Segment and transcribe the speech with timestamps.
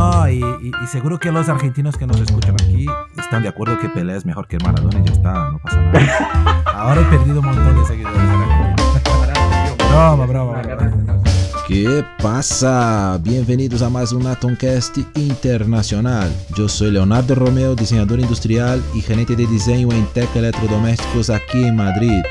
[0.00, 0.42] no, y,
[0.82, 2.86] y, seguro que los argentinos que nos escuchan aquí
[3.18, 6.62] están de acuerdo que Pelé es mejor que Maradona y ya está, no pasa nada.
[6.74, 8.18] Ahora he perdido un montón de seguidores
[9.90, 10.62] broma, broma.
[10.62, 11.20] broma.
[11.68, 13.18] ¿Qué pasa?
[13.22, 16.32] Bienvenidos a más un Atomcast Internacional.
[16.56, 21.76] Yo soy Leonardo Romeo, diseñador industrial y gerente de diseño en Tech Electrodomésticos aquí en
[21.76, 22.22] Madrid.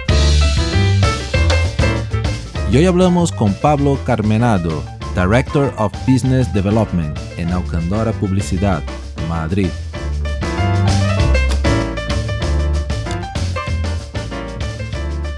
[2.71, 4.83] Y hoy hablamos con Pablo Carmenado,
[5.15, 8.83] Director of Business Development en Alcandora Publicidad,
[9.27, 9.69] Madrid.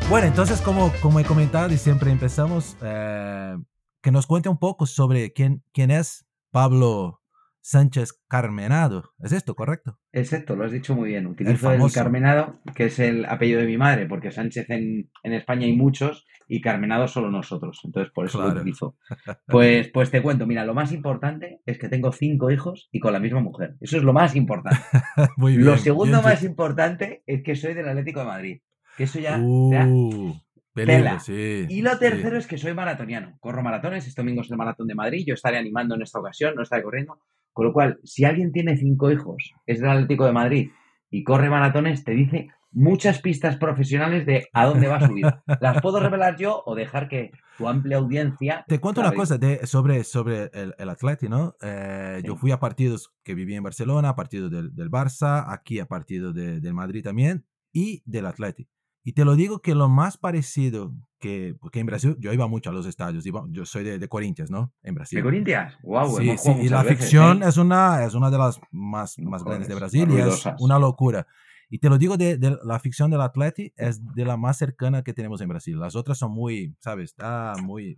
[0.10, 3.58] Bueno, entonces como, como he comentado y siempre empezamos, eh,
[4.02, 7.21] que nos cuente un poco sobre quién, quién es Pablo
[7.62, 9.14] Sánchez Carmenado.
[9.20, 10.00] ¿Es esto correcto?
[10.12, 11.28] Exacto, lo has dicho muy bien.
[11.28, 15.66] Utilizo el, Carmenado, que es el apellido de mi madre, porque Sánchez en, en, España
[15.66, 17.80] hay muchos y Carmenado solo nosotros.
[17.84, 18.98] Entonces, por eso lo utilizo.
[19.48, 23.14] Pues, pues te cuento, mira, lo más importante es que tengo cinco hijos y con
[23.14, 23.76] la misma mujer.
[23.82, 24.80] Eso es lo más importante.
[25.38, 28.62] muy bien, lo segundo más importante es que soy del Atlético de Madrid.
[28.98, 29.38] Que eso ya.
[29.38, 30.34] Uh,
[30.74, 33.38] y lo tercero es que soy maratoniano.
[33.40, 34.08] Corro maratones.
[34.08, 35.26] Este domingo es el maratón de Madrid.
[35.28, 37.20] Yo estaré animando en esta ocasión, no estaré corriendo.
[37.54, 40.70] Con lo cual, si alguien tiene cinco hijos, es del Atlético de Madrid
[41.10, 45.44] y corre maratones, te dice muchas pistas profesionales de a dónde va su vida.
[45.62, 48.64] Las puedo revelar yo o dejar que tu amplia audiencia.
[48.68, 51.56] Te cuento una cosa de, sobre, sobre el, el Atleti, ¿no?
[51.62, 55.80] Eh, yo fui a partidos que viví en Barcelona, a partidos del, del Barça, aquí
[55.80, 58.70] a partidos de, del Madrid también y del Atleti.
[59.04, 62.72] Y te lo digo que lo más parecido que, porque en Brasil yo iba mucho
[62.72, 64.74] a los estadios, yo soy de, de Corinthians, ¿no?
[64.84, 65.18] En Brasil.
[65.18, 65.78] ¿De Corinthians?
[65.84, 66.18] ¡Wow!
[66.18, 67.48] Sí, sí, y la ficción ¿eh?
[67.48, 71.26] es, una, es una de las más, más grandes de Brasil y es una locura.
[71.70, 75.04] Y te lo digo, de, de, la ficción del Atleti es de la más cercana
[75.04, 75.80] que tenemos en Brasil.
[75.80, 77.12] Las otras son muy, ¿sabes?
[77.12, 77.98] Está muy,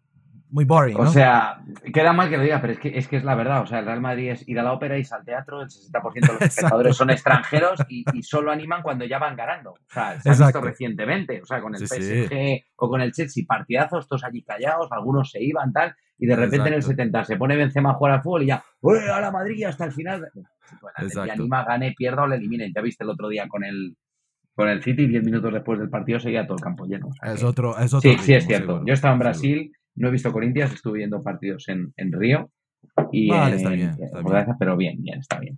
[0.53, 0.95] muy boring.
[0.97, 3.63] O sea, queda mal que lo diga, pero es que, es que es la verdad.
[3.63, 6.13] O sea, el Real Madrid es ir a la ópera y al teatro, el 60%
[6.13, 9.71] de los espectadores son extranjeros y, solo animan cuando ya van ganando.
[9.71, 13.43] O sea, se ha visto recientemente, o sea, con el PSG o con el Chelsea,
[13.47, 17.35] partidazos, todos allí callados, algunos se iban, tal, y de repente en el 70 se
[17.35, 20.29] pone Benzema a jugar al fútbol y ya, ¡Uy, a la Madrid hasta el final!
[20.99, 22.71] Y anima, gane, pierda o le eliminen.
[22.73, 23.97] Ya viste el otro día con el,
[24.53, 27.09] con el City, 10 minutos después del partido seguía todo el campo lleno.
[27.23, 28.11] es, otro, es otro.
[28.11, 28.83] Sí, sí, es cierto.
[28.85, 32.49] Yo estaba en Brasil no he visto Corintias, estuve viendo partidos en, en Río.
[33.11, 33.95] Y vale, está bien,
[34.59, 35.55] Pero bien, bien, está bien.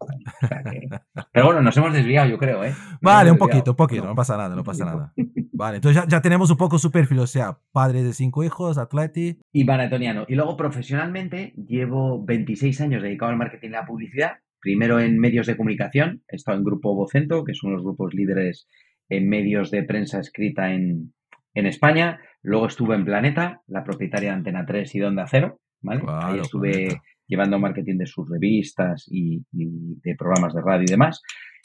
[1.32, 2.74] pero bueno, nos hemos desviado, yo creo, ¿eh?
[3.02, 5.14] vale, un poquito, un poquito, no, pasa nada, no pasa nada.
[5.58, 8.78] Vale, entonces ya, ya, tenemos un poco su perfil, o sea, padre de cinco hijos,
[8.78, 9.40] atleti.
[9.54, 10.26] Y maratoniano.
[10.28, 14.32] Y luego profesionalmente llevo 26 años dedicado al marketing y la publicidad.
[14.60, 18.68] Primero en medios de comunicación, he estado en Grupo Vocento, que son los grupos líderes
[19.08, 21.14] en medios de prensa escrita en,
[21.54, 22.20] en España.
[22.46, 26.04] Luego estuve en Planeta, la propietaria de Antena 3 y de Onda Cero, ¿vale?
[26.08, 31.24] Ahí estuve llevando marketing de sus revistas y, de programas de radio y demás.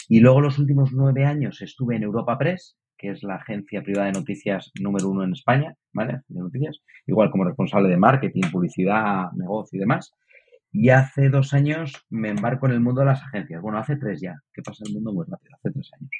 [0.08, 4.06] Y luego los últimos nueve años estuve en Europa Press, que es la agencia privada
[4.06, 6.20] de noticias número uno en España, ¿vale?
[6.28, 6.78] De noticias.
[7.06, 10.14] Igual como responsable de marketing, publicidad, negocio y demás.
[10.72, 13.60] Y hace dos años me embarco en el mundo de las agencias.
[13.60, 16.10] Bueno, hace tres ya, que pasa el mundo muy rápido, hace tres años.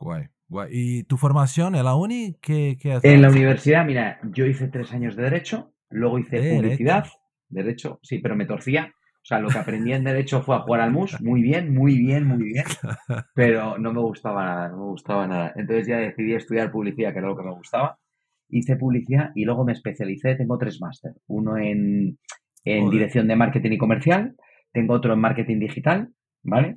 [0.00, 0.28] Guay.
[0.70, 2.36] ¿Y tu formación en la uni?
[2.40, 7.06] ¿qué, qué En la universidad, mira, yo hice tres años de Derecho, luego hice Publicidad,
[7.48, 8.92] Derecho, sí, pero me torcía.
[9.22, 11.98] O sea, lo que aprendí en Derecho fue a jugar al mus, muy bien, muy
[11.98, 12.64] bien, muy bien,
[13.34, 15.52] pero no me gustaba nada, no me gustaba nada.
[15.54, 17.98] Entonces ya decidí estudiar Publicidad, que era lo que me gustaba.
[18.48, 21.12] Hice Publicidad y luego me especialicé, tengo tres máster.
[21.26, 22.18] Uno en,
[22.64, 24.34] en Dirección de Marketing y Comercial,
[24.72, 26.08] tengo otro en Marketing Digital,
[26.42, 26.74] ¿vale?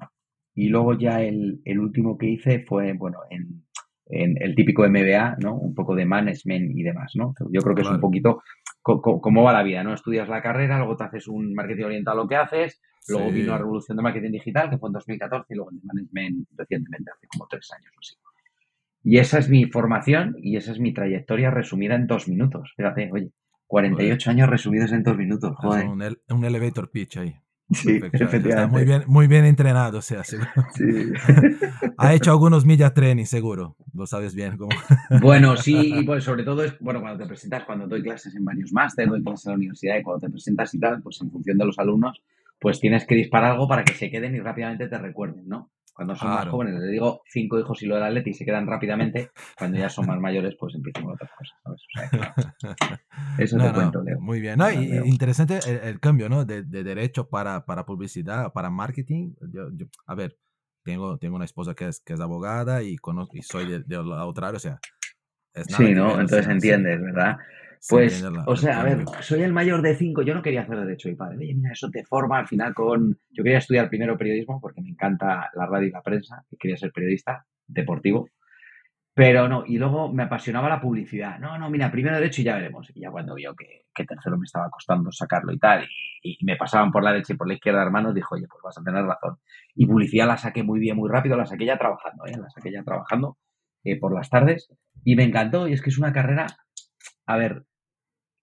[0.55, 3.63] Y luego ya el, el último que hice fue, bueno, en,
[4.05, 5.55] en, el típico MBA, ¿no?
[5.55, 7.33] Un poco de management y demás, ¿no?
[7.51, 8.43] Yo creo que es un poquito
[8.81, 9.93] cómo va la vida, ¿no?
[9.93, 13.51] Estudias la carrera, luego te haces un marketing orientado a lo que haces, luego vino
[13.51, 17.27] la revolución de marketing digital, que fue en 2014, y luego el management recientemente, hace
[17.27, 18.15] como tres años o así.
[19.05, 22.73] Y esa es mi formación y esa es mi trayectoria resumida en dos minutos.
[22.77, 23.31] Fíjate, oye,
[23.67, 25.87] 48 años resumidos en dos minutos, joder.
[25.87, 27.35] Un, un elevator pitch ahí.
[27.71, 30.49] Sí, Está muy bien, muy bien entrenado, o sea, seguro.
[30.75, 30.83] Sí.
[31.97, 33.75] ha hecho algunos millas training, seguro.
[33.93, 34.57] Lo sabes bien.
[34.57, 34.71] Cómo.
[35.21, 38.43] bueno, sí, y pues sobre todo es, bueno, cuando te presentas, cuando doy clases en
[38.45, 41.31] varios másteres, doy clases en la universidad y cuando te presentas y tal, pues en
[41.31, 42.21] función de los alumnos,
[42.59, 45.71] pues tienes que disparar algo para que se queden y rápidamente te recuerden, ¿no?
[45.93, 48.65] Cuando son más jóvenes, les digo cinco hijos y lo del atleti y se quedan
[48.65, 49.29] rápidamente.
[49.57, 51.83] Cuando ya son más mayores, pues empiezan con otras cosas,
[53.37, 54.19] eso te cuento, Leo.
[54.19, 54.59] Muy bien.
[55.05, 56.45] interesante el, cambio, ¿no?
[56.45, 59.33] De, derecho para, para publicidad, para marketing.
[60.07, 60.37] a ver,
[60.83, 64.25] tengo, tengo una esposa que es, que es abogada y, conozco, y soy de, la
[64.25, 64.79] otra área, o sea,
[65.67, 66.19] sí, ¿no?
[66.19, 67.37] Entonces entiendes, ¿verdad?
[67.89, 70.21] Pues, o sea, a ver, soy el mayor de cinco.
[70.21, 73.19] Yo no quería hacer derecho y padre, oye, mira, eso te forma al final con.
[73.29, 76.77] Yo quería estudiar primero periodismo porque me encanta la radio y la prensa y quería
[76.77, 78.29] ser periodista deportivo.
[79.15, 81.37] Pero no, y luego me apasionaba la publicidad.
[81.39, 82.89] No, no, mira, primero derecho y ya veremos.
[82.95, 85.85] Y ya cuando vio que, tercero me estaba costando sacarlo y tal,
[86.23, 88.77] y, me pasaban por la derecha y por la izquierda, hermanos, dijo, oye, pues vas
[88.77, 89.37] a tener razón.
[89.75, 92.37] Y publicidad la saqué muy bien, muy rápido, la saqué ya trabajando, ¿eh?
[92.37, 93.37] La saqué ya trabajando
[93.83, 94.69] eh, por las tardes
[95.03, 95.67] y me encantó.
[95.67, 96.47] Y es que es una carrera,
[97.27, 97.65] a ver,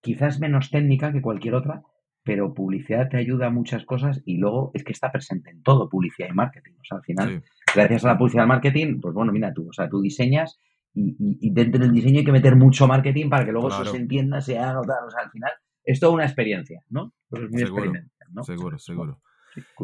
[0.01, 1.83] quizás menos técnica que cualquier otra,
[2.23, 5.89] pero publicidad te ayuda a muchas cosas y luego es que está presente en todo,
[5.89, 6.73] publicidad y marketing.
[6.81, 7.43] O sea, al final,
[7.75, 10.59] gracias a la publicidad y marketing, pues bueno, mira tú, o sea, tú diseñas
[10.93, 14.41] y, dentro del diseño hay que meter mucho marketing para que luego eso se entienda,
[14.41, 15.53] se haga, o sea, al final
[15.85, 17.13] es toda una experiencia, ¿no?
[17.29, 17.93] Pues es muy seguro,
[18.33, 18.43] ¿no?
[18.43, 19.21] Seguro, seguro.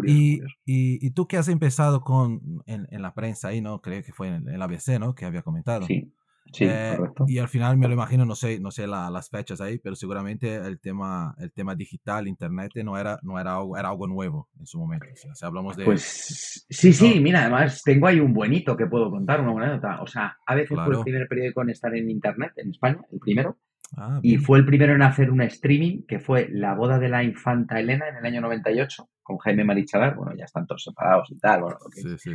[0.05, 3.81] y, Y, tú que has empezado con en, en, la prensa ahí, ¿no?
[3.81, 5.15] Creo que fue en el ABC, ¿no?
[5.15, 5.87] Que había comentado.
[5.87, 6.13] Sí.
[6.53, 9.79] Sí, eh, Y al final me lo imagino, no sé, no sé las fechas ahí,
[9.79, 14.07] pero seguramente el tema, el tema digital, internet, no era, no era algo, era algo
[14.07, 15.07] nuevo en su momento.
[15.31, 15.85] O sea, hablamos de.
[15.85, 20.01] Pues sí, sí, mira, además tengo ahí un buenito que puedo contar, una buena nota.
[20.03, 23.19] O sea, a veces fue el primer periódico en estar en internet en España, el
[23.19, 23.59] primero.
[23.97, 27.23] Ah, y fue el primero en hacer un streaming que fue la boda de la
[27.23, 30.17] infanta Elena en el año 98 con Jaime Marichalar.
[30.17, 31.63] Bueno, ya están todos separados y tal.
[31.63, 31.79] Bueno,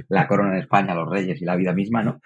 [0.09, 2.21] la corona en España, los reyes y la vida misma, ¿no?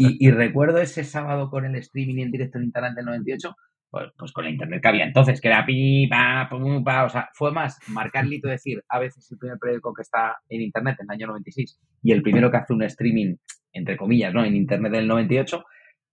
[0.00, 3.56] Y, recuerdo ese sábado con el streaming en directo en Internet del 98,
[3.90, 7.08] pues, pues, con la internet que había entonces, que era pi, pa, pum, pa, o
[7.08, 10.98] sea, fue más marcar y decir, a veces el primer periódico que está en Internet
[11.00, 13.34] en el año 96 y el primero que hace un streaming,
[13.72, 14.44] entre comillas, ¿no?
[14.44, 15.64] En Internet del 98,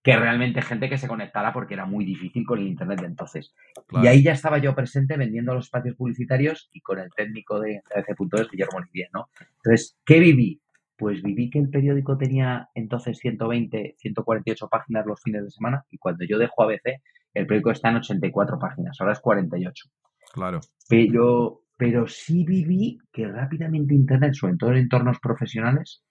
[0.01, 3.53] que realmente gente que se conectara porque era muy difícil con el Internet de entonces.
[4.01, 7.81] Y ahí ya estaba yo presente vendiendo los espacios publicitarios y con el técnico de
[7.95, 9.29] ABC.es, Guillermo Olivier, ¿no?
[9.57, 10.61] Entonces, ¿qué viví?
[10.97, 15.97] Pues viví que el periódico tenía entonces 120, 148 páginas los fines de semana y
[15.97, 17.01] cuando yo dejo ABC,
[17.33, 19.89] el periódico está en 84 páginas, ahora es 48.
[20.33, 20.61] Claro.
[20.87, 26.01] Pero, pero sí viví que rápidamente Internet, sobre todo en entornos profesionales,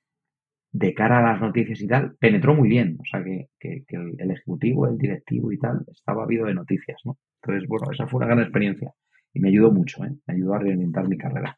[0.75, 2.99] de cara a las noticias y tal, penetró muy bien.
[3.01, 7.17] O sea, que, el, ejecutivo, el directivo y tal, estaba habido de noticias, ¿no?
[7.43, 8.93] Entonces, bueno, esa fue una gran experiencia
[9.33, 10.11] y me ayudó mucho, ¿eh?
[10.27, 11.57] Me ayudó a reorientar mi carrera.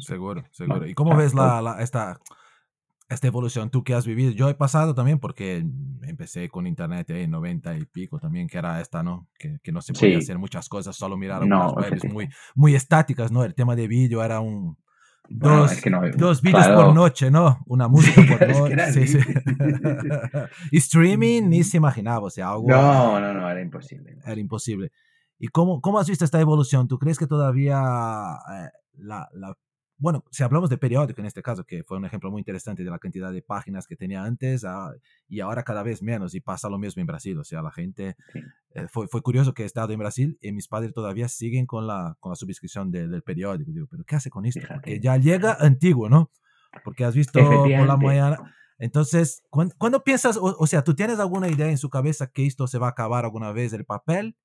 [0.00, 0.86] Seguro, seguro.
[0.86, 2.18] ¿Y cómo ves la, esta,
[3.08, 4.30] esta evolución tú que has vivido?
[4.32, 5.64] Yo he pasado también porque
[6.02, 9.28] empecé con internet en 90 y pico también, que era esta, ¿no?
[9.38, 13.32] Que, que no se podía hacer muchas cosas, solo mirar algunas webs muy, muy estáticas,
[13.32, 13.44] ¿no?
[13.44, 14.76] El tema de vídeo era un...
[15.32, 15.80] Dos,
[16.16, 17.60] dos vídeos por noche, ¿no?
[17.66, 18.92] Una música por noche.
[18.92, 19.18] sí, sí.
[20.72, 22.66] y streaming ni se imaginaba, o sea, algo...
[22.68, 24.18] No, no, no, era imposible.
[24.24, 24.90] Era imposible.
[25.38, 26.88] ¿Y cómo, cómo has visto esta evolución?
[26.88, 29.56] ¿Tú crees que todavía eh, la, la,
[30.00, 32.90] bueno, si hablamos de periódico en este caso, que fue un ejemplo muy interesante de
[32.90, 34.92] la cantidad de páginas que tenía antes ah,
[35.28, 38.16] y ahora cada vez menos, y pasa lo mismo en Brasil, o sea, la gente,
[38.74, 41.86] eh, fue, fue curioso que he estado en Brasil y mis padres todavía siguen con
[41.86, 44.62] la, con la suscripción del periódico, digo, pero ¿qué hace con esto?
[44.66, 46.30] Porque ya llega antiguo, ¿no?
[46.82, 48.54] Porque has visto por la mañana.
[48.78, 52.66] Entonces, ¿cuándo, piensas, o, o, sea, tú tienes alguna idea en su cabeza que esto
[52.66, 54.36] se va a acabar alguna vez el papel?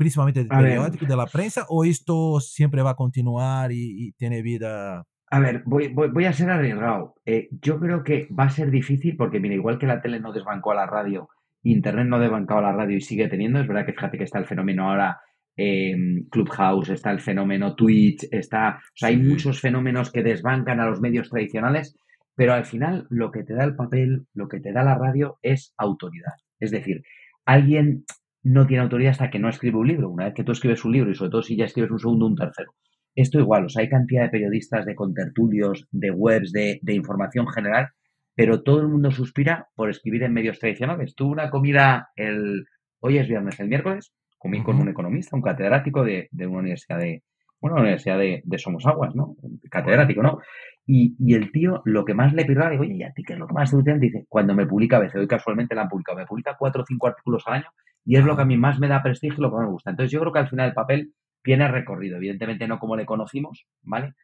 [0.00, 5.04] Principalmente del periódico, de la prensa, o esto siempre va a continuar y, tiene vida?
[5.30, 7.16] A ver, voy, voy, a ser arriesgado.
[7.26, 10.32] Eh, yo creo que va a ser difícil porque, mira, igual que la tele no
[10.32, 11.28] desbancó a la radio,
[11.62, 14.38] Internet no desbancó a la radio y sigue teniendo, es verdad que fíjate que está
[14.38, 15.20] el fenómeno ahora
[15.54, 15.94] eh,
[16.30, 21.02] Clubhouse, está el fenómeno Twitch, está, o sea, hay muchos fenómenos que desbancan a los
[21.02, 21.94] medios tradicionales,
[22.34, 25.38] pero al final lo que te da el papel, lo que te da la radio
[25.42, 26.32] es autoridad.
[26.58, 27.02] Es decir,
[27.44, 28.06] alguien
[28.42, 30.08] no tiene autoridad hasta que no escribe un libro.
[30.08, 32.26] Una vez que tú escribes un libro y sobre todo si ya escribes un segundo
[32.26, 32.74] un tercero.
[33.14, 37.88] Esto igual, o sea, hay cantidad de periodistas, de contertulios, de webs, de, información general,
[38.34, 41.14] pero todo el mundo suspira por escribir en medios tradicionales.
[41.14, 42.66] Tuve una comida el,
[43.00, 47.24] hoy es viernes, el miércoles, comí con un economista, un catedrático de, una universidad de,
[47.60, 49.36] bueno, una universidad de, de Somosaguas, ¿no?
[49.70, 50.38] Catedrático, ¿no?
[50.86, 53.34] Y, y, el tío, lo que más le pirra, digo, oye, ¿y a ti qué
[53.34, 53.94] es lo que más te gusta?
[53.98, 56.86] Dice, cuando me publica a veces, hoy casualmente la han publicado, me publica cuatro o
[56.86, 57.66] cinco artículos al año
[58.10, 59.70] y es lo que a mí más me da prestigio y lo que más me
[59.70, 59.90] gusta.
[59.90, 61.12] Entonces yo creo que al final el papel
[61.44, 64.14] tiene recorrido, evidentemente no como le conocimos, ¿vale?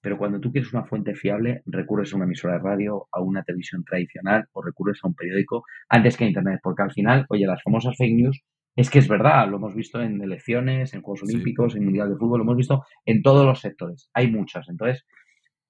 [0.00, 3.42] Pero cuando tú quieres una fuente fiable, recurres a una emisora de radio, a una
[3.42, 7.46] televisión tradicional o recurres a un periódico antes que a Internet, porque al final, oye,
[7.46, 8.42] las famosas fake news
[8.74, 12.16] es que es verdad, lo hemos visto en elecciones, en Juegos Olímpicos, en Mundial de
[12.16, 14.70] Fútbol, lo hemos visto en todos los sectores, hay muchas.
[14.70, 15.04] Entonces,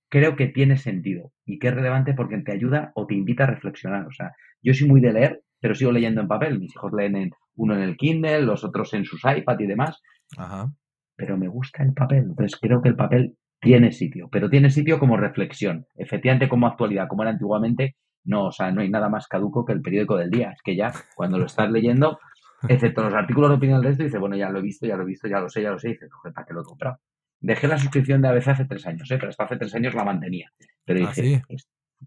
[0.09, 3.49] creo que tiene sentido y que es relevante porque te ayuda o te invita a
[3.49, 4.07] reflexionar.
[4.07, 4.31] O sea,
[4.63, 6.61] yo soy muy de leer, pero sigo leyendo en papel.
[6.61, 10.01] Mis hijos leen en, uno en el Kindle, los otros en sus iPad y demás.
[10.37, 10.73] Ajá.
[11.17, 12.25] Pero me gusta el papel.
[12.31, 15.87] Entonces creo que el papel tiene sitio, pero tiene sitio como reflexión.
[15.97, 19.73] Efectivamente, como actualidad, como era antiguamente, No, o sea, no hay nada más caduco que
[19.73, 20.51] el periódico del día.
[20.51, 22.19] Es que ya, cuando lo estás leyendo,
[22.69, 25.03] excepto los artículos de opinión de esto, dice, bueno, ya lo he visto, ya lo
[25.03, 26.99] he visto, ya lo sé, ya lo sé, y dices, ¿para qué lo he comprado?
[27.41, 29.17] Dejé la suscripción de ABC hace tres años, ¿eh?
[29.17, 30.51] pero hasta hace tres años la mantenía.
[30.85, 31.43] Pero ¿Ah, dije,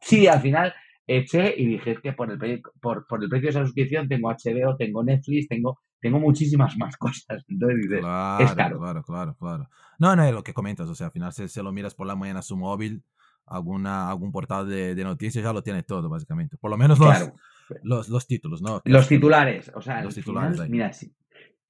[0.02, 0.28] sí?
[0.28, 0.74] al final
[1.08, 4.30] eché y dije, es que por el, por, por el precio de esa suscripción tengo
[4.30, 7.46] HBO, tengo Netflix, tengo tengo muchísimas más cosas.
[7.48, 8.80] Entonces claro, es caro.
[8.80, 9.70] Claro, claro, claro.
[10.00, 10.90] No, no es lo que comentas.
[10.90, 13.04] O sea, al final, si se lo miras por la mañana a su móvil,
[13.46, 16.58] alguna, algún portal de, de, noticias ya lo tiene todo, básicamente.
[16.58, 17.32] Por lo menos los,
[17.84, 18.82] los, los, títulos, ¿no?
[18.86, 19.72] Los titulares.
[19.76, 20.68] O sea, los titulares.
[20.70, 21.14] mira, si,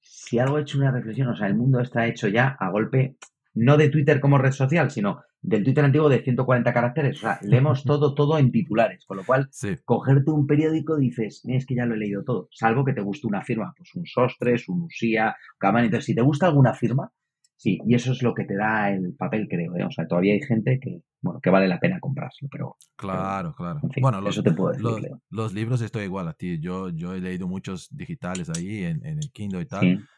[0.00, 3.16] si algo he hecho una reflexión, o sea, el mundo está hecho ya a golpe,
[3.54, 7.16] no de Twitter como red social, sino del Twitter antiguo de 140 caracteres.
[7.18, 9.04] O sea, leemos todo, todo en titulares.
[9.04, 9.50] Con lo cual,
[9.84, 12.48] cogerte un periódico dices, es que ya lo he leído todo.
[12.52, 15.84] Salvo que te guste una firma, pues un Sostres, un Usía, Caman.
[15.84, 17.10] Entonces, si te gusta alguna firma,
[17.56, 19.76] sí, y eso es lo que te da el papel, creo.
[19.76, 19.84] ¿eh?
[19.84, 22.76] O sea, todavía hay gente que, bueno, que vale la pena comprarlo, pero...
[22.96, 23.80] Claro, claro.
[24.00, 26.60] bueno, los, eso te puedo decir, los, libros estoy igual a ti.
[26.60, 30.08] Yo, yo he leído muchos digitales ahí en, en el Kindle y tal.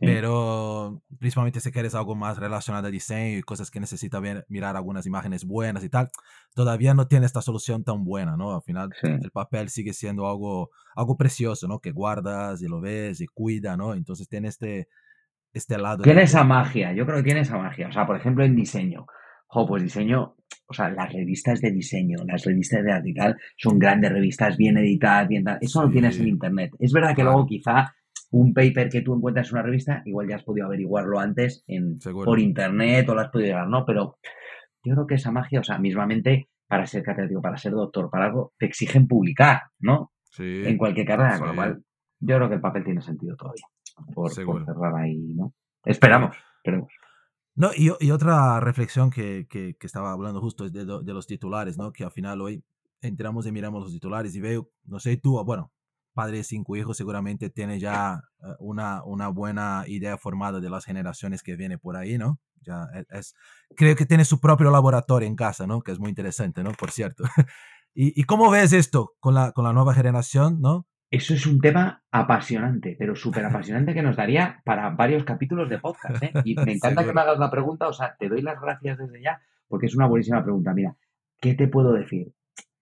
[0.00, 4.76] Pero principalmente si quieres algo más relacionado a diseño y cosas que necesita ver, mirar
[4.76, 6.10] algunas imágenes buenas y tal,
[6.54, 8.54] todavía no tiene esta solución tan buena, ¿no?
[8.54, 11.80] Al final el papel sigue siendo algo, algo precioso, ¿no?
[11.80, 13.94] Que guardas y lo ves y cuida, ¿no?
[13.94, 14.88] Entonces tiene este,
[15.52, 16.02] este lado.
[16.02, 17.88] Tiene esa magia, yo creo que tiene esa magia.
[17.88, 19.06] O sea, por ejemplo, en diseño.
[19.48, 24.12] Jo, pues diseño, o sea, las revistas de diseño, las revistas de artical son grandes
[24.12, 26.70] revistas, bien editadas, bien Eso no tienes en internet.
[26.78, 27.92] Es verdad que luego quizá
[28.30, 31.98] un paper que tú encuentras en una revista, igual ya has podido averiguarlo antes en,
[31.98, 33.84] por internet o lo has podido llegar, ¿no?
[33.84, 34.18] Pero
[34.84, 38.26] yo creo que esa magia, o sea, mismamente para ser catedrático, para ser doctor, para
[38.26, 40.12] algo, te exigen publicar, ¿no?
[40.30, 40.62] Sí.
[40.64, 41.82] En cualquier carrera, con lo cual
[42.20, 43.64] yo creo que el papel tiene sentido todavía.
[44.14, 45.52] Por, cerrar ahí, ¿no?
[45.84, 46.92] Esperamos, esperemos.
[47.56, 51.26] No, y, y otra reflexión que, que, que, estaba hablando justo es de, de, los
[51.26, 51.92] titulares, ¿no?
[51.92, 52.62] Que al final hoy
[53.02, 55.72] entramos y miramos los titulares y veo, no sé tú, bueno,
[56.20, 60.84] padre de cinco hijos seguramente tiene ya eh, una, una buena idea formada de las
[60.84, 62.38] generaciones que viene por ahí, ¿no?
[62.60, 63.34] Ya e, es,
[63.74, 65.80] creo que tiene su propio laboratorio en casa, ¿no?
[65.80, 66.72] Que es muy interesante, ¿no?
[66.72, 67.24] Por cierto.
[67.94, 70.86] ¿Y, ¿Y, cómo ves esto con la, con la nueva generación, ¿no?
[71.10, 75.78] Eso es un tema apasionante, pero súper apasionante que nos daría para varios capítulos de
[75.78, 76.32] podcast, ¿eh?
[76.44, 79.22] Y me encanta que me hagas la pregunta, o sea, te doy las gracias desde
[79.22, 80.74] ya, porque es una buenísima pregunta.
[80.74, 80.96] Mira,
[81.40, 82.34] ¿qué te puedo decir?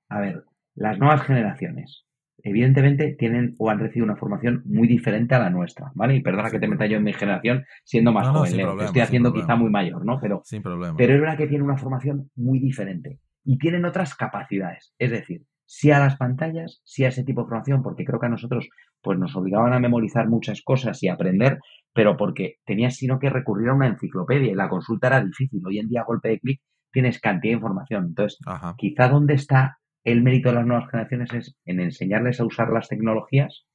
[0.09, 2.08] A ver, las nuevas generaciones,
[2.43, 6.17] evidentemente tienen o han recibido una formación muy diferente a la nuestra, ¿vale?
[6.17, 9.57] Y perdona que te meta yo en mi generación siendo más joven, estoy haciendo quizá
[9.57, 10.19] muy mayor, ¿no?
[10.21, 10.97] Pero, sin problema.
[10.97, 15.43] pero es verdad que tienen una formación muy diferente y tienen otras capacidades, es decir,
[15.69, 18.69] sí a las pantallas, sí a ese tipo de formación, porque creo que a nosotros
[19.03, 21.59] pues nos obligaban a memorizar muchas cosas y aprender,
[21.93, 25.61] pero porque tenías sino que recurrir a una enciclopedia y la consulta era difícil.
[25.67, 28.07] Hoy en día, a golpe de clic, tienes cantidad de información.
[28.07, 28.39] Entonces,
[28.77, 29.79] quizá dónde está
[30.13, 33.67] el mérito de las nuevas generaciones es en enseñarles a usar las tecnologías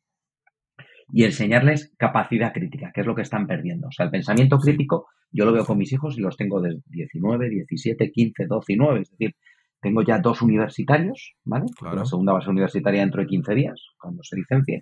[1.12, 3.88] y enseñarles capacidad crítica, que es lo que están perdiendo.
[3.88, 6.80] O sea, el pensamiento crítico yo lo veo con mis hijos y los tengo de
[6.86, 9.02] 19, 17, 15, 12 y 9.
[9.02, 9.36] Es decir,
[9.82, 11.66] tengo ya dos universitarios, ¿vale?
[11.82, 14.80] La segunda va a ser universitaria dentro de 15 días, cuando se licencie.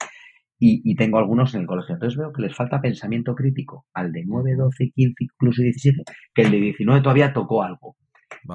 [0.63, 1.95] Y, tengo algunos en el colegio.
[1.95, 6.03] Entonces veo que les falta pensamiento crítico al de 9, 12, 15, incluso 17,
[6.35, 7.95] que el de 19 todavía tocó algo.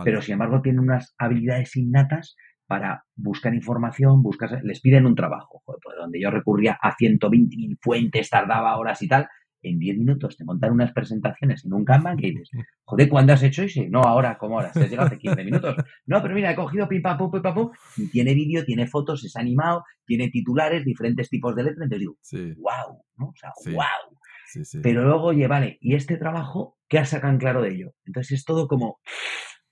[0.05, 5.63] Pero sin embargo tiene unas habilidades innatas para buscar información, buscar, les piden un trabajo,
[5.65, 9.29] pues donde yo recurría a 120.000 fuentes, tardaba horas y tal,
[9.63, 12.51] en 10 minutos te montan unas presentaciones en un Kanban que dices,
[12.85, 13.83] joder, ¿cuándo has hecho eso?
[13.89, 14.73] No, ahora, ¿cómo ahora?
[14.73, 15.77] Se has llegado hace 15 minutos.
[16.07, 19.37] No, pero mira, he cogido pipa, pum, pipa, pum, y tiene vídeo, tiene fotos, es
[19.37, 23.27] animado, tiene titulares, diferentes tipos de letras, entonces digo, wow, ¿no?
[23.29, 24.83] O sea, wow.
[24.83, 27.93] pero luego, oye, vale, ¿y este trabajo qué sacan claro de ello?
[28.05, 29.01] Entonces es todo como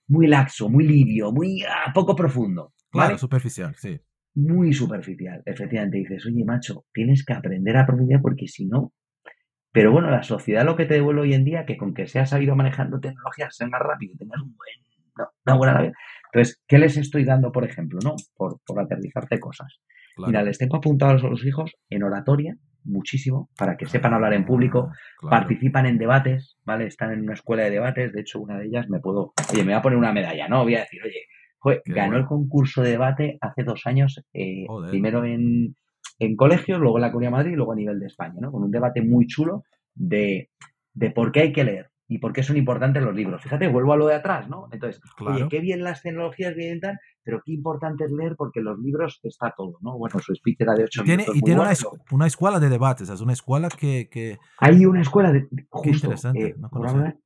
[0.09, 2.74] muy laxo, muy lidio, muy ah, poco profundo.
[2.95, 4.01] Claro, superficial, sí.
[4.37, 5.99] Muy superficial, efectivamente.
[5.99, 8.93] Dices, oye, macho, tienes que aprender a profundizar porque si no.
[9.73, 12.31] Pero bueno, la sociedad lo que te devuelve hoy en día, que con que seas
[12.31, 15.93] sabido manejando tecnologías, seas más rápido y tengas un buen, una buena vida.
[16.33, 18.15] Entonces, ¿qué les estoy dando, por ejemplo, no?
[18.37, 19.81] Por, por aterrizarte cosas.
[20.17, 24.45] Mira, les tengo apuntados a los hijos en oratoria, muchísimo, para que sepan hablar en
[24.45, 24.93] público,
[25.29, 26.87] participan en debates, ¿vale?
[26.87, 29.73] Están en una escuela de debates, de hecho, una de ellas me puedo, oye, me
[29.73, 30.63] va a poner una medalla, ¿no?
[30.63, 31.27] Voy a decir, oye,
[31.85, 35.77] ganó el concurso de debate hace dos años, eh, primero en,
[36.19, 38.53] en colegios, luego en la Comunidad de Madrid y luego a nivel de España, ¿no?
[38.53, 40.51] Con un debate muy chulo de,
[40.93, 41.91] de por qué hay que leer.
[42.07, 43.43] Y por qué son importantes los libros.
[43.43, 44.69] Fíjate, vuelvo a lo de atrás, ¿no?
[44.71, 48.67] Entonces, oye, qué bien las tecnologías vienen tal, pero qué importante es leer porque en
[48.67, 49.97] los libros está todo, ¿no?
[49.97, 51.37] Bueno, su speech era de ocho y tiene, minutos.
[51.37, 51.61] Y tiene
[52.11, 54.09] una, escuela de debates, es una escuela que...
[54.11, 54.39] que...
[54.59, 55.49] Hay una escuela de...
[55.71, 56.55] Justo, eh,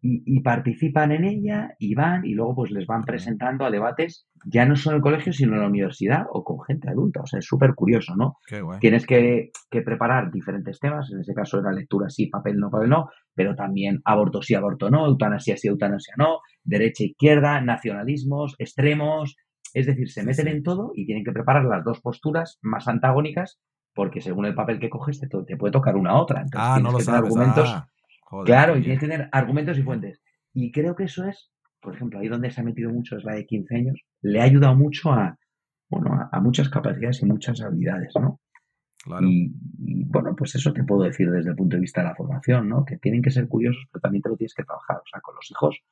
[0.00, 4.64] y, participan en ella y van y luego pues les van presentando a debates ya
[4.64, 7.20] no solo en el colegio, sino en la universidad o con gente adulta.
[7.22, 8.36] O sea, es súper curioso, ¿no?
[8.80, 12.88] Tienes que, que, preparar diferentes temas, en ese caso era lectura sí, papel no, papel
[12.88, 19.36] no, pero también aborto sí, aborto no, eutanasia sí, eutanasia no, derecha, izquierda, nacionalismos, extremos,
[19.72, 23.60] es decir, se meten en todo y tienen que preparar las dos posturas más antagónicas
[23.94, 26.40] porque según el papel que coges te, te puede tocar una a otra.
[26.40, 27.68] Entonces ah, no que argumentos.
[27.72, 27.88] Ah,
[28.44, 30.20] claro, y tienes que tener argumentos y fuentes.
[30.52, 33.34] Y creo que eso es, por ejemplo, ahí donde se ha metido mucho es la
[33.34, 35.38] de 15 años, le ha ayudado mucho a,
[35.88, 38.40] bueno, a, muchas capacidades y muchas habilidades, ¿no?
[39.04, 39.26] Claro.
[39.28, 39.52] Y,
[40.04, 42.84] bueno, pues eso te puedo decir desde el punto de vista de la formación, ¿no?
[42.84, 44.96] Que tienen que ser curiosos, pero también te lo tienes que trabajar.
[44.96, 45.82] O sea, con los hijos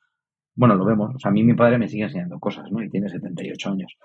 [0.57, 1.15] bueno, lo vemos.
[1.15, 2.83] O sea, a mí mi padre me sigue enseñando cosas, ¿no?
[2.83, 3.95] Y tiene 78 años.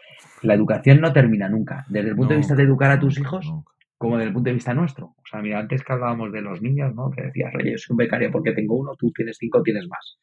[0.43, 1.87] La educación no termina nunca.
[1.89, 3.51] Desde el punto de vista de educar a tus hijos,
[3.97, 5.07] como desde el punto de vista nuestro.
[5.17, 7.11] O sea, mira, antes que hablábamos de los niños, ¿no?
[7.11, 10.19] Que decías, oye, yo soy un becario porque tengo uno, tú tienes cinco, tienes más.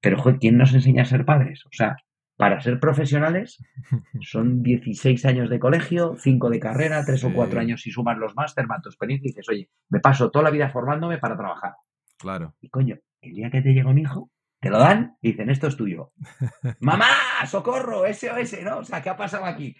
[0.00, 1.64] Pero, joder, ¿quién nos enseña a ser padres?
[1.66, 1.96] O sea,
[2.36, 3.62] para ser profesionales
[4.20, 8.34] son 16 años de colegio, 5 de carrera, 3 o 4 años si sumas los
[8.34, 11.74] máster, más tu experiencia y dices, oye, me paso toda la vida formándome para trabajar.
[12.18, 12.54] Claro.
[12.60, 15.66] Y coño, el día que te llega un hijo, te lo dan y dicen, esto
[15.66, 16.12] es tuyo.
[16.80, 17.06] ¡Mamá!
[17.46, 18.04] ¡Socorro!
[18.10, 18.78] SOS, ¿no?
[18.78, 19.76] O sea, ¿qué ha pasado aquí?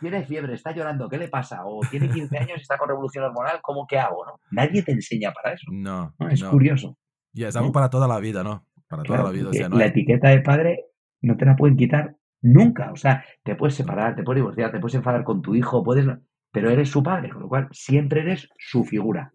[0.00, 1.64] Tiene fiebre, está llorando, ¿qué le pasa?
[1.64, 4.26] O tiene 15 años y está con revolución hormonal, ¿cómo que hago?
[4.26, 4.40] ¿no?
[4.50, 5.66] Nadie te enseña para eso.
[5.72, 6.14] No.
[6.28, 6.98] Es curioso.
[7.32, 8.66] Y es algo para toda la vida, ¿no?
[8.88, 9.48] Para toda la vida.
[9.48, 10.89] O sea, La etiqueta de padre
[11.22, 12.92] no te la pueden quitar nunca.
[12.92, 16.06] O sea, te puedes separar, te puedes divorciar, te puedes enfadar con tu hijo, puedes.
[16.52, 19.32] Pero eres su padre, con lo cual siempre eres su figura.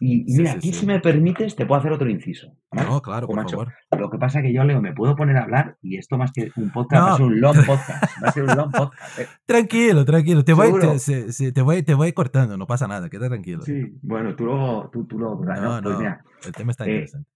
[0.00, 2.48] Y, mira, aquí si me permites, te puedo hacer otro inciso.
[2.72, 3.72] No, claro, por favor.
[3.96, 6.32] Lo que pasa es que yo, Leo, me puedo poner a hablar y esto más
[6.32, 8.22] que un podcast va a ser un long podcast.
[8.22, 9.18] Va a ser un long podcast.
[9.20, 9.26] ¿eh?
[9.46, 10.44] Tranquilo, tranquilo.
[10.44, 13.62] Te voy, te, te, voy, te voy cortando, no pasa nada, quédate tranquilo.
[13.62, 17.30] Sí, bueno, tú luego, tú, tú luego, no, no, pues el tema está eh, interesante.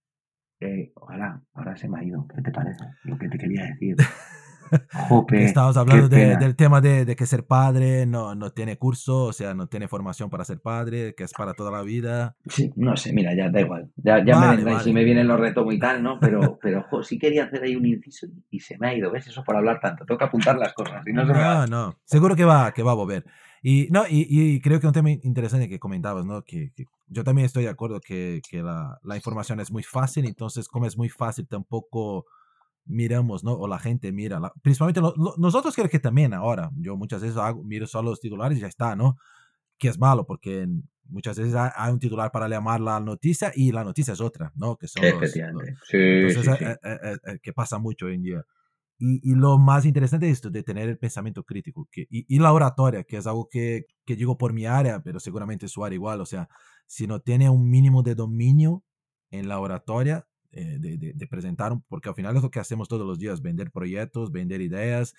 [0.59, 2.27] Eh, ojalá, ahora se me ha ido.
[2.35, 2.83] ¿Qué te parece?
[3.03, 3.95] Lo que te quería decir.
[5.31, 9.67] Estamos hablando del tema de, que ser padre no, no tiene curso, o sea, no
[9.67, 12.35] tiene formación para ser padre, que es para toda la vida.
[12.47, 13.89] Sí, no sé, mira, ya da igual.
[13.95, 16.19] Ya, ya me vendrá si me vienen los retos y tal, ¿no?
[16.19, 19.11] Pero, pero sí quería hacer ahí un inciso y se me ha ido.
[19.11, 19.27] ¿Ves?
[19.27, 20.05] Eso por hablar tanto.
[20.05, 21.05] Tengo que apuntar las cosas.
[21.07, 21.95] Y no, no, no.
[22.03, 23.25] Seguro que va, que va a volver.
[23.61, 26.43] Y, no, y, y, creo que un tema interesante que comentabas, ¿no?
[26.43, 26.71] Que,
[27.09, 30.85] yo también estoy de acuerdo que, que la, la, información es muy fácil, entonces como
[30.85, 32.25] es muy fácil tampoco
[32.85, 33.53] miramos, ¿no?
[33.53, 35.01] O la gente mira, principalmente
[35.37, 38.67] nosotros creo que también ahora, yo muchas veces hago, miro solo los titulares y ya
[38.67, 39.17] está, ¿no?
[39.77, 40.67] Que es malo porque
[41.05, 44.75] muchas veces hay, un titular para llamar la noticia y la noticia es otra, ¿no?
[44.75, 45.75] Que son Efectivamente.
[45.83, 48.43] sí, entonces, eh, eh, eh, que pasa mucho hoy en día.
[49.01, 52.39] Y, y, lo más interesante es esto, de tener el pensamiento crítico que, y, y,
[52.39, 55.95] la oratoria, que es algo que, que digo por mi área, pero seguramente su área
[55.95, 56.49] igual, o sea,
[56.89, 58.83] si no tiene un mínimo de dominio
[59.29, 63.05] en la oratoria, eh, de, de, presentar, porque al final es lo que hacemos todos
[63.05, 65.13] los días, vender proyectos, vender ideas,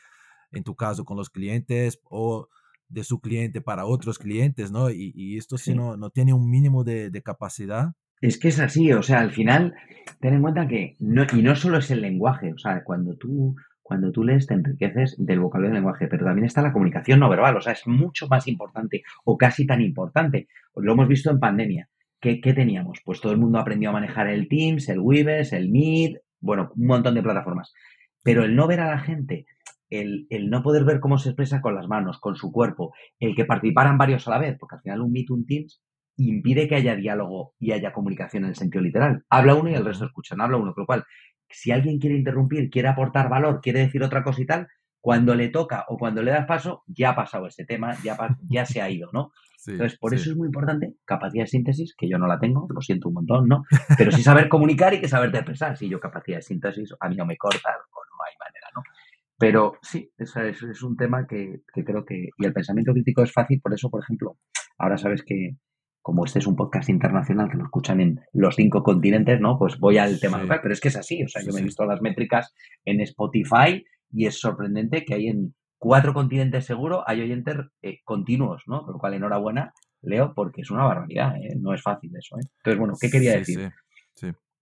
[0.50, 2.48] en tu caso con los clientes o
[2.88, 4.90] de su cliente para otros clientes, ¿no?
[4.90, 7.92] Y, y esto si no, no tiene un mínimo de, de, capacidad.
[8.20, 9.72] Es que es así, o sea, al final,
[10.20, 13.54] ten en cuenta que, no, y no solo es el lenguaje, o sea, cuando tú,
[13.90, 17.28] cuando tú lees te enriqueces del vocabulario del lenguaje, pero también está la comunicación no
[17.28, 20.46] verbal, o sea, es mucho más importante o casi tan importante.
[20.76, 21.88] Lo hemos visto en pandemia.
[22.20, 23.00] ¿qué, teníamos?
[23.04, 26.86] Pues todo el mundo aprendió a manejar el Teams, el Weaves, el Meet, bueno, un
[26.86, 27.74] montón de plataformas.
[28.22, 29.46] Pero el no ver a la gente,
[29.88, 33.34] el, el, no poder ver cómo se expresa con las manos, con su cuerpo, el
[33.34, 35.82] que participaran varios a la vez, porque al final un Meet, un Teams,
[36.16, 39.24] impide que haya diálogo y haya comunicación en el sentido literal.
[39.28, 41.04] Habla uno y el resto escucha, no habla uno, con lo cual,
[41.50, 44.68] si alguien quiere interrumpir, quiere aportar valor, quiere decir otra cosa y tal,
[45.00, 48.16] cuando le toca o cuando le das paso, ya ha pasado ese tema, ya,
[48.48, 49.32] ya se ha ido, ¿no?
[49.66, 52.80] Entonces, por eso es muy importante capacidad de síntesis, que yo no la tengo, lo
[52.80, 53.64] siento un montón, ¿no?
[53.98, 55.76] Pero sí saber comunicar y que saber expresar.
[55.76, 58.82] Si yo capacidad de síntesis, a mí no me corta o no hay manera, ¿no?
[59.38, 62.28] Pero sí, eso es, es un tema que, que, creo que...
[62.38, 64.38] Y el pensamiento crítico es fácil, por eso, por ejemplo,
[64.78, 65.56] ahora sabes que
[66.02, 69.58] como este es un podcast internacional que lo escuchan en los cinco continentes, ¿no?
[69.58, 71.64] Pues voy al tema local, pero es que es así, o sea, yo me he
[71.64, 77.20] visto las métricas en Spotify y es sorprendente que hay en cuatro continentes seguro, hay
[77.20, 78.84] oyentes eh, continuos, ¿no?
[78.84, 81.56] Por lo cual, enhorabuena, Leo, porque es una barbaridad, ¿eh?
[81.58, 82.36] no es fácil eso.
[82.36, 82.48] ¿eh?
[82.58, 83.70] Entonces, bueno, ¿qué quería decir?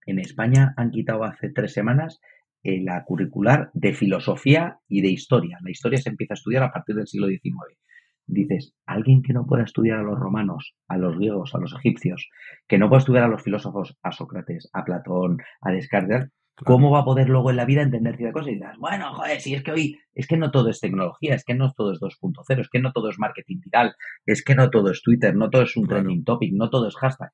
[0.07, 2.21] En España han quitado hace tres semanas
[2.65, 5.59] eh, la curricular de filosofía y de historia.
[5.63, 7.79] La historia se empieza a estudiar a partir del siglo XIX.
[8.29, 12.29] Dices, alguien que no pueda estudiar a los romanos, a los griegos, a los egipcios,
[12.69, 16.29] que no pueda estudiar a los filósofos, a Sócrates, a Platón, a Descartes,
[16.65, 18.53] ¿cómo va a poder luego en la vida entender ciertas cosas?
[18.53, 21.45] Y dices, bueno, joder, si es que hoy, es que no todo es tecnología, es
[21.45, 23.95] que no todo es 2.0, es que no todo es marketing viral,
[24.27, 26.97] es que no todo es Twitter, no todo es un trending topic, no todo es
[26.97, 27.31] hashtag.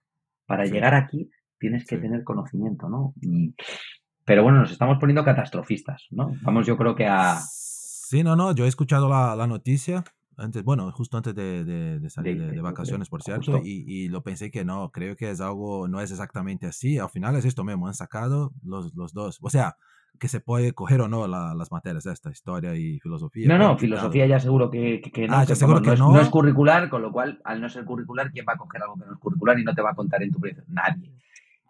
[0.47, 3.15] Para llegar aquí tienes que tener conocimiento, ¿no?
[3.21, 3.55] Y,
[4.25, 6.33] pero bueno, nos estamos poniendo catastrofistas, ¿no?
[6.43, 7.37] Vamos, yo creo que a...
[7.41, 10.05] Sí, no, no, yo he escuchado la, la noticia
[10.37, 14.51] antes, bueno, justo antes de, de, salir de, vacaciones, por cierto, y, y, lo pensé
[14.51, 17.87] que no, creo que es algo, no es exactamente así, al final es esto mismo,
[17.87, 19.77] han sacado los, los dos, o sea,
[20.19, 23.49] que se puede coger o no las materias de esta, historia y filosofía.
[23.49, 25.35] No, no, filosofía ya seguro que, que, no.
[25.35, 26.21] Ah, ya seguro que no, no.
[26.21, 29.07] Es, curricular, con lo cual, al no ser curricular, ¿quién va a coger algo que
[29.07, 30.63] no es curricular y no te va a contar en tu proyecto?
[30.69, 31.13] Nadie.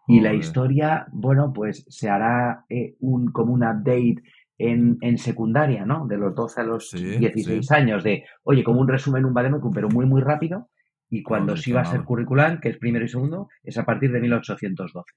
[0.06, 4.22] Y la historia, bueno, pues se hará eh, un, como un update
[4.58, 6.06] en, en, secundaria, ¿no?
[6.06, 9.88] De los 12 a los 16 años, de, oye, como un resumen, un vademecum, pero
[9.88, 10.68] muy, muy rápido.
[11.10, 14.10] Y cuando sí va a ser curricular, que es primero y segundo, es a partir
[14.10, 15.12] de 1812.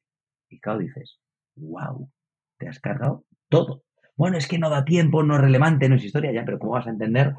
[0.49, 1.19] Y claro, dices,
[1.55, 2.09] wow,
[2.57, 3.83] te has cargado todo.
[4.15, 6.73] Bueno, es que no da tiempo, no es relevante, no es historia, ya, pero ¿cómo
[6.73, 7.35] vas a entender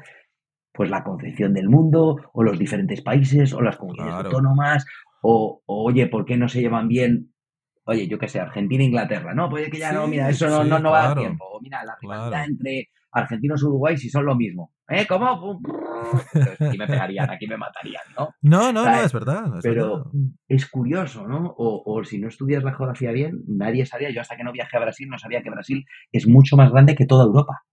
[0.73, 4.85] pues la concepción del mundo, o los diferentes países, o las comunidades autónomas,
[5.21, 7.33] o, o, oye, ¿por qué no se llevan bien
[7.89, 10.79] oye, yo qué sé, Argentina e Inglaterra, no, pues que ya no, mira, eso no,
[10.79, 11.45] no, va a dar tiempo.
[11.45, 14.71] O mira, la rivalidad entre argentinos y Uruguay si son lo mismo.
[14.87, 15.05] ¿Eh?
[15.07, 15.59] ¿Cómo?
[16.59, 18.29] aquí me pegarían, aquí me matarían, ¿no?
[18.41, 19.45] No, no, no, es verdad.
[19.61, 20.11] pero
[20.47, 21.53] es curioso, ¿no?
[21.57, 24.77] O, o, si no estudias la geografía bien, nadie sabía, yo hasta que no viajé
[24.77, 27.63] a Brasil no sabía que Brasil es mucho más grande que toda Europa.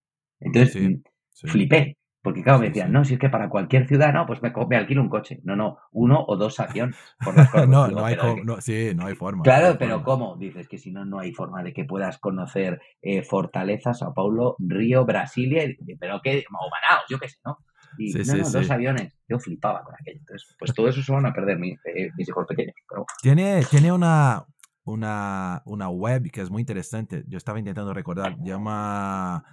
[0.40, 1.00] Entonces,
[1.44, 1.96] flipé.
[2.27, 4.77] Porque claro, me decían, no, si es que para cualquier ciudad, no, pues me, me
[4.77, 5.39] alquilo un coche.
[5.45, 6.97] No, no, uno o dos aviones.
[7.25, 8.17] Por las no, no, hay
[8.59, 9.45] sí, no hay forma.
[9.45, 10.35] Claro, pero ¿cómo?
[10.37, 14.57] Dices que si no, no hay forma de que puedas conocer eh, Fortaleza, Sao Paulo,
[14.59, 17.59] Río, Brasilia, pero qué, o Manaus, yo qué sé, ¿no?
[17.97, 19.15] Y no, no, dos aviones.
[19.29, 20.19] Yo flipaba con aquello.
[20.19, 22.75] Entonces, pues todo eso se van a perder mis, eh, mis hijos pequeños.
[23.23, 24.45] Tiene, tiene una,
[24.83, 27.23] una, una web que es muy interesante.
[27.29, 28.37] Yo estaba intentando recordar.
[28.43, 29.45] Llama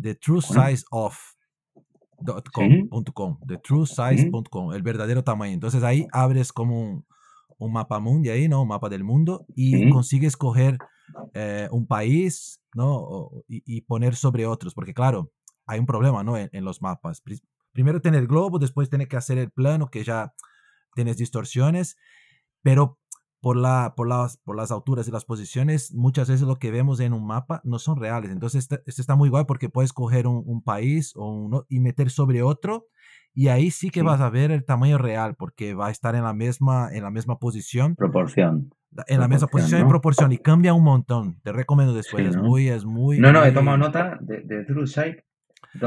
[0.00, 1.18] The True Size of
[2.24, 5.54] .com, thetruesize.com, el verdadero tamaño.
[5.54, 7.06] Entonces ahí abres como un,
[7.58, 8.62] un mapa mundi ahí, ¿no?
[8.62, 10.78] Un mapa del mundo y consigues coger
[11.34, 13.30] eh, un país, ¿no?
[13.48, 15.30] y, y, poner sobre otros, porque claro,
[15.66, 16.36] hay un problema, ¿no?
[16.36, 17.22] En, los mapas.
[17.72, 20.34] Primero tener globo, después tener que hacer el plano, que ya
[20.94, 21.96] tienes distorsiones,
[22.62, 22.98] pero
[23.40, 27.00] por, la, por, las, por las alturas y las posiciones, muchas veces lo que vemos
[27.00, 28.30] en un mapa no son reales.
[28.30, 31.80] Entonces, esto está, está muy guay porque puedes coger un, un país o uno y
[31.80, 32.86] meter sobre otro
[33.32, 36.24] y ahí sí que vas a ver el tamaño real porque va a estar en
[36.24, 37.94] la misma, en la misma posición.
[37.94, 38.70] Proporción.
[39.06, 41.40] En la misma posición y proporción y cambia un montón.
[41.42, 42.26] Te recomiendo después.
[42.26, 43.20] Es muy, es muy.
[43.20, 45.24] No, no, he tomado nota de, de True Size.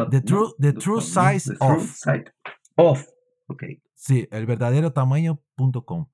[0.09, 1.93] The True, the true Size of.
[2.75, 3.05] Of.
[3.47, 3.63] Ok.
[3.93, 6.07] Sí, el verdadero tamaño.com.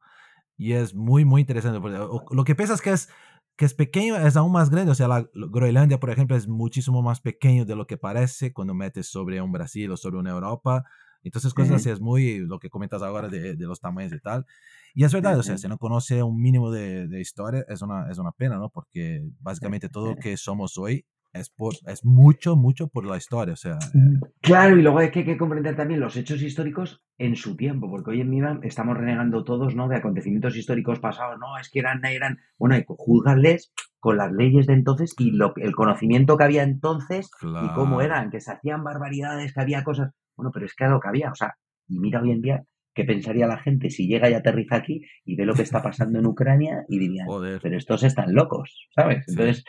[0.60, 1.80] Y es muy, muy interesante.
[1.80, 3.10] Lo que pasa es que es,
[3.56, 4.92] que es pequeño, es aún más grande.
[4.92, 8.74] O sea, la Groenlandia, por ejemplo, es muchísimo más pequeño de lo que parece cuando
[8.74, 10.84] metes sobre un Brasil o sobre una Europa.
[11.24, 14.46] Entonces, cosas así es muy lo que comentas ahora de, de, los tamaños y tal.
[14.94, 18.12] Y es verdad, o sea, si no conoce un mínimo de, de, historia, es una,
[18.12, 18.70] es una pena, ¿no?
[18.70, 23.54] Porque básicamente todo lo que somos hoy es, por, es mucho, mucho por la historia.
[23.54, 27.36] O sea, mm, claro, y luego hay que, que, comprender también los hechos históricos en
[27.36, 29.88] su tiempo, porque hoy en día estamos renegando todos ¿no?
[29.88, 31.38] de acontecimientos históricos pasados.
[31.40, 32.40] No, es que eran, eran.
[32.58, 37.30] Bueno, hay juzgarles con las leyes de entonces y lo, el conocimiento que había entonces
[37.42, 40.12] y cómo eran, que se hacían barbaridades, que había cosas.
[40.36, 41.32] Bueno, pero es que era lo que había.
[41.32, 41.56] O sea,
[41.88, 42.64] y mira hoy en día
[43.00, 46.20] ¿Qué pensaría la gente si llega y aterriza aquí y ve lo que está pasando
[46.20, 47.28] en Ucrania y dirían,
[47.62, 49.24] pero estos están locos, ¿sabes?
[49.30, 49.64] Entonces,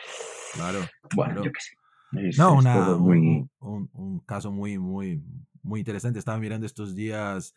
[0.53, 0.79] claro,
[1.15, 2.37] bueno, yo qué sé.
[2.37, 3.49] no, una, un,
[3.93, 5.23] un, caso muy, muy,
[5.63, 6.19] muy interesante.
[6.19, 7.55] Estaba mirando estos días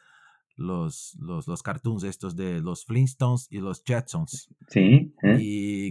[0.55, 4.55] los, los, los cartoons estos de los Flintstones y los Jetsons.
[4.69, 5.13] Sí.
[5.25, 5.39] ¿eh?
[5.41, 5.91] Y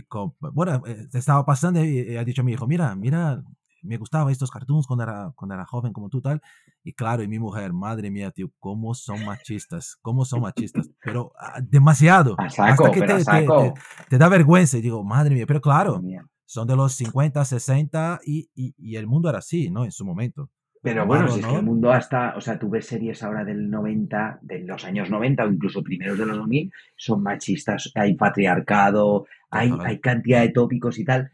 [0.54, 3.44] bueno, eh, estaba pasando y ha dicho mi hijo, mira, mira
[3.84, 6.42] me gustaba estos cartoons cuando era, cuando era joven como tú tal.
[6.84, 11.32] Y claro, y mi mujer, madre mía, tío, cómo son machistas, cómo son machistas, pero
[11.40, 12.36] ah, demasiado.
[12.40, 13.74] hasta que te, te,
[14.10, 16.02] te, da vergüenza y digo, madre mía, pero claro,
[16.46, 19.86] son de los 50, 60 y, y, y, el mundo era así, ¿no?
[19.86, 20.50] En su momento.
[20.84, 23.70] Pero bueno, si es que el mundo hasta, o sea, tú ves series ahora del
[23.70, 29.26] 90, de los años 90 o incluso primeros de los 2000, son machistas, hay patriarcado,
[29.50, 31.32] hay, hay cantidad de tópicos y tal.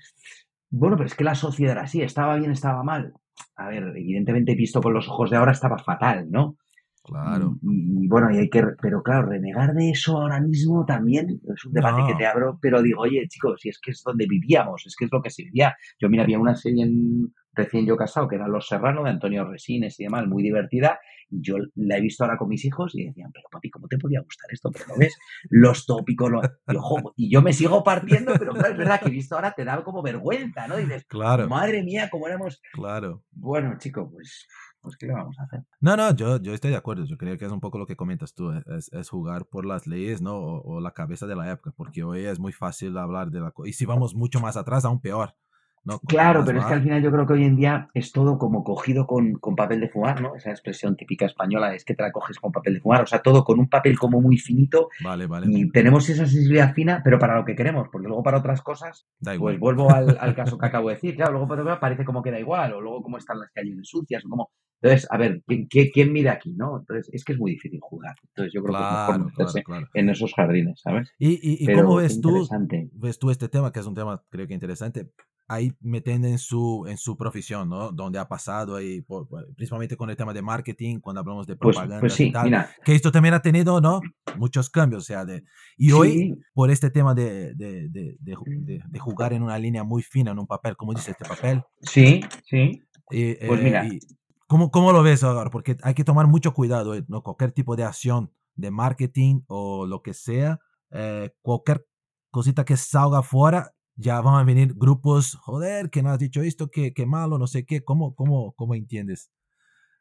[0.69, 3.13] Bueno, pero es que la sociedad era así, estaba bien, estaba mal.
[3.55, 6.57] A ver, evidentemente visto con los ojos de ahora estaba fatal, ¿no?
[7.03, 7.57] Claro.
[7.63, 11.73] Y, bueno, y hay que, pero claro, renegar de eso ahora mismo también es un
[11.73, 14.95] debate que te abro, pero digo, oye, chicos, si es que es donde vivíamos, es
[14.95, 15.75] que es lo que se vivía.
[15.99, 19.45] Yo, mira, había una serie en, recién yo casado, que era Los Serrano, de Antonio
[19.45, 20.99] Resines y demás, muy divertida,
[21.29, 23.97] y yo la he visto ahora con mis hijos y decían, pero papi, ¿cómo te
[23.97, 24.71] podía gustar esto?
[24.71, 25.17] Pero no ves
[25.49, 26.31] los tópicos,
[26.67, 29.53] y, ojo, y yo me sigo partiendo, pero claro, es verdad que he visto ahora
[29.53, 30.77] te da como vergüenza, ¿no?
[30.77, 31.47] dices, claro.
[31.47, 32.61] madre mía, cómo éramos...
[32.73, 33.23] Claro.
[33.31, 34.47] Bueno, chico, pues
[34.81, 35.63] pues ¿qué le vamos a hacer?
[35.81, 37.03] No, no, yo, yo estoy de acuerdo.
[37.03, 39.87] Yo creo que es un poco lo que comentas tú, es, es jugar por las
[39.87, 40.37] leyes, ¿no?
[40.37, 43.53] O, o, la cabeza de la época, porque hoy es muy fácil hablar de la...
[43.65, 45.35] Y si vamos mucho más atrás, aún peor
[46.07, 48.63] claro, pero es que al final yo creo que hoy en día es todo como
[48.63, 50.35] cogido con, con, papel de fumar, ¿no?
[50.35, 53.21] Esa expresión típica española es que te la coges con papel de fumar, o sea,
[53.21, 54.89] todo con un papel como muy finito.
[55.03, 55.47] Vale, vale.
[55.49, 59.07] Y tenemos esa sensibilidad fina, pero para lo que queremos, porque luego para otras cosas,
[59.21, 62.31] pues vuelvo al, al, caso que acabo de decir, claro, luego para parece como que
[62.31, 64.49] da igual, o luego cómo están las calles sucias, o como...
[64.81, 66.79] Entonces, a ver, ¿quién, quién, mira aquí, no?
[66.79, 68.15] Entonces, es que es muy difícil jugar.
[68.29, 69.63] Entonces, yo creo que es mejor meterse
[69.93, 71.11] en esos jardines, ¿sabes?
[71.19, 72.47] ¿Y, y, cómo ves tú,
[72.93, 75.11] ves tú este tema, que es un tema creo que interesante?
[75.49, 77.91] Ahí metiendo en su, en su profesión, ¿no?
[77.91, 79.03] Donde ha pasado ahí,
[79.55, 82.45] principalmente con el tema de marketing, cuando hablamos de pues, propaganda pues, sí, y tal,
[82.45, 82.69] mira.
[82.85, 83.99] que esto también ha tenido, ¿no?
[84.37, 85.43] Muchos cambios, o sea, de,
[85.75, 90.39] y hoy, por este tema de, de, de, jugar en una línea muy fina, en
[90.39, 91.63] un papel, ¿cómo dice este papel?
[91.81, 92.83] Sí, sí.
[93.09, 93.87] pues mira.
[93.87, 93.99] Eh,
[94.45, 95.49] ¿cómo, ¿Cómo lo ves ahora?
[95.49, 97.03] Porque hay que tomar mucho cuidado, ¿eh?
[97.07, 97.23] ¿no?
[97.23, 100.59] Cualquier tipo de acción de marketing o lo que sea,
[100.91, 101.87] eh, cualquier
[102.29, 106.69] cosita que salga fuera ya van a venir grupos, joder, que no has dicho esto,
[106.69, 109.31] que, que malo, no sé qué, ¿cómo, cómo, cómo entiendes?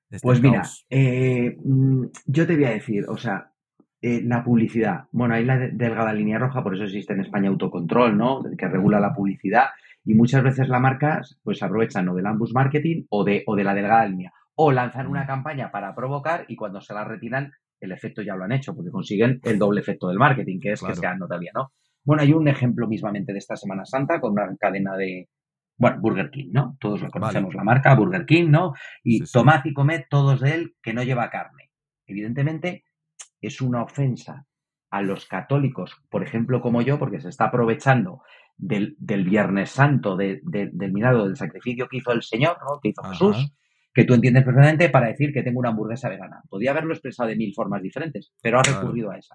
[0.09, 3.53] Este pues mira, eh, mm, yo te voy a decir, o sea,
[4.01, 8.17] eh, la publicidad, bueno, hay la delgada línea roja, por eso existe en España autocontrol,
[8.17, 8.43] ¿no?
[8.57, 9.67] Que regula la publicidad
[10.05, 13.65] y muchas veces las marcas pues aprovechan o del ambus marketing o de, o de
[13.65, 15.27] la delgada línea o lanzan una mm.
[15.27, 18.91] campaña para provocar y cuando se la retiran el efecto ya lo han hecho porque
[18.91, 21.73] consiguen el doble efecto del marketing, que es que sean todavía, ¿no?
[22.09, 25.29] Bueno, hay un ejemplo mismamente de esta Semana Santa con una cadena de,
[25.77, 26.75] bueno, Burger King, ¿no?
[26.81, 28.73] Todos lo conocemos, la marca Burger King, ¿no?
[29.05, 31.69] Y tomad y comed todos de él que no lleva carne.
[32.07, 32.85] Evidentemente,
[33.43, 34.47] es una ofensa
[34.89, 38.23] a los católicos, por ejemplo, como yo, porque se está aprovechando
[38.57, 40.41] del, Viernes Santo, del
[40.91, 42.81] mirado del sacrificio que hizo el Señor, ¿no?
[42.81, 43.53] Que hizo Jesús,
[43.93, 46.41] que tú entiendes perfectamente para decir que tengo una hamburguesa vegana.
[46.49, 49.35] Podía haberlo expresado de mil formas diferentes, pero ha recurrido a esa.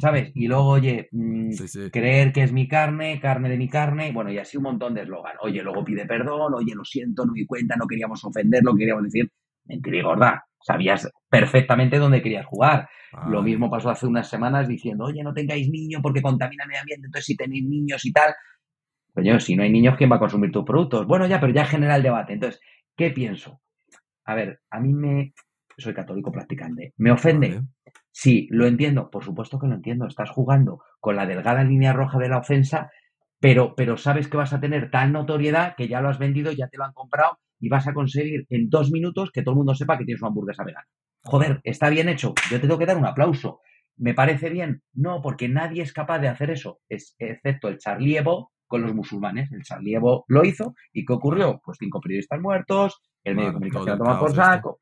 [0.00, 0.30] ¿Sabes?
[0.34, 1.50] Y luego, oye, mm,
[1.92, 5.02] creer que es mi carne, carne de mi carne, bueno, y así un montón de
[5.02, 5.36] eslogan.
[5.42, 9.30] Oye, luego pide perdón, oye, lo siento, no di cuenta, no queríamos ofenderlo, queríamos decir,
[9.64, 10.44] mentira y gorda.
[10.62, 12.88] Sabías perfectamente dónde querías jugar.
[13.28, 16.80] Lo mismo pasó hace unas semanas diciendo, oye, no tengáis niños porque contamina el medio
[16.80, 18.34] ambiente, entonces si tenéis niños y tal.
[19.14, 21.06] Coño, si no hay niños, ¿quién va a consumir tus productos?
[21.06, 22.34] Bueno, ya, pero ya genera el debate.
[22.34, 22.60] Entonces,
[22.96, 23.60] ¿qué pienso?
[24.24, 25.32] A ver, a mí me.
[25.80, 26.92] Soy católico practicante.
[26.98, 27.62] ¿Me ofende?
[28.10, 30.06] Sí, lo entiendo, por supuesto que lo entiendo.
[30.06, 32.90] Estás jugando con la delgada línea roja de la ofensa,
[33.40, 36.68] pero, pero sabes que vas a tener tal notoriedad que ya lo has vendido, ya
[36.68, 39.74] te lo han comprado y vas a conseguir en dos minutos que todo el mundo
[39.74, 40.86] sepa que tienes una hamburguesa vegana.
[41.22, 42.34] Joder, está bien hecho.
[42.50, 43.60] Yo te tengo que dar un aplauso.
[43.96, 44.82] ¿Me parece bien?
[44.94, 48.94] No, porque nadie es capaz de hacer eso, es, excepto el Charlie Evo con los
[48.94, 49.52] musulmanes.
[49.52, 51.60] El Charlie Evo lo hizo y ¿qué ocurrió?
[51.62, 54.80] Pues cinco periodistas muertos, el medio de comunicación toma por saco.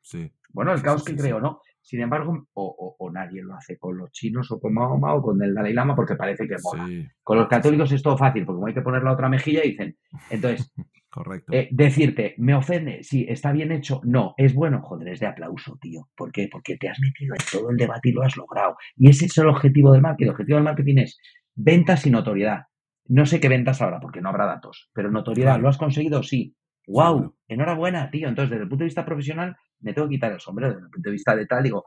[0.51, 1.61] Bueno, el caos que creo, ¿no?
[1.81, 5.55] Sin embargo, o, nadie lo hace con los chinos o con Mahoma o con el
[5.55, 6.87] Dalai Lama porque parece que mola.
[7.23, 9.97] Con los católicos es todo fácil porque como hay que poner la otra mejilla dicen.
[10.29, 10.73] Entonces,
[11.11, 11.53] Correcto.
[11.55, 13.03] Eh, decirte, ¿me ofende?
[13.03, 14.01] Sí, está bien hecho.
[14.05, 14.83] No, es bueno.
[14.83, 16.09] Joder, es de aplauso, tío.
[16.15, 16.49] ¿Por qué?
[16.53, 18.77] Porque te has metido en todo el debate y lo has logrado.
[18.97, 20.27] Y ese es el objetivo del marketing.
[20.27, 21.19] El objetivo del marketing es
[21.55, 22.65] ventas y notoriedad.
[23.07, 26.23] No sé qué ventas ahora porque no habrá datos, pero notoriedad, ¿lo has conseguido?
[26.23, 26.55] Sí.
[26.89, 27.35] ¡Wow!
[27.49, 28.29] Enhorabuena, tío.
[28.29, 30.73] Entonces, desde el punto de vista profesional, me tengo que quitar el sombrero.
[30.73, 31.85] Desde el punto de vista de tal, digo,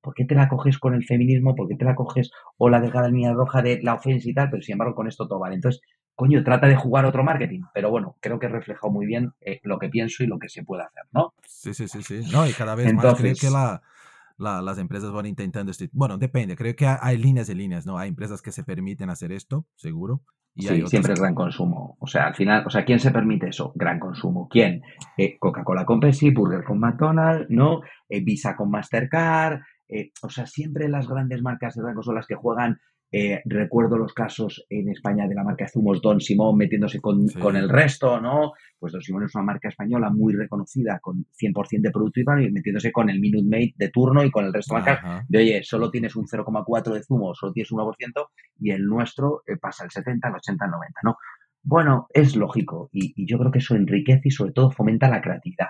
[0.00, 1.54] ¿por qué te la coges con el feminismo?
[1.54, 4.50] ¿Por qué te la coges o la delgada línea roja de la ofensa y tal?
[4.50, 5.54] Pero sin embargo, con esto todo vale.
[5.54, 5.80] Entonces,
[6.14, 7.62] coño, trata de jugar otro marketing.
[7.72, 10.48] Pero bueno, creo que he reflejado muy bien eh, lo que pienso y lo que
[10.48, 11.34] se puede hacer, ¿no?
[11.46, 12.22] Sí, sí, sí, sí.
[12.30, 13.82] No, y cada vez más creo que la,
[14.38, 17.98] las empresas van intentando, este, bueno, depende, creo que hay líneas de líneas, ¿no?
[17.98, 20.22] Hay empresas que se permiten hacer esto, seguro,
[20.56, 21.96] sí, siempre es gran consumo.
[21.98, 23.72] O sea, al final, o sea, ¿quién se permite eso?
[23.74, 24.48] Gran consumo.
[24.50, 24.82] ¿Quién?
[25.16, 27.80] Eh, Coca-Cola con Pepsi, Burger con McDonald's, ¿no?
[28.08, 29.60] Eh, Visa con Mastercard.
[29.88, 32.78] Eh, o sea, siempre las grandes marcas de son las que juegan
[33.14, 37.68] eh, recuerdo los casos en España de la marca zumos Don Simón metiéndose con, el
[37.68, 38.52] resto, ¿no?
[38.78, 42.90] Pues Don Simón es una marca española muy reconocida con 100% de producto y metiéndose
[42.90, 45.26] con el Minute Maid de turno y con el resto de marcas.
[45.28, 47.92] De oye, solo tienes un 0,4 de zumo, solo tienes un 1%
[48.60, 51.16] y el nuestro eh, pasa el 70, el 80, el 90, ¿no?
[51.62, 55.20] Bueno, es lógico y, y yo creo que eso enriquece y sobre todo fomenta la
[55.20, 55.68] creatividad.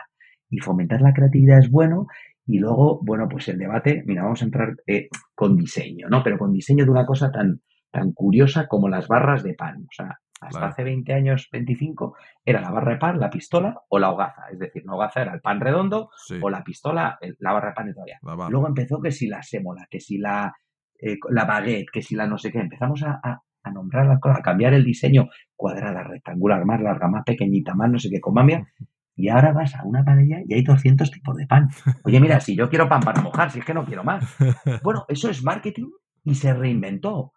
[0.49, 2.07] Y fomentar la creatividad es bueno
[2.47, 6.23] Y luego, bueno, pues el debate, mira, vamos a entrar eh, con diseño, ¿no?
[6.23, 9.83] Pero con diseño de una cosa tan, tan curiosa como las barras de pan.
[9.83, 13.99] O sea, hasta hace 20 años, 25, era la barra de pan, la pistola o
[13.99, 14.49] la hogaza.
[14.51, 17.87] Es decir, la hogaza era el pan redondo o la pistola, la barra de pan
[17.87, 18.19] de todavía.
[18.51, 20.53] Luego empezó que si la sémola, que si la,
[20.99, 22.59] eh, la baguette, que si la no sé qué.
[22.59, 27.25] Empezamos a, a, nombrar las cosas, a cambiar el diseño cuadrada, rectangular, más larga, más
[27.25, 28.67] pequeñita, más no sé qué, con mambia.
[29.15, 31.69] Y ahora vas a una paella y hay 200 tipos de pan.
[32.05, 34.25] Oye, mira, si yo quiero pan para mojar, si es que no quiero más.
[34.83, 35.91] Bueno, eso es marketing
[36.25, 37.33] y se reinventó.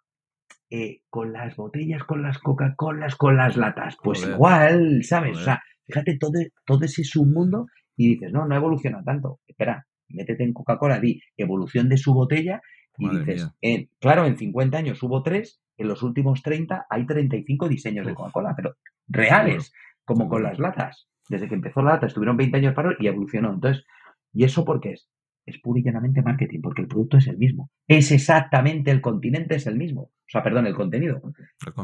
[0.68, 3.96] Eh, con las botellas, con las Coca-Colas, con las latas.
[4.02, 5.38] Pues igual, ¿sabes?
[5.38, 9.38] O sea, fíjate todo, todo ese submundo y dices, no, no evoluciona tanto.
[9.46, 12.60] Espera, métete en Coca-Cola, di evolución de su botella
[12.98, 17.68] y dices, eh, claro, en 50 años hubo tres, en los últimos 30 hay 35
[17.68, 19.72] diseños de Coca-Cola, pero reales,
[20.04, 21.08] como con las latas.
[21.28, 23.52] Desde que empezó la lata estuvieron 20 años para y evolucionó.
[23.52, 23.84] Entonces,
[24.32, 25.08] ¿y eso por qué es?
[25.44, 27.70] Es pura y llanamente marketing, porque el producto es el mismo.
[27.86, 30.02] Es exactamente el continente, es el mismo.
[30.02, 31.22] O sea, perdón, el contenido.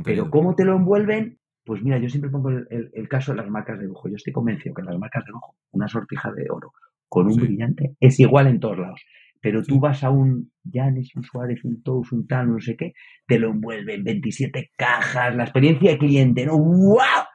[0.04, 1.38] Pero ¿cómo te lo envuelven?
[1.64, 4.08] Pues mira, yo siempre pongo el, caso de las marcas de lujo.
[4.08, 6.72] Yo estoy convencido que las marcas de lujo, una sortija de oro
[7.08, 9.00] con un brillante, es igual en todos lados.
[9.40, 12.94] Pero tú vas a un Janes, un Suárez, un Tous, un tal, no sé qué,
[13.26, 16.58] te lo envuelven 27 cajas, la experiencia de cliente, ¿no?
[16.58, 17.26] ¡Wow!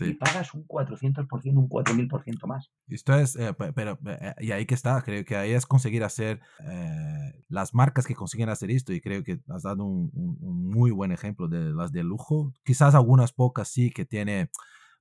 [0.00, 2.70] Y pagas un 400%, un 4000% más.
[2.88, 6.40] Esto es, eh, pero, eh, y ahí que está, creo que ahí es conseguir hacer
[6.64, 11.12] eh, las marcas que consiguen hacer esto, y creo que has dado un, muy buen
[11.12, 12.52] ejemplo de las de lujo.
[12.64, 14.50] Quizás algunas pocas sí que tiene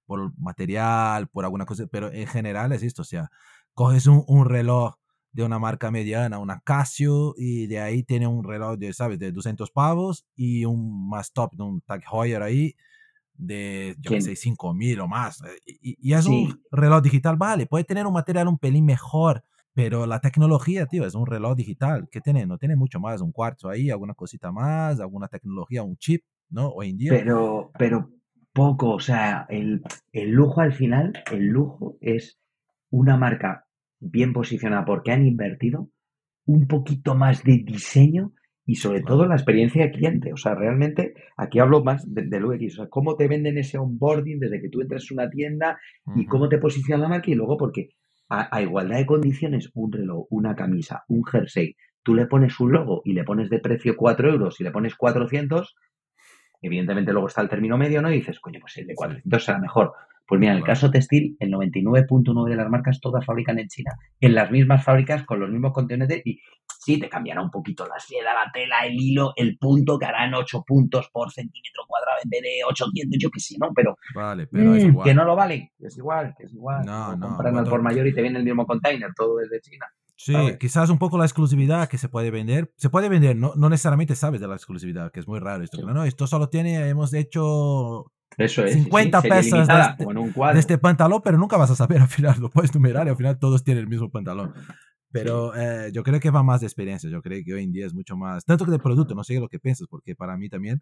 [0.05, 3.29] por material, por alguna cosa, pero en general es esto, o sea,
[3.73, 4.95] coges un, un reloj
[5.31, 9.31] de una marca mediana, una Casio, y de ahí tiene un reloj de, ¿sabes?, de
[9.31, 12.75] 200 pavos y un más top, un Tag Heuer ahí,
[13.37, 15.41] de, yo qué sé, 5 mil o más.
[15.43, 20.05] Eh, y, es un reloj digital, vale, puede tener un material un pelín mejor, pero
[20.05, 22.07] la tecnología, tío, es un reloj digital.
[22.11, 22.45] ¿Qué tiene?
[22.45, 26.69] No tiene mucho más, un cuarto ahí, alguna cosita más, alguna tecnología, un chip, ¿no?
[26.69, 27.11] Hoy en día.
[27.11, 28.09] Pero, pero
[28.53, 32.39] poco, o sea, el, el lujo al final, el lujo es
[32.89, 33.67] una marca
[33.99, 35.89] bien posicionada porque han invertido
[36.45, 38.33] un poquito más de diseño
[38.67, 40.33] y sobre todo la experiencia de cliente.
[40.33, 42.73] O sea, realmente aquí hablo más del de UX.
[42.73, 45.79] O sea, cómo te venden ese onboarding desde que tú entras en una tienda
[46.15, 47.91] y cómo te posiciona la marca y luego porque
[48.29, 53.01] a, igualdad de condiciones, un reloj, una camisa, un jersey, tú le pones un logo
[53.05, 55.75] y le pones de precio 4 euros y le pones 400,
[56.61, 58.11] evidentemente luego está el término medio, ¿no?
[58.11, 59.93] Y dices, coño, pues el de 400 será mejor.
[60.27, 63.91] Pues mira, en el caso textil, el 99.9 de las marcas todas fabrican en China,
[64.19, 66.41] en las mismas fábricas, con los mismos contenedores y
[66.87, 70.33] sí, te cambiará un poquito la seda, la tela, el hilo, el punto, que harán
[70.33, 73.73] 8 puntos por centímetro cuadrado en vez de 800, yo que sé, ¿no?
[73.75, 75.05] Pero, vale, pero es mm, igual.
[75.05, 76.85] que no lo vale, es igual, que es igual.
[76.85, 77.27] No, no.
[77.27, 79.85] Compran al por mayor y te viene el mismo container, todo desde China.
[80.15, 82.71] Sí, quizás un poco la exclusividad que se puede vender.
[82.77, 85.81] Se puede vender, no, no necesariamente sabes de la exclusividad, que es muy raro esto.
[85.81, 91.21] No, esto solo tiene, hemos hecho eso es, 50 pesos de este, de este, pantalón,
[91.23, 93.83] pero nunca vas a saber al final, lo puedes numerar y al final todos tienen
[93.83, 94.53] el mismo pantalón.
[95.11, 97.85] Pero eh, yo creo que va más de experiencia, yo creo que hoy en día
[97.85, 100.49] es mucho más, tanto que de producto, no sé lo que piensas, porque para mí
[100.49, 100.81] también,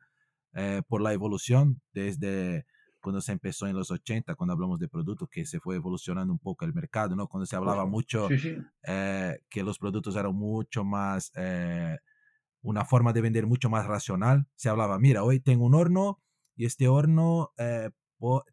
[0.53, 2.65] eh, por la evolución desde
[3.01, 6.39] cuando se empezó en los 80, cuando hablamos de producto, que se fue evolucionando un
[6.39, 7.27] poco el mercado, ¿no?
[7.27, 8.27] Cuando se hablaba mucho
[8.87, 11.31] eh, que los productos eran mucho más,
[12.63, 16.19] una forma de vender mucho más racional, se hablaba, mira, hoy tengo un horno,
[16.55, 17.91] y este horno eh,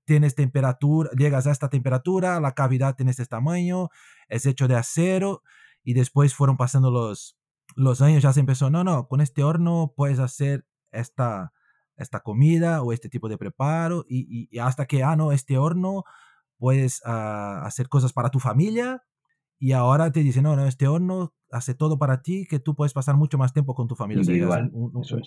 [0.05, 3.89] tienes temperatura, llegas a esta temperatura, la cavidad tiene este tamaño,
[4.29, 5.43] es hecho de acero
[5.83, 7.37] y después fueron pasando los,
[7.77, 11.53] los años, ya se empezó, no, no, con este horno puedes hacer esta,
[11.97, 16.05] esta comida o este tipo de preparo y, y, hasta que, ah, no, este horno
[16.59, 19.03] puedes ah, hacer cosas para tu familia
[19.59, 22.93] y ahora te dicen, no, no, este horno hace todo para ti, que tú puedes
[22.93, 24.25] pasar mucho más tiempo con tu familia.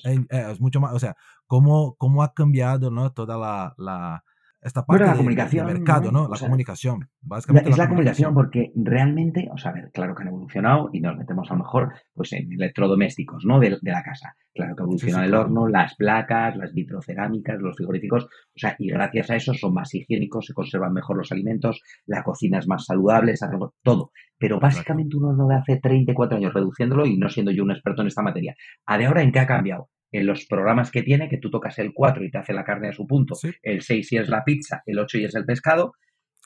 [0.03, 0.59] Eh, es.
[0.59, 1.15] mucho más, o sea,
[1.45, 3.13] cómo, cómo ha cambiado, ¿no?
[3.13, 4.25] Toda la, la
[4.65, 6.27] esta parte la comunicación, del mercado, ¿no?
[6.27, 7.07] La comunicación.
[7.21, 8.33] Básicamente es la, comunicación.
[8.33, 11.59] porque realmente, o sea, a ver, claro que han evolucionado y nos metemos a lo
[11.59, 13.59] mejor pues en electrodomésticos, ¿no?
[13.59, 14.35] De, la casa.
[14.53, 18.89] Claro que ha evolucionado el horno, las placas, las vitrocerámicas, los frigoríficos, o sea, y
[18.89, 22.85] gracias a eso son más higiénicos, se conservan mejor los alimentos, la cocina es más
[22.85, 23.35] saludable,
[23.83, 24.11] todo.
[24.37, 28.01] Pero básicamente un horno de hace 34 años, reduciéndolo y no siendo yo un experto
[28.01, 28.55] en esta materia.
[28.85, 29.89] ¿A de ahora en qué ha cambiado?
[30.17, 32.89] En los programas que tiene, que tú tocas el 4 y te hace la carne
[32.89, 35.93] a su punto, el 6 y es la pizza, el 8 y es el pescado,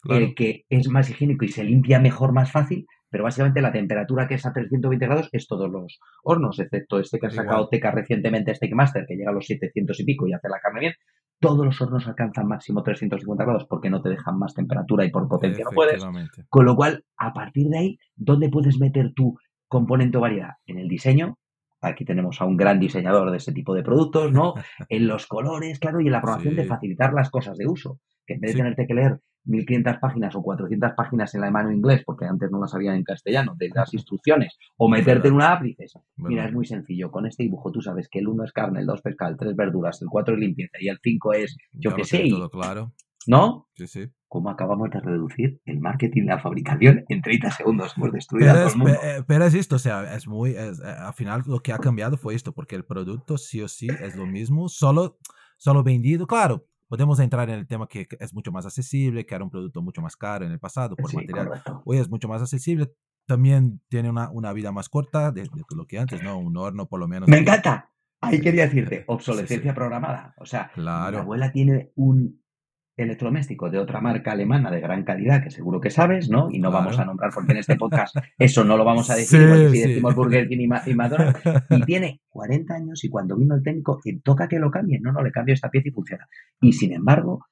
[0.09, 4.27] el que es más higiénico y se limpia mejor, más fácil, pero básicamente la temperatura
[4.27, 7.91] que es a 320 grados es todos los hornos, excepto este que ha sacado Teca
[7.91, 10.93] recientemente, Steakmaster, que llega a los 700 y pico y hace la carne bien,
[11.39, 15.27] todos los hornos alcanzan máximo 350 grados porque no te dejan más temperatura y por
[15.27, 16.03] potencia no puedes.
[16.49, 20.53] Con lo cual, a partir de ahí, ¿dónde puedes meter tu componente o variedad?
[20.65, 21.37] En el diseño.
[21.81, 24.53] Aquí tenemos a un gran diseñador de ese tipo de productos, ¿no?
[24.89, 27.99] En los colores, claro, y en la aprobación de facilitar las cosas de uso.
[28.25, 31.71] Que en vez de tenerte que leer 1500 páginas o 400 páginas en la mano
[31.71, 35.53] inglés, porque antes no las sabía en castellano, de las instrucciones, o meterte en una
[35.53, 38.51] app, dices, mira, es muy sencillo, con este dibujo tú sabes que el 1 es
[38.51, 41.57] carne, el 2 pescado, el 3 verduras, el 4 es limpieza y el 5 es,
[41.71, 42.29] yo qué sé.
[42.29, 42.93] Todo claro.
[43.27, 43.67] ¿No?
[43.75, 44.07] Sí, sí.
[44.29, 47.93] ¿Cómo acabamos de reducir el marketing y la fabricación en 30 segundos?
[47.97, 48.99] Hemos destruido pero, todo el mundo.
[49.03, 52.15] Eh, pero es esto, o sea, es muy, eh, al final lo que ha cambiado
[52.15, 55.17] fue esto, porque el producto sí o sí es lo mismo, solo,
[55.57, 59.43] solo vendido, claro, podemos entrar en el tema que es mucho más accesible, que era
[59.43, 61.61] un producto mucho más caro en el pasado por material.
[61.85, 62.91] Hoy es mucho más accesible.
[63.25, 66.39] También tiene una, una vida más corta de, lo que antes, ¿no?
[66.39, 67.29] Un horno por lo menos.
[67.29, 67.91] Me encanta.
[68.21, 70.33] Ahí quería decirte, obsolescencia programada.
[70.37, 71.17] O sea, claro.
[71.17, 72.41] mi abuela tiene un,
[73.03, 76.49] electrodoméstico de otra marca alemana de gran calidad, que seguro que sabes, ¿no?
[76.51, 79.39] Y no vamos a nombrar porque en este podcast eso no lo vamos a decir,
[79.49, 83.63] porque si decimos Burger King y, McDonald's, y tiene 40 años y cuando vino el
[83.63, 86.27] técnico, y toca que lo cambie, no, no, le cambio esta pieza y funciona.
[86.61, 87.45] Y sin embargo,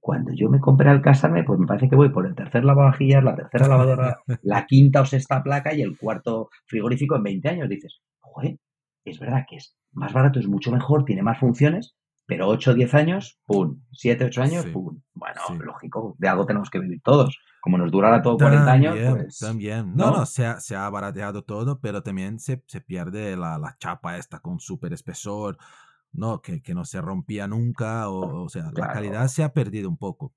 [0.00, 3.24] cuando yo me compré al casarme, pues me parece que voy por el tercer lavavajillas,
[3.24, 7.68] la tercera lavadora, la quinta o sexta placa y el cuarto frigorífico en 20 años.
[7.68, 8.56] Dices, joder,
[9.04, 11.96] es verdad que es más barato, es mucho mejor, tiene más funciones,
[12.26, 13.80] pero 8 o 10 años, pum.
[13.92, 15.00] 7, 8 años, pum.
[15.14, 17.38] Bueno, lógico, de algo tenemos que vivir todos.
[17.60, 19.38] Como nos durara todo 40 años, pues.
[19.38, 19.94] También.
[19.94, 23.76] No, no, se, ha, se, ha, barateado todo, pero también se, se pierde la, la,
[23.78, 25.56] chapa esta con súper espesor,
[26.12, 26.42] ¿no?
[26.42, 28.08] Que, que, no se rompía nunca.
[28.08, 30.34] O, o sea, la calidad se ha perdido un poco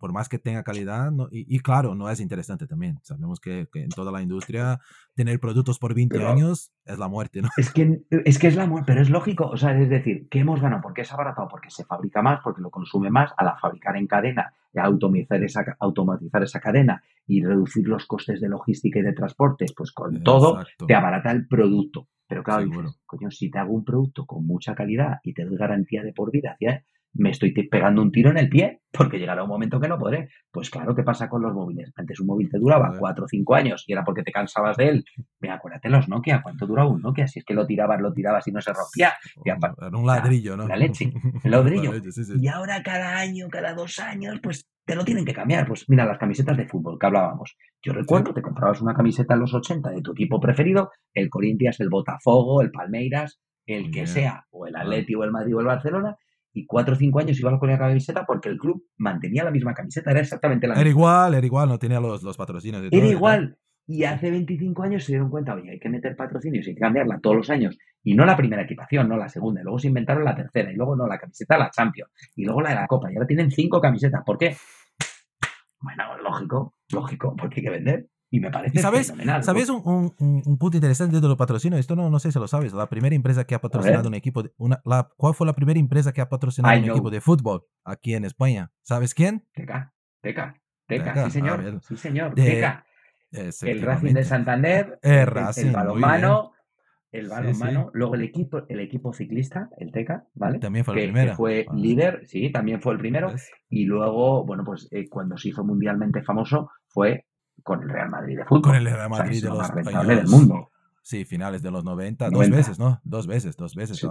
[0.00, 2.98] por más que tenga calidad, no, y, claro, no es interesante también.
[3.02, 4.80] Sabemos que, en toda la industria
[5.14, 7.50] tener productos por 20 años es la muerte, ¿no?
[7.58, 9.46] Es que, es que es la muerte, pero es lógico.
[9.48, 10.80] O sea, es decir, ¿qué hemos ganado?
[10.80, 14.06] Porque es abaratado, porque se fabrica más, porque lo consume más, a la fabricar en
[14.06, 19.12] cadena y automatizar esa, automatizar esa cadena y reducir los costes de logística y de
[19.12, 22.08] transportes, pues con todo te abarata el producto.
[22.26, 22.70] Pero claro,
[23.04, 26.30] coño, si te hago un producto con mucha calidad y te doy garantía de por
[26.30, 26.66] vida, ¿sí?
[27.12, 30.28] Me estoy pegando un tiro en el pie porque llegará un momento que no podré.
[30.50, 31.92] Pues claro, ¿qué pasa con los móviles?
[31.96, 34.88] Antes un móvil te duraba cuatro o cinco años y era porque te cansabas de
[34.88, 35.04] él.
[35.40, 37.26] Mira, acuérdate los Nokia, ¿cuánto duraba un Nokia?
[37.26, 39.14] Si es que lo tirabas, lo tirabas y no se rompía.
[39.44, 40.66] Era un ladrillo, ¿no?
[40.66, 41.12] La leche,
[41.44, 41.92] el ladrillo.
[42.40, 45.66] Y ahora cada año, cada dos años, pues te lo tienen que cambiar.
[45.66, 47.56] Pues mira, las camisetas de fútbol que hablábamos.
[47.82, 51.80] Yo recuerdo, te comprabas una camiseta en los 80 de tu equipo preferido, el Corinthians,
[51.80, 55.66] el Botafogo, el Palmeiras, el que sea, o el Atleti, o el Madrid, o el
[55.66, 56.16] Barcelona,
[56.52, 59.74] y cuatro o cinco años iba con la camiseta porque el club mantenía la misma
[59.74, 60.80] camiseta, era exactamente la misma.
[60.80, 62.82] Era igual, era igual, no tenía los, los patrocinios.
[62.90, 63.56] era igual.
[63.86, 66.80] Y hace 25 años se dieron cuenta, oye, hay que meter patrocinios y hay que
[66.80, 67.76] cambiarla todos los años.
[68.04, 69.60] Y no la primera equipación, no la segunda.
[69.60, 70.70] Y luego se inventaron la tercera.
[70.70, 72.12] Y luego no, la camiseta la Champions.
[72.36, 73.10] Y luego la de la Copa.
[73.10, 74.22] Y ahora tienen cinco camisetas.
[74.24, 74.56] ¿Por qué?
[75.80, 78.06] Bueno, lógico, lógico, porque hay que vender.
[78.32, 79.42] Y me parece ¿Sabes, fenomenal.
[79.42, 81.80] ¿Sabes un, un, un, punto interesante de los patrocinios?
[81.80, 82.72] Esto no, no sé si lo sabes.
[82.72, 84.44] La primera empresa que ha patrocinado un equipo.
[84.44, 87.64] De, una, la, ¿Cuál fue la primera empresa que ha patrocinado un equipo de fútbol
[87.84, 88.70] aquí en España?
[88.82, 89.48] ¿Sabes quién?
[89.52, 89.92] Teca.
[90.20, 90.54] Teca.
[90.86, 91.80] Teca, sí señor.
[91.82, 92.34] Sí señor.
[92.34, 92.86] Teca.
[93.32, 94.98] El Racing de Santander.
[95.02, 95.66] El, Racing.
[95.66, 96.52] El balonmano.
[97.10, 97.90] El balonmano.
[97.94, 100.60] Luego el equipo, el equipo ciclista, el Teca, ¿vale?
[100.60, 101.34] También fue el primero.
[101.34, 103.34] Fue líder, sí, también fue el primero.
[103.68, 107.26] Y luego, bueno, pues eh, cuando se hizo mundialmente famoso fue
[107.62, 108.62] con el Real Madrid de fútbol.
[108.62, 110.70] Con el Real Madrid de los más rentable del mundo.
[111.02, 113.00] Sí, finales de los 90, dos veces, ¿no?
[113.04, 114.06] Dos veces, dos veces.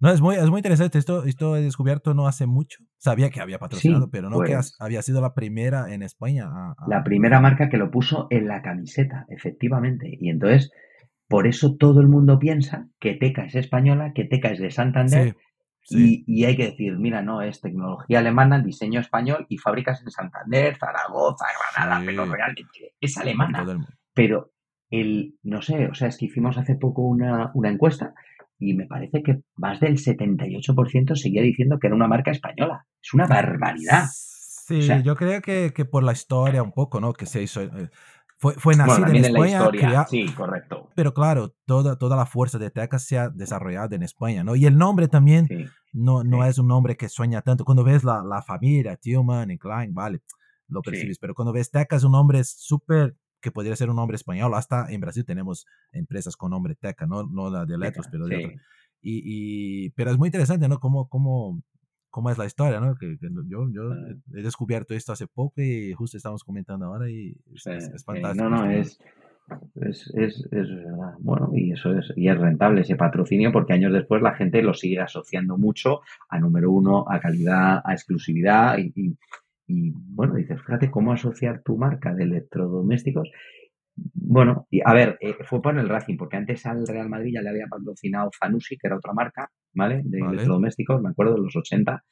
[0.00, 0.98] No, es muy, es muy interesante.
[0.98, 2.82] Esto, esto he descubierto no hace mucho.
[2.98, 6.50] Sabía que había patrocinado, pero no que pues había sido la primera en España.
[6.86, 10.16] La primera marca que lo puso en la camiseta, efectivamente.
[10.20, 10.72] Y entonces,
[11.28, 15.36] por eso todo el mundo piensa que Teca es española, que Teca es de Santander
[15.90, 20.76] y, hay que decir, mira, no, es tecnología alemana, diseño español y fábricas en Santander,
[20.76, 23.64] Zaragoza, Granada, pero realmente es alemana.
[24.14, 24.52] Pero
[24.90, 28.14] el, no sé, o sea, es que hicimos hace poco una, una encuesta
[28.58, 32.86] y me parece que más del 78% seguía diciendo que era una marca española.
[33.02, 34.06] Es una barbaridad.
[34.66, 37.12] Sí, yo creo que, que, por la historia un poco, ¿no?
[37.12, 37.90] Que se hizo, eh,
[38.44, 40.06] fue, fue nacida en España.
[40.06, 40.90] sí, correcto.
[40.94, 44.54] Pero claro, toda, toda la fuerza de Teca se ha desarrollado en España, ¿no?
[44.54, 45.48] Y el nombre también
[45.94, 47.64] no, no es un nombre que sueña tanto.
[47.64, 50.20] Cuando ves la, la familia, Tillman y Klein, vale,
[50.68, 51.18] lo percibes.
[51.18, 54.52] Pero cuando ves Teca es un nombre súper que podría ser un nombre español.
[54.54, 58.36] Hasta en Brasil tenemos empresas con nombre Teca, no, no la de letras, pero de
[58.36, 58.52] otra.
[59.00, 59.22] Y,
[59.86, 60.80] y, pero es muy interesante, ¿no?
[60.80, 61.62] Cómo, cómo
[62.14, 62.94] cómo es la historia, ¿no?
[62.94, 63.92] Que, yo, yo
[64.36, 68.48] he descubierto esto hace poco y justo estamos comentando ahora y es, fantástico.
[68.48, 69.00] no, no, es,
[69.74, 71.14] Es, es, verdad.
[71.18, 74.74] Bueno, y eso es, y es rentable ese patrocinio porque años después la gente lo
[74.74, 79.16] sigue asociando mucho a número uno, a calidad, a exclusividad y,
[79.66, 83.28] y, bueno, dices, fíjate cómo asociar tu marca de electrodomésticos.
[83.96, 87.50] Bueno, a ver, eh, fue por el Racing, porque antes al Real Madrid ya le
[87.50, 90.02] había patrocinado Zanussi, que era otra marca, ¿vale?
[90.04, 92.02] De electrodomésticos, me acuerdo, de los 80.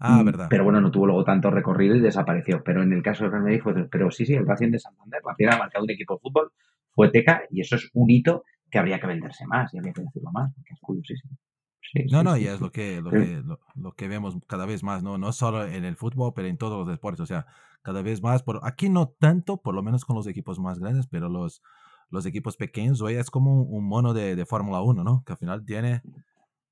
[0.00, 0.48] Ah, verdad.
[0.50, 2.62] Pero bueno, no tuvo luego tanto recorrido y desapareció.
[2.64, 5.20] Pero en el caso del Real Madrid fue, pero sí, sí, el Racing de Santander,
[5.24, 6.52] la primera marca de un equipo de fútbol
[6.92, 10.02] fue Teca y eso es un hito que habría que venderse más y habría que
[10.02, 11.36] decirlo más, porque es curiosísimo.
[11.92, 13.42] Sí, no, no, y es lo que, lo, que,
[13.76, 15.16] lo, que vemos cada vez más, ¿no?
[15.16, 17.20] No solo en el fútbol, pero en todos los deportes.
[17.20, 17.46] O sea,
[17.82, 21.06] cada vez más, por, aquí no tanto, por lo menos con los equipos más grandes,
[21.06, 21.62] pero los,
[22.10, 25.22] los equipos pequeños, hoy es como un, mono de, de Fórmula 1, ¿no?
[25.24, 26.02] Que al final tiene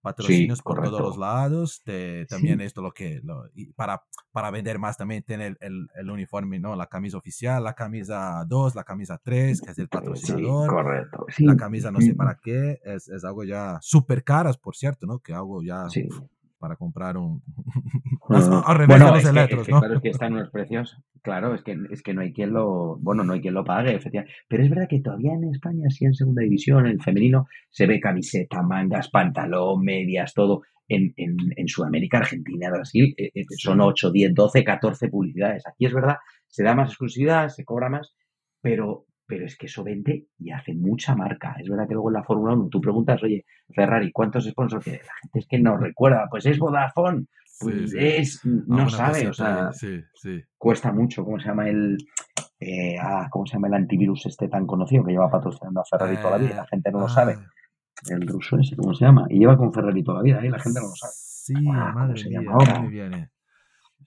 [0.07, 1.83] patrocinios por todos los lados.
[2.29, 3.21] también esto lo que,
[3.55, 6.77] y para, para vender más también tiene el, el, uniforme, ¿no?
[6.77, 10.69] La camisa oficial, la camisa 2, la camisa 3, que es el patrocinador.
[10.69, 11.27] correcto.
[11.39, 15.19] La camisa no sé para qué, es, es algo ya súper caras, por cierto, ¿no?
[15.19, 15.87] Que algo ya
[16.59, 17.43] para comprar un...
[18.29, 19.81] bueno, es electros, que, ¿no?
[19.81, 22.97] Claro, es que están unos precios, claro, es que, es que no hay quien lo,
[22.97, 24.35] bueno, no hay quien lo pague, efectivamente.
[24.49, 28.01] Pero es verdad que todavía en España, sí en segunda división, en femenino, se ve
[28.01, 30.63] camiseta, mangas, pantalón, medias, todo.
[30.89, 35.67] En, en, en Sudamérica, Argentina, Brasil, eh, eh, son 8, 10, 12, 14 publicidades.
[35.67, 38.15] Aquí es verdad, se da más exclusividad, se cobra más,
[38.61, 41.57] pero, pero es que eso vende y hace mucha marca.
[41.61, 45.01] Es verdad que luego en la Fórmula 1 tú preguntas, oye, Ferrari, ¿cuántos sponsors tiene?
[45.01, 47.27] La gente es que no recuerda, pues es Vodafone,
[47.61, 49.71] pues es, no sabe, o sea,
[50.59, 51.97] cuesta mucho, ¿cómo se llama el,
[52.61, 56.17] eh, ah, ¿cómo se llama el antivirus este tan conocido que lleva patrocinando a Ferrari
[56.17, 56.57] toda la vida?
[56.57, 57.35] La gente no lo sabe.
[57.39, 57.51] Ah.
[58.11, 59.27] El ruso ese, ¿cómo se llama?
[59.31, 60.51] Y lleva con Ferrari toda la vida, y ¿eh?
[60.51, 61.13] la gente no lo sabe.
[61.15, 62.41] Sí, ah, madre mía,
[62.89, 63.31] bien.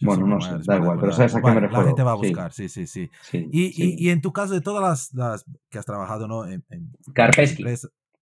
[0.02, 1.82] Bueno, no sé, da igual, pero sabes a qué me refiero.
[1.82, 3.10] La gente va a buscar, sí, sí, sí.
[3.34, 6.46] y, Y, y, en tu caso, de todas las, las que has trabajado, ¿no?
[6.46, 7.64] En, en Karpesky.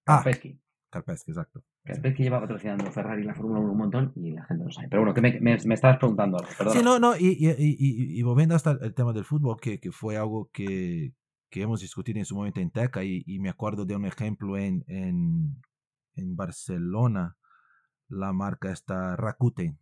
[0.05, 0.59] Ah, Karpesky.
[0.89, 1.63] Karpesky, exacto.
[1.83, 4.87] Karpesky lleva patrocinando Ferrari y la Fórmula 1 un montón y la gente no sabe.
[4.89, 6.73] Pero bueno, que me, me, me estabas preguntando algo, perdón.
[6.73, 9.91] Sí, no, no, y, y, y, y volviendo hasta el tema del fútbol, que, que
[9.91, 11.13] fue algo que,
[11.49, 14.57] que hemos discutido en su momento en Teca, y, y me acuerdo de un ejemplo
[14.57, 15.61] en, en,
[16.15, 17.37] en Barcelona,
[18.09, 19.77] la marca está Rakuten.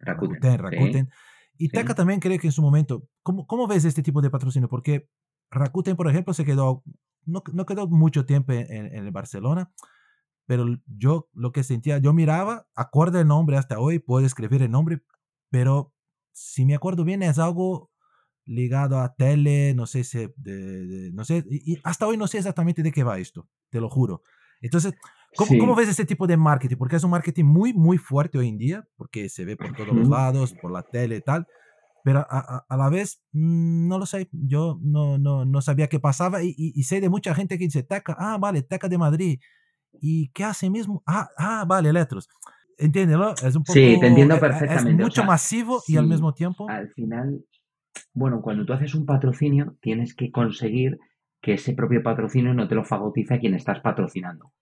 [0.00, 0.58] Rakuten, Rakuten.
[0.58, 1.10] Rakuten.
[1.56, 4.68] Y Teca también creo que en su momento, ¿cómo, ¿cómo ves este tipo de patrocinio?
[4.68, 5.08] Porque
[5.50, 6.82] Rakuten, por ejemplo, se quedó,
[7.24, 9.72] no, no quedó mucho tiempo en, en, Barcelona,
[10.46, 14.70] pero yo lo que sentía, yo miraba, acuerdo el nombre hasta hoy, puedo escribir el
[14.70, 15.02] nombre,
[15.50, 15.94] pero
[16.32, 17.90] si me acuerdo bien es algo
[18.44, 22.82] ligado a tele, no sé si, de, no sé, y hasta hoy no sé exactamente
[22.82, 24.22] de qué va esto, te lo juro.
[24.60, 24.94] Entonces,
[25.36, 26.76] ¿cómo, ¿cómo, ves ese tipo de marketing?
[26.76, 29.94] Porque es un marketing muy, muy fuerte hoy en día, porque se ve por todos
[29.94, 31.46] los lados, por la tele y tal,
[32.04, 35.98] pero a, a, la vez, mm, no lo sé, yo no, no, no sabía qué
[35.98, 39.40] pasaba y, y, sé de mucha gente que dice, Teca, ah, vale, Teca de Madrid.
[40.00, 41.02] ¿Y qué hace mismo?
[41.06, 42.28] Ah, ah vale, Electros.
[42.76, 43.72] Entiéndelo, es un poco...
[43.72, 45.02] Sí, te entiendo perfectamente.
[45.02, 46.68] Es mucho masivo y al mismo tiempo...
[46.68, 47.42] Al final,
[48.12, 50.98] bueno, cuando tú haces un patrocinio, tienes que conseguir
[51.40, 54.52] que ese propio patrocinio no te lo fagotiza a quien estás patrocinando.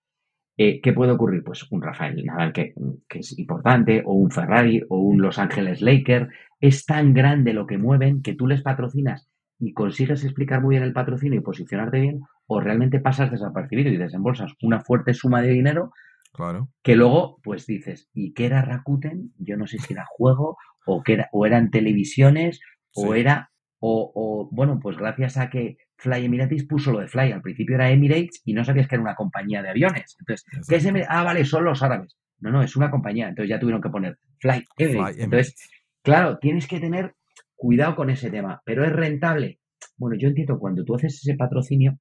[0.57, 1.42] Eh, ¿Qué puede ocurrir?
[1.42, 2.74] Pues un Rafael Nadal que,
[3.09, 6.28] es importante, o un Ferrari, o un Los Ángeles Lakers.
[6.61, 9.28] Es tan grande lo que mueven que tú les patrocinas
[9.59, 13.96] y consigues explicar muy bien el patrocinio y posicionarte bien, o realmente pasas desapercibido y
[13.96, 15.92] desembolsas una fuerte suma de dinero
[16.32, 16.70] Claro.
[16.82, 19.32] Que luego, pues dices, ¿y qué era Rakuten?
[19.38, 22.61] Yo no sé si era juego, o que era, o eran televisiones,
[22.94, 27.32] o era, o, o, bueno, pues gracias a que Fly Emirates puso lo de Fly.
[27.32, 30.16] Al principio era Emirates y no sabías que era una compañía de aviones.
[30.18, 31.14] Entonces, ¿qué es Emirates?
[31.14, 32.18] Ah, vale, son los árabes.
[32.40, 33.28] No, no, es una compañía.
[33.28, 35.18] Entonces ya tuvieron que poner Fly Emirates.
[35.18, 35.70] Entonces,
[36.03, 37.14] claro, tienes que tener
[37.55, 38.61] cuidado con ese tema.
[38.64, 39.61] Pero es rentable.
[39.96, 41.98] Bueno, yo entiendo cuando tú haces ese patrocinio,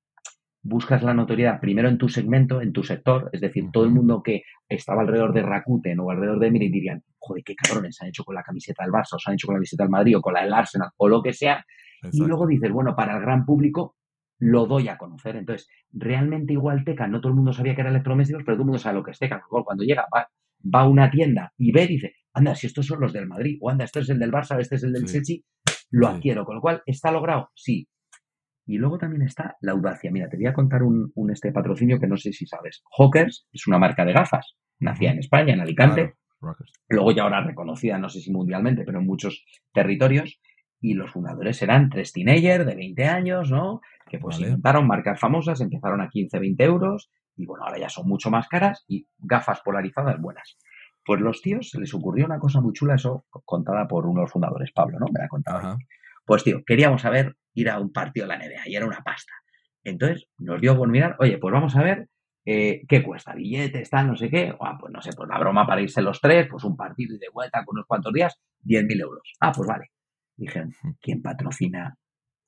[0.64, 4.22] buscas la notoriedad primero en tu segmento, en tu sector, es decir, todo el mundo
[4.24, 8.10] que estaba alrededor de Rakuten o alrededor de Emirates dirían, joder, qué cabrones, se han
[8.10, 10.18] hecho con la camiseta del Barça, o se han hecho con la camiseta del Madrid,
[10.18, 11.66] o con la del Arsenal, o lo que sea,
[12.12, 13.95] y luego dices, bueno, para el gran público
[14.41, 15.36] lo doy a conocer.
[15.36, 18.68] Entonces, realmente igual Teca, no todo el mundo sabía que era electrodomésticos, pero todo el
[18.68, 19.43] mundo sabe lo que es Teca.
[19.47, 20.28] Cuando llega, va,
[20.74, 23.86] a una tienda y ve, dice, anda, si estos son los del Madrid, o anda,
[23.86, 25.38] este es el del Barça, este es el del Chelsea,
[25.91, 26.43] lo adquiero.
[26.43, 27.49] Con lo cual, ¿está logrado?
[27.54, 27.88] Sí.
[28.66, 30.12] Y luego también está la audacia.
[30.12, 32.84] Mira, te voy a contar un, este patrocinio que no sé si sabes.
[32.97, 34.56] Hawkers es una marca de gafas.
[34.80, 36.16] Nacía en España, en Alicante.
[36.89, 40.39] Luego ya ahora reconocida, no sé si mundialmente, pero en muchos territorios
[40.82, 43.82] y los fundadores eran tres teenagers de 20 años, ¿no?
[44.09, 48.07] Que pues inventaron marcas famosas, empezaron a 15, 20 euros y bueno, ahora ya son
[48.07, 50.57] mucho más caras y gafas polarizadas buenas.
[51.05, 54.23] Pues los tíos se les ocurrió una cosa muy chula, eso contada por uno de
[54.23, 55.05] los fundadores, Pablo, ¿no?
[55.13, 55.77] Me la contaba.
[56.25, 59.34] Pues tío, queríamos saber ir a un partido de la NBA y era una pasta.
[59.84, 62.07] Entonces nos dio por mirar, oye, pues vamos a ver
[62.45, 64.55] eh, qué cuesta, billetes, tal, no sé qué.
[64.59, 67.19] Ah, pues no sé, pues la broma para irse los tres, pues un partido y
[67.19, 69.34] de vuelta con unos cuantos días, 10.000 euros.
[69.39, 69.91] Ah, pues vale.
[70.36, 71.97] Dijeron, ¿quién patrocina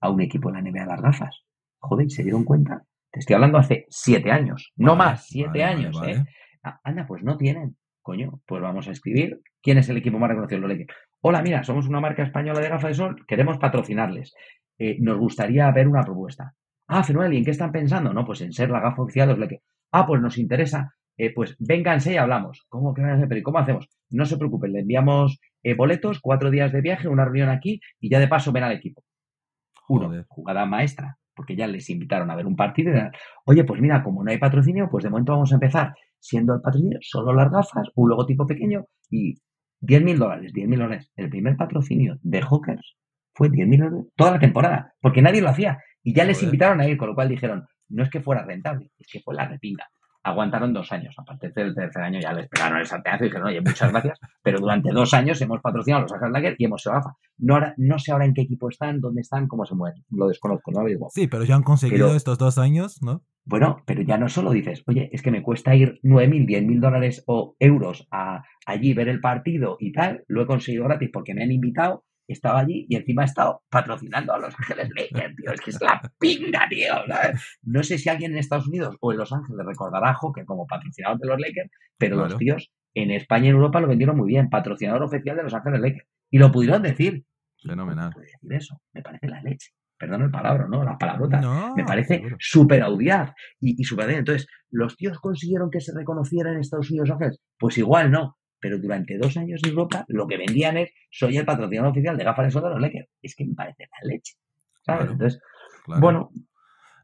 [0.02, 1.44] a un equipo de la NBA las gafas?
[1.80, 2.84] Joder, ¿se dieron cuenta?
[3.12, 6.24] Te estoy hablando hace siete años, no más, siete años, ¿eh?
[6.64, 7.78] Ah, anda, pues no tienen.
[8.02, 9.42] Coño, pues vamos a escribir.
[9.62, 10.62] ¿Quién es el equipo más reconocido?
[10.62, 10.98] Los Lakers.
[11.22, 14.34] Hola, mira, somos una marca española de gafas de sol, queremos patrocinarles.
[14.78, 16.54] Eh, nos gustaría ver una propuesta.
[16.88, 18.14] Ah, fenomenal, ¿y en qué están pensando?
[18.14, 19.64] No, pues en ser la gafa oficial de los Lakers.
[19.92, 20.96] Ah, pues nos interesa.
[21.16, 22.66] Eh, pues vénganse y hablamos.
[22.68, 23.88] ¿Cómo que Pero ¿y cómo hacemos?
[24.10, 28.10] No se preocupen, le enviamos eh, boletos, cuatro días de viaje, una reunión aquí y
[28.10, 29.04] ya de paso ven al equipo.
[29.88, 33.00] Uno, jugada maestra porque ya les invitaron a ver un partido y
[33.46, 36.62] oye, pues mira, como no hay patrocinio, pues de momento vamos a empezar siendo el
[36.62, 39.36] patrocinio solo las gafas, un logotipo pequeño y
[39.82, 41.12] 10 mil dólares, 10 mil dólares.
[41.16, 42.96] El primer patrocinio de Hawkers
[43.34, 45.80] fue 10 mil dólares toda la temporada, porque nadie lo hacía.
[46.04, 48.92] Y ya les invitaron a ir, con lo cual dijeron, no es que fuera rentable,
[48.98, 49.86] es que fue la repinga
[50.24, 51.14] aguantaron dos años.
[51.18, 54.20] A partir del tercer año ya les pegaron el salteazo y dijeron, oye, muchas gracias,
[54.44, 57.16] pero durante dos años hemos patrocinado a los Ángeles Lakers y hemos sido AFA.
[57.38, 60.04] No, no sé ahora en qué equipo están, dónde están, cómo se mueven.
[60.10, 61.10] Lo desconozco, no lo digo.
[61.12, 63.24] Sí, pero ya han conseguido estos dos años, ¿no?
[63.46, 67.24] Bueno, pero ya no solo dices, oye, es que me cuesta ir 9.000, 10.000 dólares
[67.28, 71.44] o euros a allí ver el partido y tal, lo he conseguido gratis porque me
[71.44, 75.52] han invitado estaba allí y encima ha estado patrocinando a Los Ángeles Lakers, tío.
[75.52, 76.94] Es que es la pinga, tío.
[77.64, 80.66] No sé si alguien en Estados Unidos o en Los Ángeles recordará a que como
[80.66, 84.28] patrocinador de los Lakers, pero los tíos en España y en Europa lo vendieron muy
[84.28, 84.50] bien.
[84.50, 86.08] Patrocinador oficial de Los Ángeles Lakers.
[86.30, 87.26] Y lo pudieron decir.
[87.62, 88.14] Fenomenal.
[88.14, 88.82] decir eso.
[88.94, 89.72] Me parece la leche.
[89.98, 90.84] Perdón el palabra, ¿no?
[90.84, 91.74] La palabrota.
[91.76, 96.60] me parece súper audaz y, y súper Entonces, ¿los tíos consiguieron que se reconociera en
[96.60, 97.40] Estados Unidos Ángeles?
[97.58, 101.46] Pues igual no pero durante dos años en Europa lo que vendían es soy el
[101.46, 103.10] patrocinador oficial de gafas de sol de los Lakers.
[103.22, 104.36] Es que me parece la leche.
[104.86, 105.12] ¿Sabes?
[105.12, 105.42] Entonces,
[106.00, 106.32] bueno.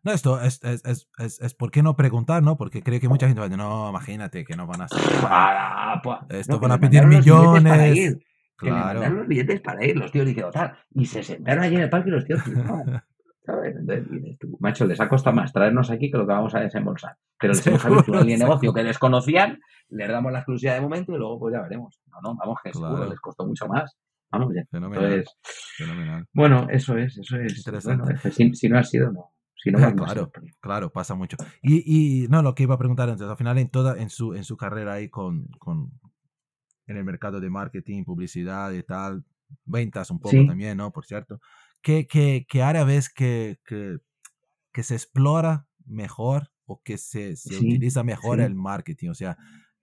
[0.01, 2.55] No, esto es, es, es, es, por qué no preguntar, ¿no?
[2.55, 4.99] Porque creo que mucha gente va a decir, no, imagínate que no van a hacer.
[6.01, 8.17] Pues, esto van a pedir millones.
[8.57, 10.77] Que me mandaron los billetes para ir, los tíos dijeron tal.
[10.93, 12.41] Y se sentaron allí en el parque y los tíos
[13.49, 13.75] ¿sabes?
[13.75, 17.17] Entonces macho, les ha costado más traernos aquí que lo que vamos a desembolsar.
[17.39, 21.13] Pero les hemos abierto línea de negocio que desconocían, les damos la exclusividad de momento
[21.13, 21.99] y luego pues ya veremos.
[22.07, 23.97] No, no, vamos, que seguro les costó mucho más.
[24.31, 24.63] Vamos, ya.
[24.69, 25.25] Fenomenal.
[26.33, 27.57] Bueno, eso es, eso es.
[27.57, 28.31] Interesante.
[28.31, 29.33] si, no ha sido, no.
[29.55, 30.31] Si no, claro,
[30.61, 31.35] claro, pasa mucho.
[31.61, 34.33] Y, y, no, lo que iba a preguntar antes, al final en toda, en su,
[34.33, 35.91] en su carrera ahí con, con,
[36.87, 39.25] en el mercado de marketing, publicidad y tal,
[39.65, 40.91] ventas un poco también, ¿no?
[40.91, 41.39] Por cierto.
[41.81, 43.97] ¿Qué, qué, qué área ves que, que,
[44.73, 49.09] que, se explora mejor o que se, se utiliza mejor el marketing?
[49.09, 49.37] O sea,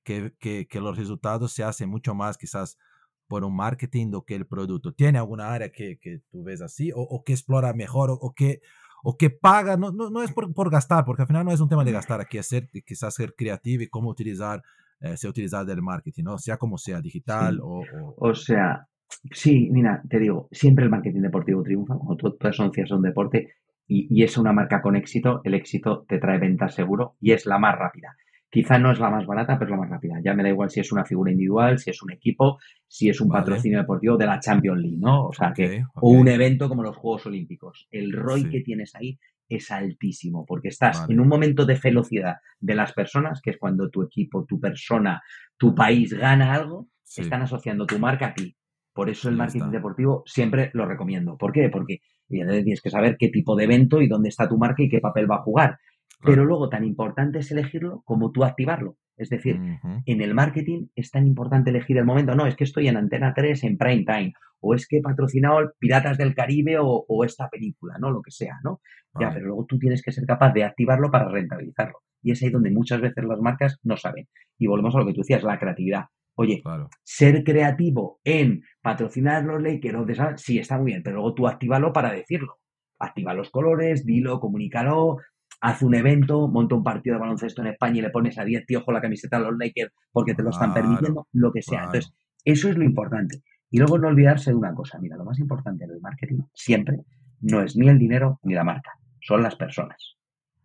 [0.05, 2.78] que, que, que, los resultados se hacen mucho más quizás
[3.26, 4.92] por un marketing do que el producto.
[4.92, 8.32] ¿Tiene alguna área que, que tú ves así o, o que explora mejor o, o,
[8.34, 8.61] que,
[9.03, 9.76] o que paga?
[9.76, 11.92] No, no, no es por, por, gastar, porque al final no es un tema de
[11.92, 14.62] gastar, aquí es ser, quizás ser creativo y cómo utilizar,
[15.01, 16.38] eh, se utilizar el marketing, ¿no?
[16.38, 18.14] sea como sea, digital o, o...
[18.30, 18.88] O sea,
[19.31, 23.55] Sí, mira, te digo, siempre el marketing deportivo triunfa, cuando tú, tú asocias un deporte
[23.87, 27.47] y, y, es una marca con éxito, el éxito te trae ventas seguro y es
[27.47, 28.17] la más rápida.
[28.51, 30.21] Quizá no es la más barata, pero es la más rápida.
[30.25, 33.21] Ya me da igual si es una figura individual, si es un equipo, si es
[33.21, 35.27] un patrocinio deportivo de la Champions League, ¿no?
[35.27, 37.89] O sea, que, o un evento como los Juegos Olímpicos.
[37.91, 42.75] El ROI que tienes ahí es altísimo, porque estás en un momento de velocidad de
[42.75, 45.23] las personas, que es cuando tu equipo, tu persona,
[45.57, 48.57] tu país gana algo, están asociando tu marca a ti.
[48.97, 51.36] Por eso el marketing deportivo siempre lo recomiendo.
[51.36, 51.68] ¿Por qué?
[51.68, 55.01] Porque tienes que saber qué tipo de evento y dónde está tu marca y qué
[55.01, 55.78] papel va a jugar.
[56.24, 58.97] Pero luego tan importante es elegirlo como tú activarlo.
[59.18, 59.61] Es decir,
[60.07, 62.34] en el marketing es tan importante elegir el momento.
[62.34, 64.32] No, es que estoy en Antena 3 en prime time.
[64.61, 68.11] O es que he patrocinado Piratas del Caribe o, esta película, ¿no?
[68.11, 68.80] Lo que sea, ¿no?
[69.20, 71.99] Ya, pero luego tú tienes que ser capaz de activarlo para rentabilizarlo.
[72.22, 74.26] Y es ahí donde muchas veces las marcas no saben.
[74.59, 76.07] Y volvemos a lo que tú decías, la creatividad.
[76.39, 76.62] Oye,
[77.03, 81.93] ser creativo en patrocinar los Lakers, o sí, está muy bien, pero luego tú actívalo
[81.93, 82.59] para decirlo.
[82.99, 85.16] Activa los colores, dilo, comunícalo,
[85.61, 88.66] haz un evento, monta un partido de baloncesto en España y le pones a 10
[88.66, 91.84] tíos con la camiseta de los Lakers porque te lo están permitiendo, lo que sea.
[91.84, 92.12] Entonces,
[92.45, 93.43] eso es lo importante.
[93.70, 94.99] Y luego no olvidarse de una cosa.
[95.01, 97.01] Mira, lo más importante en el marketing siempre
[97.41, 100.16] no es ni el dinero ni la marca, son las personas.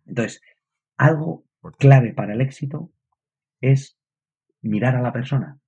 [0.06, 0.40] Entonces,
[0.98, 1.44] algo
[1.78, 2.90] clave para el éxito
[3.60, 3.98] es
[4.60, 5.58] mirar a la persona.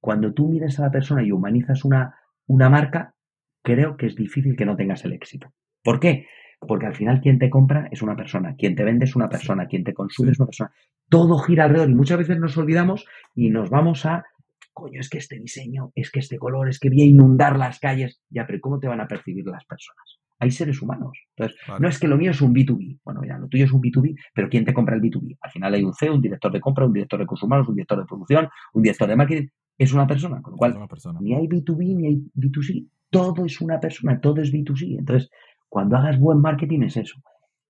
[0.00, 2.14] Cuando tú miras a la persona y humanizas una,
[2.46, 3.14] una marca,
[3.62, 5.52] creo que es difícil que no tengas el éxito.
[5.82, 6.26] ¿Por qué?
[6.60, 9.66] Porque al final quien te compra es una persona, quien te vende es una persona,
[9.66, 10.72] quien te consume es una persona.
[11.08, 14.24] Todo gira alrededor y muchas veces nos olvidamos y nos vamos a,
[14.72, 17.78] coño, es que este diseño, es que este color, es que voy a inundar las
[17.78, 18.20] calles.
[18.28, 20.17] Ya, pero ¿cómo te van a percibir las personas?
[20.38, 21.18] Hay seres humanos.
[21.36, 23.00] Entonces, no es que lo mío es un B2B.
[23.04, 25.38] Bueno, ya, lo tuyo es un B2B, pero ¿quién te compra el B2B?
[25.40, 27.74] Al final hay un CEO, un director de compra, un director de recursos humanos, un
[27.74, 29.48] director de producción, un director de marketing.
[29.76, 30.74] Es una persona, con lo cual
[31.20, 32.88] ni hay B2B ni hay B2C.
[33.10, 34.98] Todo es una persona, todo es B2C.
[34.98, 35.30] Entonces,
[35.68, 37.20] cuando hagas buen marketing es eso.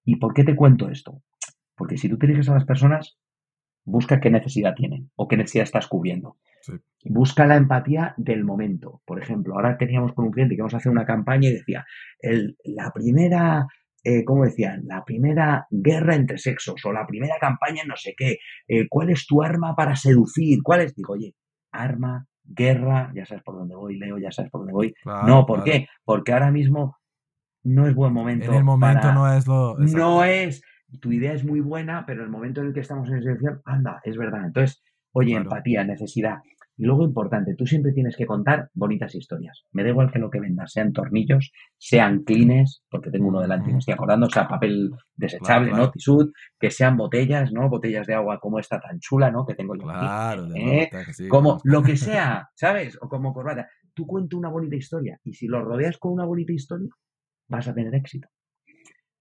[0.05, 1.23] ¿Y por qué te cuento esto?
[1.77, 3.19] Porque si tú te diriges a las personas,
[3.85, 6.37] busca qué necesidad tienen o qué necesidad estás cubriendo.
[7.05, 9.03] Busca la empatía del momento.
[9.05, 11.87] Por ejemplo, ahora teníamos con un cliente que vamos a hacer una campaña y decía,
[12.21, 13.67] el, la primera,
[14.05, 14.83] eh, ¿cómo decían?
[14.87, 18.39] La primera guerra entre sexos o la primera campaña en no sé qué.
[18.67, 20.61] Eh, ¿Cuál es tu arma para seducir?
[20.63, 20.95] ¿Cuál es?
[20.95, 21.35] Digo, oye,
[21.71, 24.95] arma, guerra, ya sabes por dónde voy, Leo, ya sabes por dónde voy.
[25.05, 25.87] no, ¿por qué?
[26.05, 26.97] Porque ahora mismo
[27.63, 28.47] no es buen momento.
[28.47, 29.77] En el momento no es lo.
[29.79, 30.63] No es.
[31.01, 34.01] Tu idea es muy buena, pero el momento en el que estamos en situación, anda,
[34.05, 34.47] es verdad.
[34.47, 34.83] Entonces,
[35.19, 36.39] oye, empatía, necesidad.
[36.77, 39.65] Y luego, importante, tú siempre tienes que contar bonitas historias.
[39.73, 43.71] Me da igual que lo que vendas, sean tornillos, sean clines, porque tengo uno delante
[43.71, 45.91] y me estoy acordando, sea papel desechable, ¿no?
[45.91, 47.69] Tisud, que sean botellas, ¿no?
[47.69, 49.45] Botellas de agua como esta tan chula, ¿no?
[49.45, 50.53] Que tengo yo claro, aquí.
[50.57, 50.91] ¿eh?
[51.29, 52.97] como lo que sea, ¿sabes?
[53.03, 53.69] O como corbata.
[53.93, 56.91] Tú cuenta una bonita historia y si lo rodeas con una bonita historia,
[57.49, 58.29] vas a tener éxito.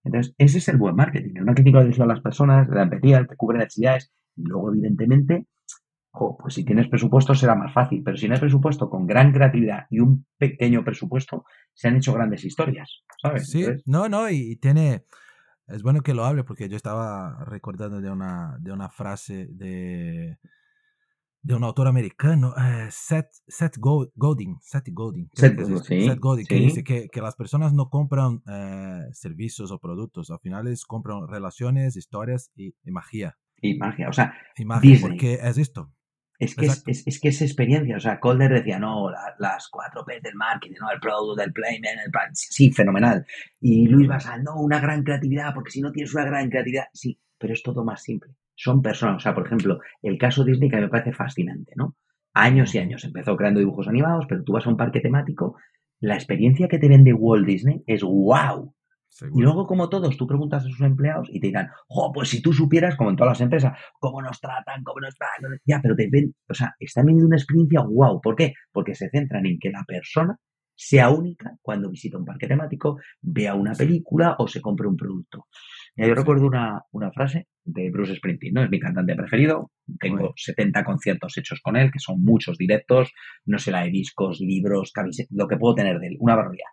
[0.04, 1.32] Entonces, ese es el buen marketing.
[1.36, 5.48] El marketing dirigido a las personas, la empatía, te cubre necesidades y luego, evidentemente,
[6.40, 9.86] pues si tienes presupuesto será más fácil, pero si no hay presupuesto con gran creatividad
[9.90, 13.50] y un pequeño presupuesto, se han hecho grandes historias, ¿sabes?
[13.50, 15.04] Sí, no, no, y tiene,
[15.68, 20.38] es bueno que lo hable porque yo estaba recordando de una, de una frase de,
[21.42, 27.08] de un autor americano, eh, Seth, Seth Godin, Seth Godin, Seth, Godin que dice que,
[27.08, 32.74] que, las personas no compran eh, servicios o productos, al final compran relaciones, historias y,
[32.86, 33.38] magia.
[33.62, 35.92] Y magia, o sea, y magia, porque es esto.
[36.40, 37.98] Es que es, es, que es experiencia.
[37.98, 39.10] O sea, Calder decía, no,
[39.40, 40.92] las cuatro P del marketing, ¿no?
[40.92, 42.30] El product, el playment, el plan.
[42.34, 43.26] Sí, fenomenal.
[43.60, 47.20] Y Luis Basal, no, una gran creatividad, porque si no tienes una gran creatividad, sí,
[47.40, 48.34] pero es todo más simple.
[48.54, 49.18] Son personas.
[49.18, 51.96] O sea, por ejemplo, el caso Disney que me parece fascinante, ¿no?
[52.34, 53.04] Años y años.
[53.04, 55.58] Empezó creando dibujos animados, pero tú vas a un parque temático,
[56.00, 58.76] la experiencia que te vende Walt Disney es wow.
[59.34, 62.42] Y luego, como todos, tú preguntas a sus empleados y te dirán, jo, pues si
[62.42, 65.96] tú supieras, como en todas las empresas, cómo nos tratan, cómo nos tratan, ya, pero
[65.96, 68.22] te ven, o sea, están viendo una experiencia wow.
[68.22, 68.54] ¿Por qué?
[68.72, 70.38] Porque se centran en que la persona
[70.78, 75.48] sea única cuando visita un parque temático, vea una película o se compre un producto.
[75.96, 78.64] yo recuerdo una, una, frase de Bruce Springsteen, ¿no?
[78.64, 79.72] Es mi cantante preferido.
[80.00, 83.12] Tengo 70 conciertos hechos con él, que son muchos directos,
[83.46, 86.70] no sé la de discos, libros, camisetas, lo que puedo tener de él, una barbaridad.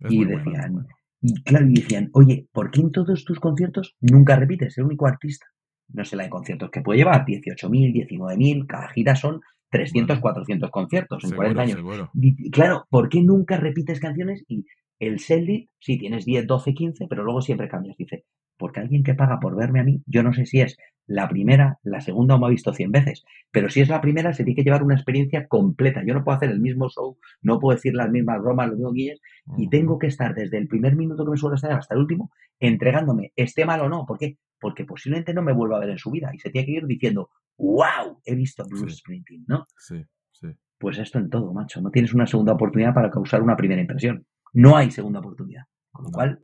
[0.00, 0.86] y decían,
[1.20, 4.76] y claro, y decían, oye, ¿por qué en todos tus conciertos nunca repites?
[4.78, 5.46] El único artista.
[5.88, 9.40] No sé la de conciertos que puede llevar, 18.000, 19.000, cada gira son
[9.70, 12.10] 300, 400 conciertos en 40 años.
[12.52, 14.44] claro, ¿por qué nunca repites canciones?
[14.48, 14.64] Y
[14.98, 17.96] el Selly, sí, tienes 10, 12, 15, pero luego siempre cambias.
[17.96, 18.24] Dice,
[18.56, 20.76] porque alguien que paga por verme a mí, yo no sé si es
[21.06, 24.32] la primera, la segunda o me ha visto 100 veces, pero si es la primera
[24.32, 26.02] se tiene que llevar una experiencia completa.
[26.04, 28.94] Yo no puedo hacer el mismo show, no puedo decir las mismas bromas, los mismos
[28.94, 29.20] guilles,
[29.56, 32.30] y tengo que estar desde el primer minuto que me suelo estar hasta el último
[32.58, 34.04] entregándome, esté mal o no.
[34.06, 34.38] ¿Por qué?
[34.60, 36.86] Porque posiblemente no me vuelva a ver en su vida y se tiene que ir
[36.86, 39.66] diciendo, wow, he visto a Bruce Springsteen, ¿no?
[39.78, 40.02] Sí,
[40.32, 40.48] sí.
[40.78, 41.80] Pues esto en todo, macho.
[41.80, 44.26] No tienes una segunda oportunidad para causar una primera impresión.
[44.52, 45.64] No hay segunda oportunidad.
[45.90, 46.40] Con lo cual,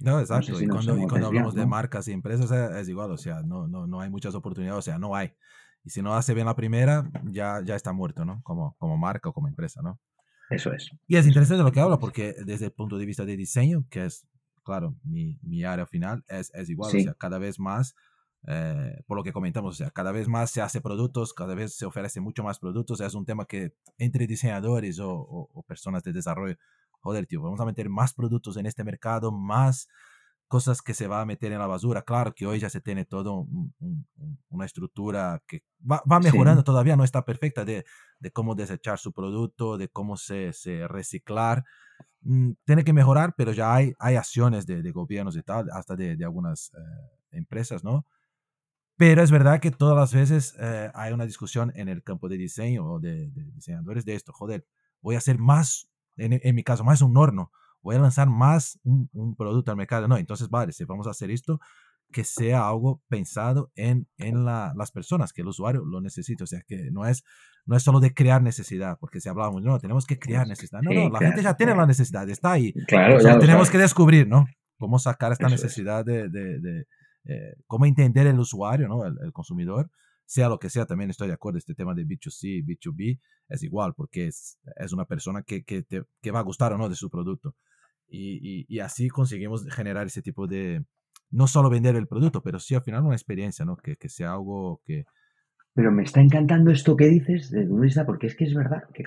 [0.00, 0.60] no, exacto.
[0.60, 4.10] y, cuando, hablamos de marcas y empresas es, igual, o sea, no, no, no hay
[4.10, 5.32] muchas oportunidades, o sea, no hay.
[5.84, 8.42] Y si no hace bien la primera, ya, ya está muerto, ¿no?
[8.42, 10.00] Como, como marca o como empresa, ¿no?
[10.50, 10.90] Eso es.
[11.06, 14.04] Y es interesante lo que habla, porque desde el punto de vista de diseño, que
[14.04, 14.26] es,
[14.64, 17.94] claro, mi, mi área final, es, es igual, o sea, cada vez más,
[18.48, 21.74] eh, por lo que comentamos, o sea, cada vez más se hace productos, cada vez
[21.74, 26.12] se ofrece mucho más productos, es un tema que entre diseñadores o, o personas de
[26.12, 26.56] desarrollo
[27.06, 29.88] joder, tío, vamos a meter más productos en este mercado, más
[30.48, 32.02] cosas que se va a meter en la basura.
[32.02, 33.46] Claro que hoy ya se tiene todo
[34.48, 37.84] una estructura que va, mejorando, todavía no está perfecta de,
[38.18, 41.64] de, cómo desechar su producto, de cómo se, se reciclar.
[42.22, 45.94] Mm, tiene que mejorar, pero ya hay, hay acciones de, de gobiernos y tal, hasta
[45.94, 48.04] de, de algunas eh, empresas, ¿no?
[48.96, 52.36] Pero es verdad que todas las veces eh, hay una discusión en el campo de
[52.36, 54.66] diseño o de, de diseñadores de esto, joder,
[55.02, 57.50] voy a hacer más en, mi caso, más un horno,
[57.82, 60.08] voy a lanzar más un, producto al mercado.
[60.08, 61.60] No, entonces, vale, si vamos a hacer esto,
[62.12, 66.44] que sea algo pensado en, en la, las personas, que el usuario lo necesite.
[66.44, 67.24] O sea, que no es,
[67.64, 70.80] no es solo de crear necesidad, porque si hablamos, no, tenemos que crear necesidad.
[70.82, 72.72] No, no, la gente ya tiene la necesidad, está ahí.
[72.86, 74.46] Claro, ya tenemos que descubrir, ¿no?
[74.78, 76.86] Cómo sacar esta necesidad de, de, de
[77.24, 79.04] eh, cómo entender el usuario, ¿no?
[79.04, 79.90] El, el consumidor
[80.26, 83.94] sea lo que sea, también estoy de acuerdo, este tema de B2C, B2B es igual,
[83.94, 86.96] porque es, es una persona que, que, te, que va a gustar o no de
[86.96, 87.54] su producto.
[88.08, 90.84] y, así conseguimos generar ese tipo de,
[91.30, 93.76] no solo vender el producto, pero sí al final una experiencia, ¿no?
[93.76, 95.04] Que, que sea algo que...
[95.74, 99.04] Pero me está encantando esto que dices de vista, porque es que es verdad, que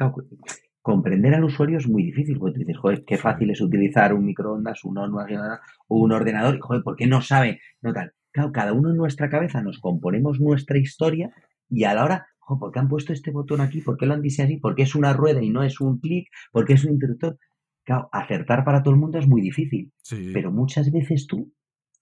[0.81, 4.25] comprender al usuario es muy difícil, porque tú dices, joder, qué fácil es utilizar un
[4.25, 7.59] microondas, un ordenador, un ordenador, y joder, ¿por qué no sabe?
[7.81, 8.13] No tal.
[8.31, 11.31] Claro, cada uno en nuestra cabeza nos componemos nuestra historia
[11.69, 13.81] y a la hora, joder, ¿por qué han puesto este botón aquí?
[13.81, 14.59] ¿Por qué lo han diseñado así?
[14.59, 16.27] ¿Por qué es una rueda y no es un clic?
[16.51, 17.37] ¿Por qué es un interruptor?
[17.83, 19.91] Claro, acertar para todo el mundo es muy difícil.
[20.33, 21.51] Pero muchas veces tú,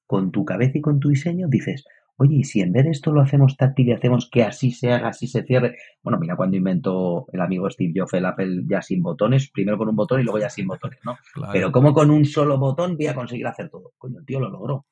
[0.06, 1.86] con tu cabeza y con tu diseño, dices,
[2.18, 4.92] oye, y si en vez de esto lo hacemos táctil y hacemos que así se
[4.92, 5.78] haga, así se cierre.
[6.04, 9.88] Bueno, mira cuando inventó el amigo Steve Jobs el Apple ya sin botones, primero con
[9.88, 11.16] un botón y luego ya sin botones, ¿no?
[11.54, 13.94] Pero ¿cómo con un solo botón voy a conseguir hacer todo?
[13.98, 14.86] Coño, el tío lo logró.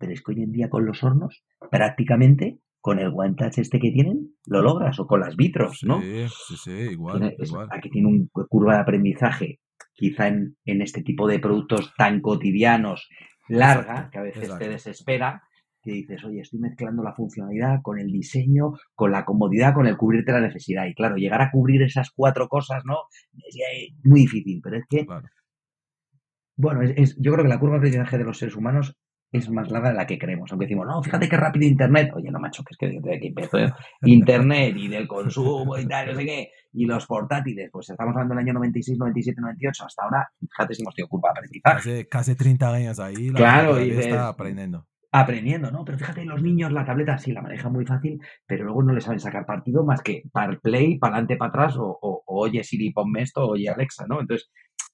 [0.00, 3.78] Pero es que hoy en día con los hornos, prácticamente con el one touch este
[3.78, 6.00] que tienen, lo logras, o con las vitros, ¿no?
[6.00, 7.36] Sí, sí, sí, igual.
[7.70, 9.60] Aquí tiene una curva de aprendizaje,
[9.92, 13.08] quizá en, este tipo de productos tan cotidianos,
[13.48, 15.42] larga, que a veces te desespera,
[15.82, 19.98] que dices, oye, estoy mezclando la funcionalidad con el diseño, con la comodidad, con el
[19.98, 20.86] cubrirte la necesidad.
[20.86, 22.96] Y claro, llegar a cubrir esas cuatro cosas, ¿no?
[23.46, 25.06] Es muy difícil, pero es que,
[26.56, 28.96] bueno, es, yo creo que la curva de aprendizaje de los seres humanos
[29.32, 30.50] es más larga de la que creemos.
[30.50, 32.10] Aunque decimos, no, fíjate qué rápido Internet.
[32.14, 33.58] Oye, no, macho, que es que desde que empezó
[34.02, 38.34] Internet y del consumo y tal, no sé qué, y los portátiles, pues estamos hablando
[38.34, 42.08] del año 96, 97, 98, hasta ahora, fíjate si hemos tenido curva de aprendizaje.
[42.08, 45.84] Casi, 30 años ahí, la claro, y está aprendiendo aprendiendo, ¿no?
[45.84, 49.00] Pero fíjate, los niños la tableta sí la manejan muy fácil, pero luego no le
[49.00, 52.92] saben sacar partido más que para play, para adelante, para atrás, o, o, oye Siri,
[52.92, 54.20] ponme esto, oye Alexa, ¿no?
[54.20, 54.50] Entonces,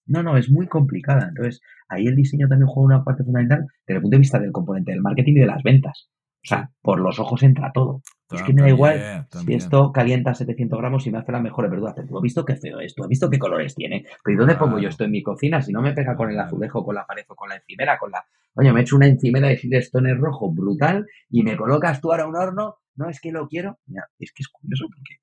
[0.06, 1.28] no, no, es muy complicada.
[1.28, 4.52] Entonces, ahí el diseño también juega una parte fundamental desde el punto de vista del
[4.52, 6.08] componente del marketing y de las ventas.
[6.46, 8.02] O sea, por los ojos entra todo.
[8.30, 11.68] es que me da igual si esto calienta 700 gramos y me hace la mejor
[11.68, 11.92] verdura.
[11.92, 14.06] Pero tú has visto qué feo es, tú has visto qué colores tiene.
[14.22, 15.60] Pero ¿y dónde pongo yo esto en mi cocina?
[15.60, 18.12] Si no me pega con el azulejo, con la pared o con la encimera, con
[18.12, 18.24] la...
[18.54, 22.28] Oye, me he hecho una encimera de Silestone rojo brutal y me colocas tú ahora
[22.28, 22.76] un horno.
[22.94, 23.80] No, es que lo quiero.
[23.86, 25.16] Mira, es que es curioso porque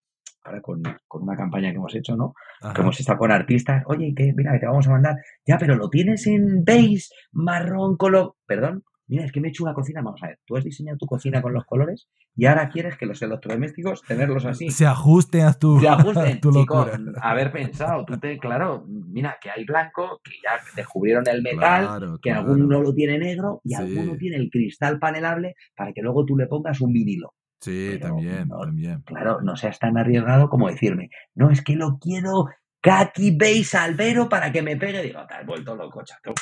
[0.43, 0.83] ahora con,
[1.21, 2.33] una campaña que hemos hecho, ¿no?
[2.73, 3.83] Que hemos estado con artistas.
[3.87, 5.15] Oye, que mira, que te vamos a mandar.
[5.45, 8.35] Ya, pero lo tienes en beige, marrón, color.
[8.45, 10.97] Perdón, mira, es que me he hecho una cocina, vamos a ver, tú has diseñado
[10.97, 14.69] tu cocina con los colores y ahora quieres que los electrodomésticos tenerlos así.
[14.69, 16.87] Se ajusten a tu, Se ajusten, tu chico,
[17.21, 22.31] haber pensado, tú te, claro, mira, que hay blanco, que ya descubrieron el metal, que
[22.31, 26.47] alguno lo tiene negro y alguno tiene el cristal panelable para que luego tú le
[26.47, 27.33] pongas un vinilo.
[27.63, 29.01] Sí, también, también.
[29.03, 32.49] Claro, no seas tan arriesgado como decirme, no, es que lo quiero
[32.81, 35.01] kaki beige albero para que me pegue.
[35.01, 36.33] Digo, te has vuelto loco, chato.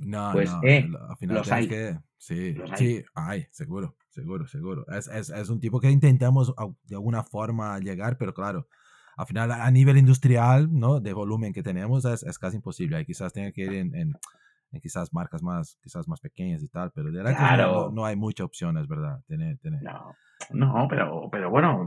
[0.00, 1.68] No, pues, no, eh, al final los hay.
[1.68, 4.84] Que, sí, sí, hay, seguro, seguro, seguro.
[4.88, 6.52] Es, es, es, un tipo que intentamos
[6.84, 8.66] de alguna forma llegar, pero claro,
[9.16, 11.00] al final a nivel industrial, ¿no?
[11.00, 12.96] De volumen que tenemos es, es casi imposible.
[12.96, 14.12] Ahí quizás tenga que ir en, en,
[14.80, 17.72] quizás marcas más, quizás más pequeñas y tal, pero de claro.
[17.72, 19.20] no, no, hay muchas opciones, ¿verdad?
[19.26, 19.82] Tener, tener.
[19.82, 20.14] No,
[20.50, 21.86] no, pero, pero bueno,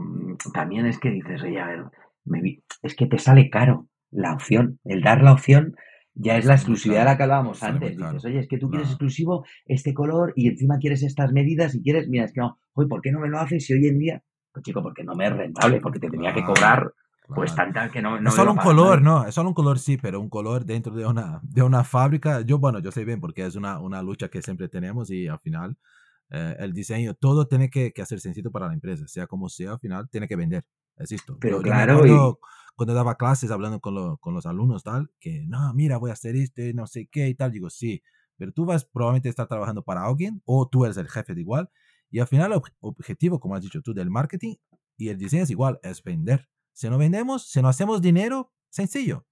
[0.52, 1.84] también es que dices, oye, a ver,
[2.24, 5.74] me es que te sale caro la opción, el dar la opción
[6.14, 7.96] ya es la exclusividad de la que hablábamos antes.
[7.96, 11.82] Dices, oye, es que tú quieres exclusivo este color y encima quieres estas medidas y
[11.82, 13.98] quieres, mira, es que no, oye, ¿por qué no me lo haces si hoy en
[13.98, 14.22] día?
[14.52, 16.92] Pues chico, porque no me es rentable, porque te tenía que cobrar
[17.34, 19.96] pues tanta que no, no es solo un color, no, es solo un color sí,
[19.96, 23.46] pero un color dentro de una, de una fábrica, yo bueno, yo sé bien porque
[23.46, 25.78] es una, una lucha que siempre tenemos y al final
[26.34, 29.72] eh, el diseño, todo tiene que, que hacer sencillo para la empresa, sea como sea,
[29.72, 30.64] al final tiene que vender,
[30.96, 31.36] es esto.
[31.38, 32.36] Pero claro, y
[32.74, 36.34] cuando daba clases hablando con, con, los alumnos, tal, que no, mira, voy a hacer
[36.36, 37.52] esto, no sé qué y tal.
[37.52, 38.02] Digo, sí,
[38.38, 41.42] pero tú vas probablemente a estar trabajando para alguien o tú eres el jefe de
[41.42, 41.70] igual.
[42.10, 44.56] Y al final, el objetivo, como has dicho tú, del marketing
[44.96, 46.48] y el diseño es igual, es vender.
[46.72, 49.26] Si no vendemos, si no hacemos dinero, sencillo.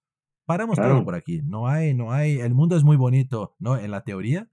[0.45, 1.41] Paramos todo por aquí.
[1.43, 3.79] No hay, no hay, el mundo es muy bonito, ¿no?
[3.79, 4.51] En la teoría,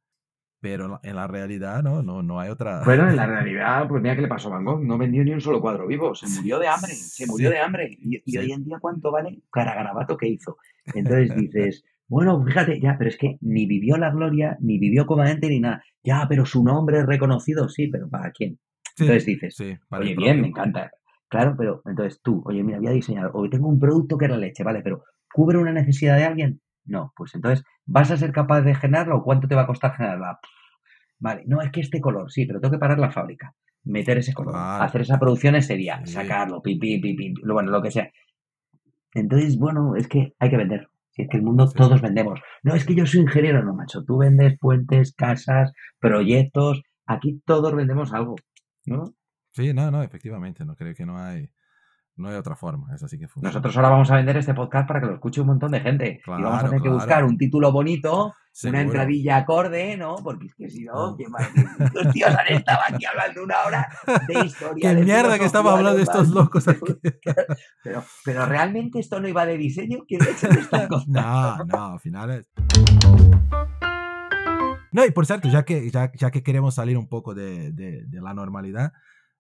[0.59, 2.81] pero en la realidad no, no, no hay otra.
[2.83, 5.31] Bueno, en la realidad, pues mira qué le pasó a Van Gogh, no vendió ni
[5.31, 7.97] un solo cuadro vivo, se murió de hambre, se murió de hambre.
[8.01, 10.57] Y, hoy en día, ¿cuánto vale cada garabato que hizo?
[10.93, 15.49] Entonces dices, bueno, fíjate, ya, pero es que ni vivió la gloria, ni vivió comandante,
[15.49, 15.83] ni nada.
[16.03, 18.59] Ya, pero su nombre es reconocido, sí, pero ¿para quién?
[18.97, 19.59] Entonces dices,
[19.91, 20.91] oye, bien, me encanta.
[21.29, 24.31] Claro, pero entonces tú, oye, mira, voy a diseñar, hoy tengo un producto que es
[24.31, 24.81] la leche, ¿vale?
[24.81, 26.61] Pero ¿cubre una necesidad de alguien?
[26.85, 29.95] No, pues entonces, ¿vas a ser capaz de generarla o cuánto te va a costar
[29.95, 30.39] generarla?
[31.19, 34.33] Vale, no, es que este color, sí, pero tengo que parar la fábrica, meter ese
[34.33, 38.11] color, hacer esa producción ese día, sacarlo, pipi, pipi, bueno, lo que sea.
[39.13, 40.89] Entonces, bueno, es que hay que vender.
[41.11, 42.39] Si es que el mundo todos vendemos.
[42.61, 44.03] No, es que yo soy ingeniero, no, macho.
[44.03, 46.83] Tú vendes puentes, casas, proyectos.
[47.07, 48.35] Aquí todos vendemos algo,
[48.85, 49.15] ¿no?
[49.53, 50.63] Sí, no, no, efectivamente.
[50.63, 51.49] No creo que no hay
[52.17, 53.49] No hay otra forma, es así que funciona.
[53.49, 56.19] Nosotros ahora vamos a vender este podcast para que lo escuche un montón de gente.
[56.25, 60.15] y vamos a tener que buscar un título bonito, una entradilla acorde, ¿no?
[60.15, 61.45] Porque es que si no, mal.
[61.93, 63.87] Los tíos han estado aquí hablando una hora
[64.27, 64.95] de historia.
[64.95, 66.79] Qué mierda que estaba hablando de estos locos aquí.
[67.83, 69.99] Pero, pero realmente esto no iba de diseño.
[71.07, 72.51] No, no, al final es.
[74.91, 78.03] No, y por cierto, ya que, ya, ya que queremos salir un poco de, de,
[78.05, 78.91] de la normalidad,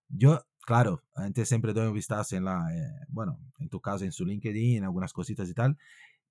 [0.09, 4.11] yo claro, antes siempre doy un vistazo en la, eh, bueno, en tu caso en
[4.11, 5.77] su LinkedIn, algunas cositas y tal.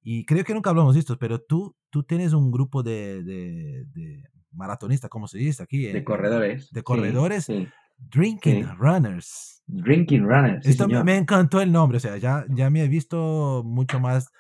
[0.03, 3.87] Y creo que nunca hablamos de esto, pero tú, tú tienes un grupo de, de,
[3.95, 5.87] de maratonistas, ¿cómo se dice aquí?
[5.87, 6.71] De corredores.
[6.71, 7.51] De corredores.
[7.97, 9.63] Drinking Runners.
[9.67, 10.67] Drinking Runners.
[10.67, 14.31] Esto me, encantó el nombre, o sea, ya, ya me he visto mucho más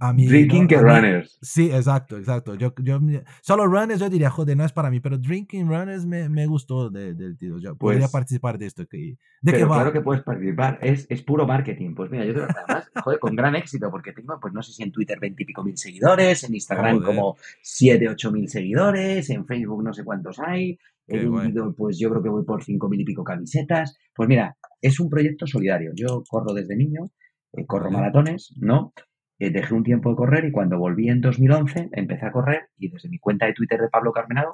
[0.00, 1.38] a mí, drinking que runners.
[1.40, 2.54] Sí, exacto, exacto.
[2.54, 3.00] Yo, yo,
[3.40, 6.90] solo runners yo diría, joder, no es para mí, pero drinking runners me, me gustó
[6.90, 7.58] del tío.
[7.58, 8.82] Yo podría pues participar de esto.
[8.82, 9.76] ¿De qué va?
[9.76, 11.94] Claro que puedes participar, es, es puro marketing.
[11.94, 14.72] Pues mira, yo creo que además, joder, con gran éxito, porque tengo, pues no sé
[14.72, 19.84] si en Twitter veintipico mil seguidores, en Instagram como siete, ocho mil seguidores, en Facebook
[19.84, 20.78] no sé cuántos hay.
[21.08, 23.96] He vendido, pues yo creo que voy por cinco mil y pico camisetas.
[24.12, 25.92] Pues mira, es un proyecto solidario.
[25.94, 27.12] Yo corro desde niño,
[27.52, 28.92] eh, corro maratones, ¿no?
[29.38, 32.88] Eh, dejé un tiempo de correr y cuando volví en 2011 empecé a correr y
[32.88, 34.50] desde mi cuenta de Twitter de Pablo Carmenado,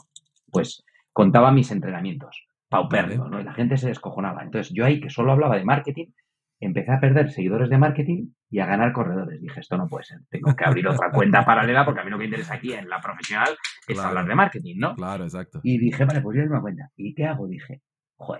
[0.51, 3.41] pues contaba mis entrenamientos, paupérrimo, ¿no?
[3.41, 4.43] Y la gente se descojonaba.
[4.43, 6.07] Entonces yo ahí, que solo hablaba de marketing,
[6.59, 9.41] empecé a perder seguidores de marketing y a ganar corredores.
[9.41, 12.17] Dije, esto no puede ser, tengo que abrir otra cuenta paralela porque a mí lo
[12.17, 13.51] que me interesa aquí en la profesional
[13.87, 14.97] es hablar de marketing, ¿no?
[14.97, 15.61] Claro, exacto.
[15.63, 16.91] Y dije, vale, pues yo una cuenta.
[16.97, 17.47] ¿Y qué hago?
[17.47, 17.83] Dije,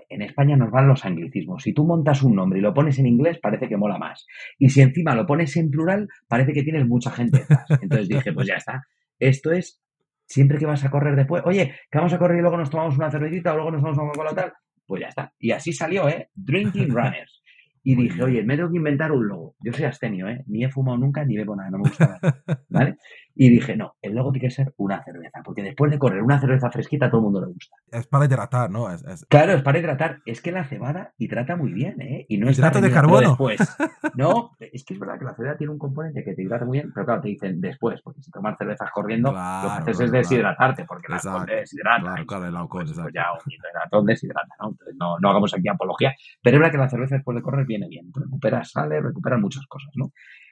[0.09, 1.63] en España nos van los anglicismos.
[1.63, 4.25] Si tú montas un nombre y lo pones en inglés, parece que mola más.
[4.57, 7.65] Y si encima lo pones en plural, parece que tienes mucha gente detrás.
[7.81, 8.83] Entonces dije, pues ya está.
[9.19, 9.81] Esto es
[10.25, 11.43] siempre que vas a correr después.
[11.45, 14.03] Oye, que vamos a correr y luego nos tomamos una cervecita o luego nos tomamos
[14.03, 14.53] una coca tal.
[14.85, 15.33] Pues ya está.
[15.39, 16.29] Y así salió, ¿eh?
[16.35, 17.41] Drinking Runners.
[17.85, 19.55] Y dije, oye, me tengo que inventar un logo.
[19.59, 20.43] Yo soy abstemio, ¿eh?
[20.47, 22.43] Ni he fumado nunca ni bebo nada, no me gusta nada.
[22.69, 22.95] ¿Vale?
[23.35, 26.39] Y dije, no, el logo tiene que ser una cerveza, porque después de correr una
[26.39, 27.75] cerveza fresquita a todo el mundo le gusta.
[27.91, 28.91] Es para hidratar, ¿no?
[28.91, 30.21] Es, Claro, es para hidratar.
[30.25, 32.25] Es que la cebada hidrata muy bien, ¿eh?
[32.29, 33.29] Y no es de carbono.
[33.29, 33.59] Después.
[34.15, 36.77] No, es que es verdad que la cebada tiene un componente que te hidrata muy
[36.77, 40.11] bien, pero claro, te dicen después, porque si tomas cervezas corriendo, lo que haces es
[40.11, 42.01] deshidratarte, porque la alcohol deshidrata.
[42.01, 44.69] Claro, claro, el alcohol, pues, pues ya un hidratón deshidrata, ¿no?
[44.69, 46.13] Entonces no, no hagamos aquí apología.
[46.43, 48.11] Pero es verdad que la cerveza después de correr viene bien.
[48.13, 50.11] Recuperas sale, recuperas muchas cosas, ¿no?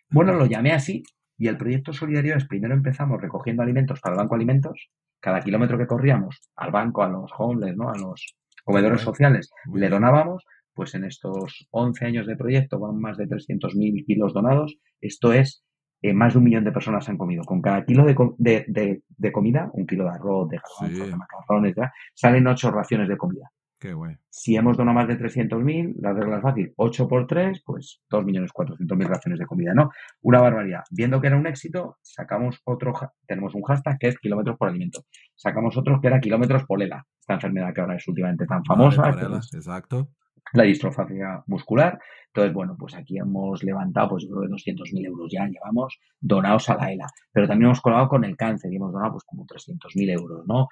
[0.09, 1.03] Bueno, lo llamé así
[1.41, 5.75] y el proyecto solidario es, primero empezamos recogiendo alimentos para el Banco Alimentos, cada kilómetro
[5.75, 7.89] que corríamos al banco, a los homeless, ¿no?
[7.89, 13.17] a los comedores sociales, le donábamos, pues en estos 11 años de proyecto van más
[13.17, 14.77] de 300.000 kilos donados.
[15.01, 15.63] Esto es,
[16.03, 17.43] eh, más de un millón de personas han comido.
[17.43, 18.05] Con cada kilo
[18.37, 21.75] de, de, comida, un kilo de arroz, de garbanzos, de macarrones,
[22.13, 23.49] salen ocho raciones de comida.
[23.81, 23.95] Qué
[24.29, 29.07] Si hemos donado más de 300.000, la regla es fácil, 8 por 3, pues 2.400.000
[29.07, 29.89] raciones de comida, ¿no?
[30.21, 30.83] Una barbaridad.
[30.91, 32.93] Viendo que era un éxito, sacamos otro,
[33.25, 35.05] tenemos un hashtag que es kilómetros por alimento.
[35.35, 39.09] Sacamos otro que era kilómetros por ELA, esta enfermedad que ahora es últimamente tan famosa.
[39.51, 40.09] exacto
[40.53, 41.99] la distrofagia muscular.
[42.27, 46.69] Entonces, bueno, pues aquí hemos levantado, pues yo creo que 200.000 euros ya llevamos donados
[46.69, 47.07] a la ELA.
[47.31, 50.69] Pero también hemos colado con el cáncer y hemos donado pues como 300.000 euros, ¿no?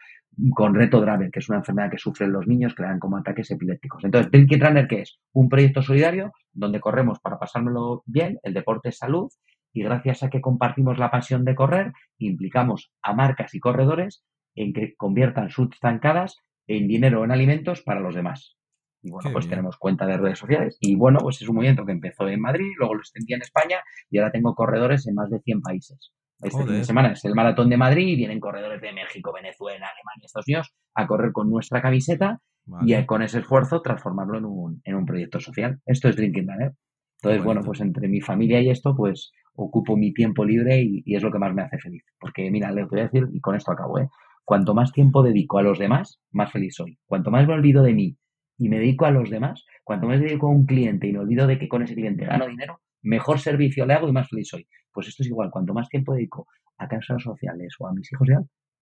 [0.53, 3.17] Con Reto Draven, que es una enfermedad que sufren los niños que le dan como
[3.17, 4.05] ataques epilépticos.
[4.05, 5.19] Entonces, Drinking Runner, ¿qué es?
[5.33, 9.29] Un proyecto solidario donde corremos para pasármelo bien, el deporte es salud,
[9.73, 14.23] y gracias a que compartimos la pasión de correr, implicamos a marcas y corredores
[14.55, 18.58] en que conviertan sus zancadas en dinero o en alimentos para los demás.
[19.01, 20.77] Y bueno, pues tenemos cuenta de redes sociales.
[20.81, 23.77] Y bueno, pues es un movimiento que empezó en Madrid, luego lo extendí en España
[24.09, 26.11] y ahora tengo corredores en más de 100 países.
[26.41, 29.87] Este fin de semana es el maratón de Madrid y vienen corredores de México, Venezuela,
[29.87, 32.39] Alemania, Estados Unidos a correr con nuestra camiseta
[32.85, 35.79] y con ese esfuerzo transformarlo en un, en un proyecto social.
[35.85, 36.73] Esto es Drinking Runner.
[37.21, 41.15] Entonces, bueno, pues entre mi familia y esto, pues ocupo mi tiempo libre y, y,
[41.15, 42.03] es lo que más me hace feliz.
[42.17, 44.07] Porque, mira, le voy a decir, y con esto acabo, ¿eh?
[44.45, 46.97] Cuanto más tiempo dedico a los demás, más feliz soy.
[47.05, 48.17] Cuanto más me olvido de mí
[48.59, 51.19] y me dedico a los demás, cuanto más me dedico a un cliente y me
[51.19, 54.49] olvido de que con ese cliente gano dinero, mejor servicio le hago y más feliz
[54.49, 54.67] soy.
[54.91, 56.45] Pues esto es igual, cuanto más tiempo dedico
[56.77, 58.27] a causas sociales o a mis hijos,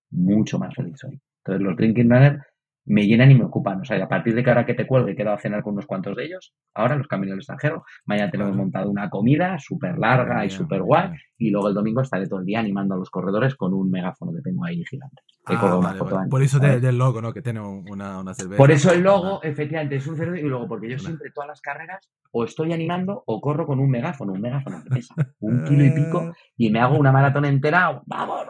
[0.09, 1.21] mucho más feliz soy.
[1.43, 2.41] Entonces los Drinking Runner
[2.87, 3.81] me llenan y me ocupan.
[3.81, 5.73] O sea, a partir de que ahora que te cuelgue he quedado a cenar con
[5.73, 9.97] unos cuantos de ellos, ahora los caminos del extranjero, mañana tenemos montado una comida súper
[9.97, 13.09] larga y súper guay, y luego el domingo estaré todo el día animando a los
[13.09, 15.21] corredores con un megáfono que tengo ahí gigante.
[15.45, 17.33] Ah, Por eso del logo, ¿no?
[17.33, 18.57] Que tiene una, una cerveza.
[18.57, 21.61] Por eso el logo, efectivamente, es un cerveza y luego porque yo siempre todas las
[21.61, 25.85] carreras o estoy animando o corro con un megáfono, un megáfono que pesa un kilo
[25.85, 28.47] y pico y me hago una maratón entera, vamos, vamos,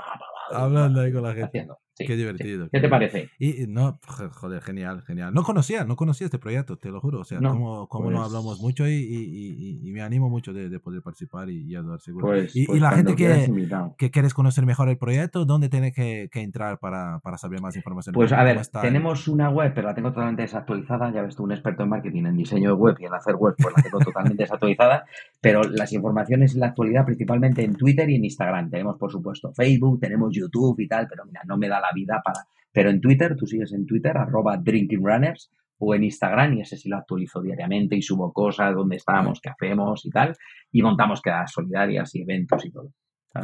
[0.52, 1.68] Hablando ahí con la gente.
[2.06, 2.70] Qué divertido.
[2.70, 3.30] ¿Qué te parece?
[3.40, 5.34] Y no, joder, genial, genial.
[5.34, 7.22] No conocía, no conocía este proyecto, te lo juro.
[7.22, 10.80] O sea, como, como no hablamos pues mucho y, y, me animo mucho de, de
[10.80, 12.28] poder participar y, ayudar seguro.
[12.28, 13.68] Pues, y, pues la gente que,
[13.98, 17.76] que quieres conocer mejor el proyecto, ¿dónde tiene que, que entrar para, para, saber más
[17.76, 18.14] información?
[18.14, 21.12] Pues a ver, tenemos una web, pero la tengo totalmente desactualizada.
[21.12, 23.56] Ya ves tú, un experto en marketing, en diseño de web y en hacer web,
[23.58, 25.06] pues la tengo totalmente desactualizada.
[25.40, 28.70] Pero las informaciones en la actualidad principalmente en Twitter y en Instagram.
[28.70, 32.22] Tenemos, por supuesto, Facebook, tenemos YouTube y tal, pero mira, no me da la vida
[32.24, 32.42] para...
[32.72, 36.90] Pero en Twitter, tú sigues en Twitter, arroba drinkingrunners, o en Instagram, y ese sí
[36.90, 40.36] lo actualizo diariamente y subo cosas, dónde estamos, qué hacemos y tal,
[40.72, 42.92] y montamos quedadas solidarias y eventos y todo.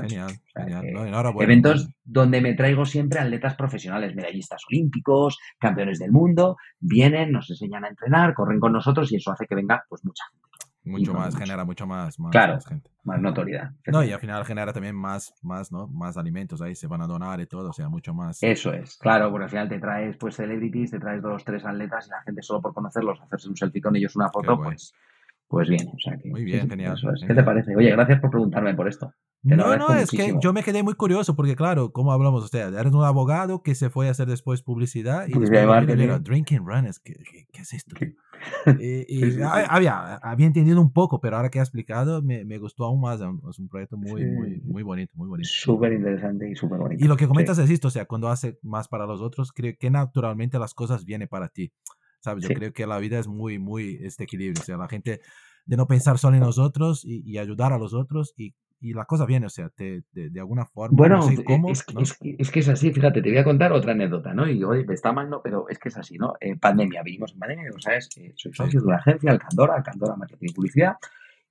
[0.02, 1.34] Genial, genial.
[1.40, 7.86] eventos donde me traigo siempre atletas profesionales, medallistas olímpicos, campeones del mundo, vienen, nos enseñan
[7.86, 10.48] a entrenar, corren con nosotros y eso hace que venga pues mucha gente
[10.86, 12.90] mucho más, genera mucho más, más, claro, gente.
[13.04, 13.72] Más notoriedad.
[13.88, 15.88] No, y al final genera también más, más, ¿no?
[15.88, 18.42] Más alimentos ahí, se van a donar y todo, o sea, mucho más.
[18.42, 22.08] Eso es, claro, porque al final te traes pues celebrities, te traes dos, tres atletas
[22.08, 24.94] y la gente solo por conocerlos, hacerse un selfie con ellos, una foto, pues,
[25.54, 25.88] pues bien.
[25.94, 26.98] O sea que, Muy bien, genial,
[27.28, 27.76] ¿Qué te parece?
[27.76, 29.14] Oye, gracias por preguntarme por esto.
[29.44, 32.92] no, no, es que yo me quedé muy curioso porque, claro, como hablamos, usted, eres
[32.92, 37.14] un abogado que se fue a hacer después publicididad y después de Drinking Runners, ¿qué,
[37.52, 37.96] qué, es esto?
[38.80, 43.02] Y, Había, había entendido un poco, pero ahora que ha explicado me, me gustó aún
[43.02, 43.22] más.
[43.22, 45.50] Es un proyecto muy, muy, muy bonito, muy bonito.
[45.52, 47.06] Súper interesante y súper bonito.
[47.06, 49.76] Y lo que comentas es esto, o sea, cuando hace más para los otros, creo
[49.80, 51.72] que naturalmente las cosas vienen para ti.
[52.24, 52.48] ¿Sabes?
[52.48, 54.62] Yo creo que la vida es muy, muy este equilibrio.
[54.62, 55.22] O sea, la gente
[55.66, 58.54] de no pensar solo en nosotros y, y ayudar a los otros y
[58.84, 60.94] y la cosa viene, o sea, te, de, de, alguna forma.
[60.98, 61.86] Bueno, cómo, es,
[62.38, 64.46] es, que es así, fíjate, te voy a contar otra anécdota, ¿no?
[64.50, 65.42] Y oye, está mal, ¿no?
[65.42, 66.34] Pero es que es así, ¿no?
[66.42, 68.10] Eh, pandemia, vivimos en pandemia, ¿sabes?
[68.18, 70.96] Eh, soy socio de una agencia, Alcandora, Alcandora Marketing y Publicidad.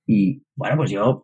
[0.05, 1.23] Y bueno, pues yo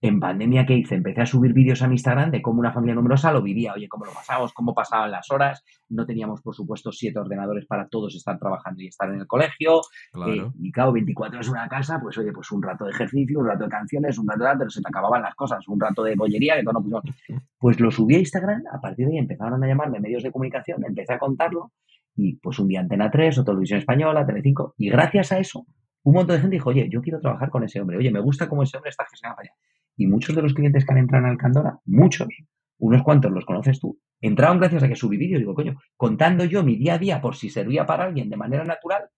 [0.00, 0.94] en pandemia, ¿qué hice?
[0.94, 3.72] Empecé a subir vídeos a mi Instagram de cómo una familia numerosa lo vivía.
[3.74, 5.64] Oye, cómo lo pasamos, cómo pasaban las horas.
[5.88, 9.80] No teníamos, por supuesto, siete ordenadores para todos estar trabajando y estar en el colegio.
[10.12, 10.32] Claro.
[10.32, 13.46] Eh, y claro, 24 horas una casa, pues oye, pues un rato de ejercicio, un
[13.46, 15.66] rato de canciones, un rato de pero se te acababan las cosas.
[15.68, 17.02] Un rato de bollería, que todo no pusimos.
[17.58, 20.84] Pues lo subí a Instagram, a partir de ahí empezaron a llamarme medios de comunicación,
[20.84, 21.72] empecé a contarlo.
[22.14, 24.74] Y pues un día Antena 3 o Televisión Española, Telecinco.
[24.76, 25.66] Y gracias a eso,
[26.04, 27.96] un montón de gente dijo, oye, yo quiero trabajar con ese hombre.
[27.96, 29.56] Oye, me gusta cómo ese hombre está gestionando para allá.
[29.98, 32.28] Y muchos de los clientes que han entrado en Alcandora, muchos,
[32.78, 35.38] unos cuantos los conoces tú, entraron gracias a que subí vídeo.
[35.38, 38.64] Digo, coño, contando yo mi día a día por si servía para alguien de manera
[38.64, 39.10] natural,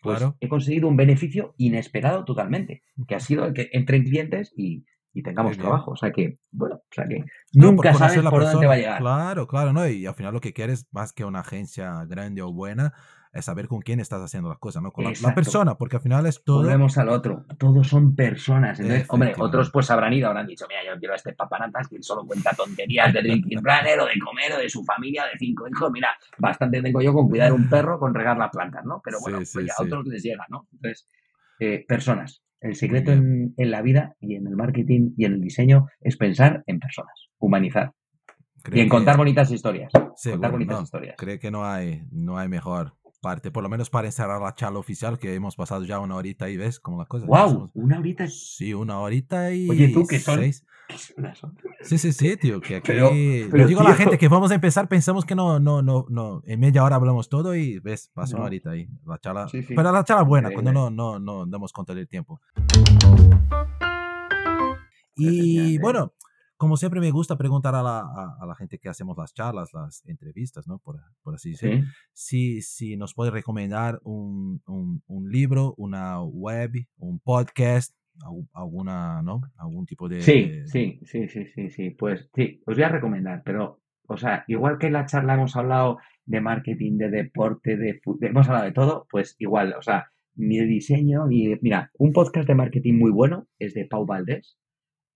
[0.00, 4.84] pues he conseguido un beneficio inesperado totalmente, que ha sido el que entren clientes y,
[5.22, 5.90] tengamos trabajo.
[5.90, 9.00] O sea que, bueno, o sea que nunca sabes por dónde va a llegar.
[9.00, 9.86] Claro, claro, ¿no?
[9.86, 12.94] Y al final lo que quieres, más que una agencia grande o buena,
[13.32, 14.92] es saber con quién estás haciendo las cosas, ¿no?
[14.92, 16.62] Con la, persona, porque al final es todo.
[16.62, 17.44] Volvemos al otro.
[17.58, 18.80] Todos son personas.
[18.80, 22.02] Entonces, hombre, otros pues habrán ido, habrán dicho, mira, yo quiero a este papanatas que
[22.02, 25.68] solo cuenta tonterías de drinking planner o de comer o de su familia de cinco
[25.68, 25.90] hijos.
[25.92, 26.08] Mira,
[26.38, 29.00] bastante tengo yo con cuidar un perro, con regar las plantas, ¿no?
[29.04, 30.66] Pero bueno, pues a otros les llega, ¿no?
[30.72, 31.08] Entonces,
[31.60, 32.42] eh, personas.
[32.60, 36.18] El secreto en, en, la vida y en el marketing y en el diseño es
[36.18, 37.92] pensar en personas, humanizar.
[38.70, 39.90] y en contar bonitas historias.
[39.92, 41.14] contar bonitas historias.
[41.16, 44.78] Creo que no hay, no hay mejor parte, por lo menos para encerrar la charla
[44.78, 47.28] oficial, que hemos pasado ya una horita y ves como las cosas.
[47.28, 47.70] ¡Wow!
[47.74, 48.26] ¿Una horita?
[48.28, 49.68] Sí, una horita y.
[49.68, 50.40] Oye, tú que son.
[51.82, 52.60] Sí, sí, sí, tío.
[52.60, 52.88] Que aquí.
[52.88, 56.42] Pero, digo a la gente que vamos a empezar, pensamos que no, no, no, no.
[56.46, 58.88] En media hora hablamos todo y ves, pasa una horita ahí.
[59.06, 59.46] La charla.
[59.52, 62.40] Pero la charla buena, cuando no, no, no damos cuenta del tiempo.
[65.14, 66.14] Y bueno,
[66.60, 68.00] como siempre me gusta preguntar a la,
[68.38, 70.78] a, la, gente que hacemos las charlas, las entrevistas, ¿no?
[70.78, 76.72] Por, por así decirlo, si, si nos puede recomendar un, un, un, libro, una web,
[76.98, 77.96] un podcast,
[78.52, 79.40] alguna, ¿no?
[79.56, 80.20] Algún tipo de...
[80.20, 84.44] Sí, sí, sí, sí, sí, sí, pues sí, os voy a recomendar, pero, o sea,
[84.46, 85.96] igual que en la charla hemos hablado
[86.26, 90.58] de marketing, de deporte, de, de hemos hablado de todo, pues igual, o sea, ni
[90.58, 91.56] de diseño, ni...
[91.62, 94.58] Mira, un podcast de marketing muy bueno es de Pau Valdés,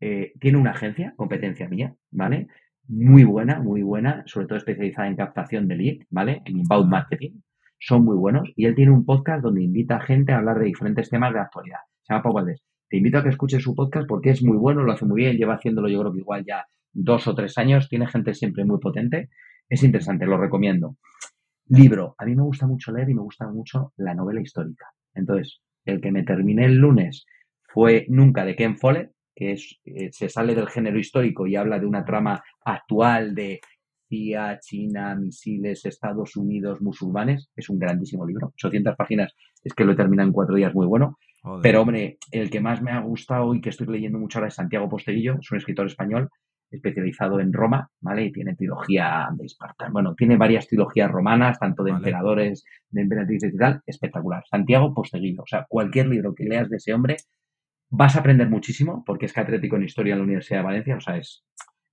[0.06, 2.48] eh, tiene una agencia, competencia mía, ¿vale?
[2.88, 6.42] Muy buena, muy buena, sobre todo especializada en captación de lead, ¿vale?
[6.44, 7.40] En inbound marketing.
[7.78, 8.52] Son muy buenos.
[8.54, 11.40] Y él tiene un podcast donde invita a gente a hablar de diferentes temas de
[11.40, 11.78] actualidad.
[12.02, 12.62] Se llama Pau Valdés.
[12.90, 15.38] Te invito a que escuches su podcast porque es muy bueno, lo hace muy bien,
[15.38, 18.80] lleva haciéndolo yo creo que igual ya dos o tres años, tiene gente siempre muy
[18.80, 19.30] potente.
[19.70, 20.98] Es interesante, lo recomiendo.
[21.68, 22.14] Libro.
[22.18, 24.84] A mí me gusta mucho leer y me gusta mucho la novela histórica.
[25.14, 27.24] Entonces, el que me terminé el lunes
[27.62, 31.78] fue Nunca de Ken Follett, que es, eh, se sale del género histórico y habla
[31.78, 33.60] de una trama actual de
[34.08, 37.50] CIA, China, misiles, Estados Unidos, musulmanes.
[37.56, 38.52] Es un grandísimo libro.
[38.54, 41.18] 800 páginas, es que lo he terminado en cuatro días, muy bueno.
[41.62, 44.54] Pero, hombre, el que más me ha gustado y que estoy leyendo mucho ahora es
[44.54, 46.30] Santiago Posteguillo, es un escritor español.
[46.70, 48.24] especializado en Roma, ¿vale?
[48.24, 49.88] Y tiene trilogía de Esparta.
[49.92, 54.42] Bueno, tiene varias trilogías romanas, tanto de emperadores, de emperatrices y tal, espectacular.
[54.50, 57.16] Santiago Posteguillo, o sea, cualquier libro que leas de ese hombre,
[57.90, 61.00] vas a aprender muchísimo, porque es catedrático en Historia en la Universidad de Valencia, o
[61.00, 61.44] sea, es,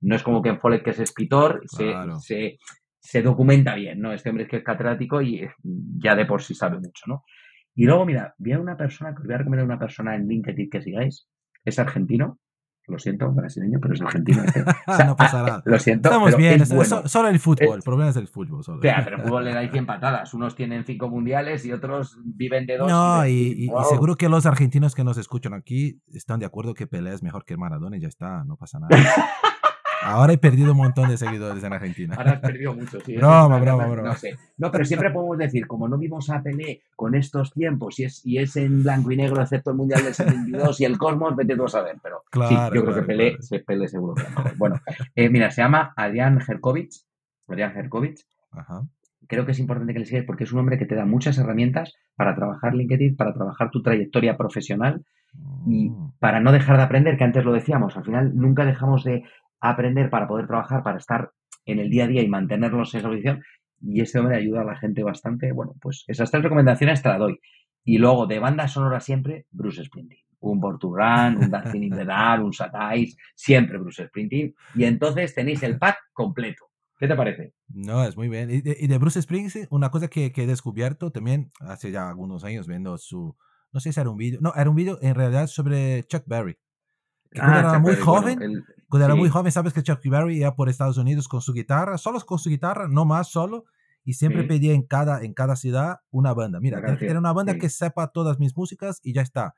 [0.01, 2.57] no es como que en Follett, que es escritor, se,
[2.99, 4.13] se, documenta bien, ¿no?
[4.13, 7.23] Este hombre es que es catedrático y ya de por sí sabe mucho, ¿no?
[7.75, 10.27] Y luego, mira, vi a una persona, que os voy a recomendar una persona en
[10.27, 11.27] LinkedIn que sigáis,
[11.63, 12.39] es argentino,
[12.87, 14.43] lo siento, brasileño, pero es argentino.
[15.05, 15.61] no pasa nada.
[15.65, 16.09] Lo siento.
[16.09, 17.77] Estamos bien, solo el fútbol.
[17.77, 18.63] el problema es el fútbol.
[18.63, 18.79] Solo.
[18.81, 20.33] pero el fútbol le da 100 patadas.
[20.33, 22.89] Unos tienen 5 mundiales y otros viven de dos.
[22.89, 27.13] No, y, seguro que los argentinos que nos escuchan aquí están de acuerdo que Pelé
[27.13, 28.89] es mejor que Maradona y ya está, no pasa nada.
[30.03, 32.15] Ahora he perdido un montón de seguidores en Argentina.
[32.15, 33.15] Ahora has perdido mucho, sí.
[33.15, 34.09] Broma, broma, broma.
[34.09, 34.37] No sé.
[34.57, 38.25] No, pero siempre podemos decir, como no vimos a Pelé con estos tiempos y es,
[38.25, 41.55] y es en blanco y negro, excepto el Mundial del 72 y el Cosmos, vete
[41.55, 41.97] tú a saber.
[42.01, 44.23] Pero sí, yo creo que Pelé, Pelé seguro que
[44.57, 44.79] Bueno,
[45.15, 47.03] eh, mira, se llama Adrián Jerkovich.
[47.47, 48.25] Adrián Jerkovich.
[48.51, 48.83] Ajá.
[49.27, 51.37] Creo que es importante que le sigas porque es un hombre que te da muchas
[51.37, 55.05] herramientas para trabajar LinkedIn, para trabajar tu trayectoria profesional
[55.65, 56.13] y mm.
[56.19, 59.23] para no dejar de aprender, que antes lo decíamos, al final nunca dejamos de
[59.61, 61.31] aprender para poder trabajar, para estar
[61.65, 63.43] en el día a día y mantenernos en esa posición.
[63.79, 65.51] Y este hombre ayuda a la gente bastante.
[65.53, 67.39] Bueno, pues esas tres recomendaciones te las doy.
[67.83, 70.21] Y luego, de banda sonora siempre, Bruce Springsteen.
[70.39, 74.53] Un Borturran, un Dancing in the Dark, un Satais, siempre Bruce Springsteen.
[74.75, 76.65] Y entonces tenéis el pack completo.
[76.99, 77.53] ¿Qué te parece?
[77.67, 78.49] No, es muy bien.
[78.51, 82.67] Y de, Bruce Springsteen, una cosa que, que, he descubierto también hace ya algunos años
[82.67, 83.35] viendo su,
[83.71, 86.57] no sé si era un vídeo, no, era un vídeo en realidad sobre Chuck Berry.
[87.31, 90.67] Que ah, era muy joven, cuando era muy joven, sabes que Chuck Berry iba por
[90.67, 93.63] Estados Unidos con su guitarra, solo con su guitarra, no más solo,
[94.03, 96.59] y siempre pedía en cada, en cada ciudad una banda.
[96.59, 99.55] Mira, tienes que tener una banda que sepa todas mis músicas y ya está.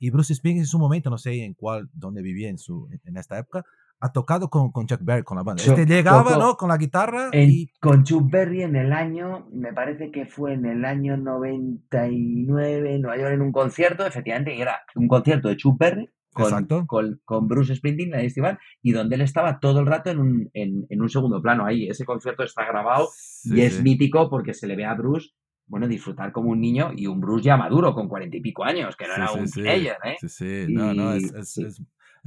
[0.00, 3.16] Y Bruce Springsteen en su momento, no sé en cuál, dónde vivía en, su, en
[3.16, 3.64] esta época,
[4.00, 5.62] ha tocado con, con Chuck Berry, con la banda.
[5.62, 6.56] este llegaba, ¿no?
[6.56, 7.30] Con la guitarra.
[7.32, 7.68] y...
[7.80, 13.02] Con Chuck Berry en el año, me parece que fue en el año 99 en
[13.02, 17.20] Nueva York en un concierto, efectivamente, y era un concierto de Chuck Berry con, con,
[17.24, 20.86] con, Bruce Springsteen, la festival, y donde él estaba todo el rato en un, en,
[20.88, 21.64] en un segundo plano.
[21.64, 23.08] Ahí, ese concierto está grabado
[23.44, 25.30] y es mítico porque se le ve a Bruce,
[25.66, 28.96] bueno, disfrutar como un niño y un Bruce ya maduro, con cuarenta y pico años,
[28.96, 30.16] que no era un player, ¿eh?
[30.20, 31.82] Sí, sí, no, no, es, es, es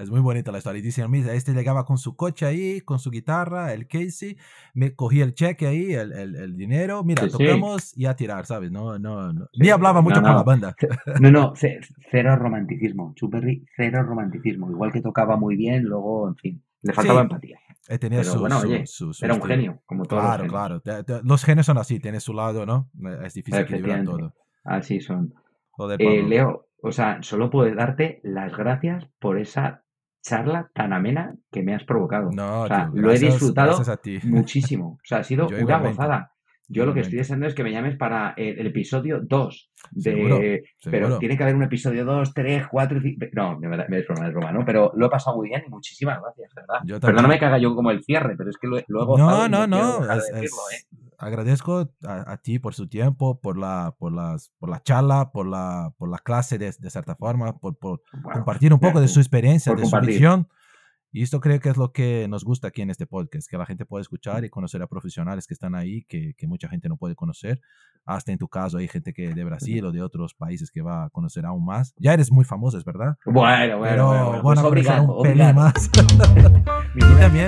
[0.09, 0.79] muy bonita la historia.
[0.79, 4.37] Y dicen, mira, este llegaba con su coche ahí, con su guitarra, el Casey,
[4.73, 8.71] me cogí el cheque ahí, el, el, el dinero, mira, tocamos y a tirar, ¿sabes?
[8.71, 9.47] No, no, no.
[9.57, 10.75] Ni hablaba mucho con la banda.
[11.21, 13.13] No, no, cero romanticismo.
[13.15, 14.69] Chuperry, cero romanticismo.
[14.69, 17.59] Igual que tocaba muy bien, luego, en fin, le faltaba empatía.
[17.87, 18.83] Eh, tenía Pero su, bueno, oye,
[19.21, 20.51] era un genio, como todos Claro, los
[20.81, 21.21] claro.
[21.23, 22.89] Los genios son así, tiene su lado, ¿no?
[23.23, 24.33] Es difícil equilibrar todo.
[24.63, 25.33] Así son.
[25.99, 29.84] eh, Leo, o sea, solo puedo darte las gracias por esa
[30.25, 32.29] charla tan amena que me has provocado.
[32.31, 33.79] No, o sea, lo he disfrutado
[34.23, 34.93] muchísimo.
[34.93, 36.31] O sea, ha sido una gozada.
[36.67, 39.71] Yo lo que estoy deseando es que me llames para el, episodio 2.
[39.91, 40.63] De...
[40.83, 43.25] Pero tiene que haber un episodio 2, 3, 4, 5.
[43.33, 44.65] No, me, es broma, es broma, ¿no?
[44.65, 46.99] Pero lo he pasado muy bien y muchísimas gracias, ¿verdad?
[46.99, 49.17] Perdóname que haga yo como el cierre, pero es que luego.
[49.17, 50.03] No, no, no.
[50.05, 50.47] ¿eh?
[51.17, 55.93] agradezco a, ti por su tiempo, por la, por las, por la charla, por la,
[55.97, 58.01] por la clase de, de cierta forma, por, por
[58.33, 60.47] compartir un poco de su experiencia, de su visión.
[61.15, 63.65] Y esto creo que es lo que nos gusta aquí en este podcast, que la
[63.65, 66.97] gente puede escuchar y conocer a profesionales que están ahí, que, que mucha gente no
[66.97, 67.61] puede conocer.
[68.03, 71.05] Hasta en tu caso hay gente que de Brasil o de otros países que va
[71.05, 71.93] a conocer aún más.
[71.97, 73.15] Ya eres muy famoso, es verdad.
[73.23, 75.89] Bueno, bueno, Pero bueno, bueno, pues un más.
[76.95, 77.47] y también.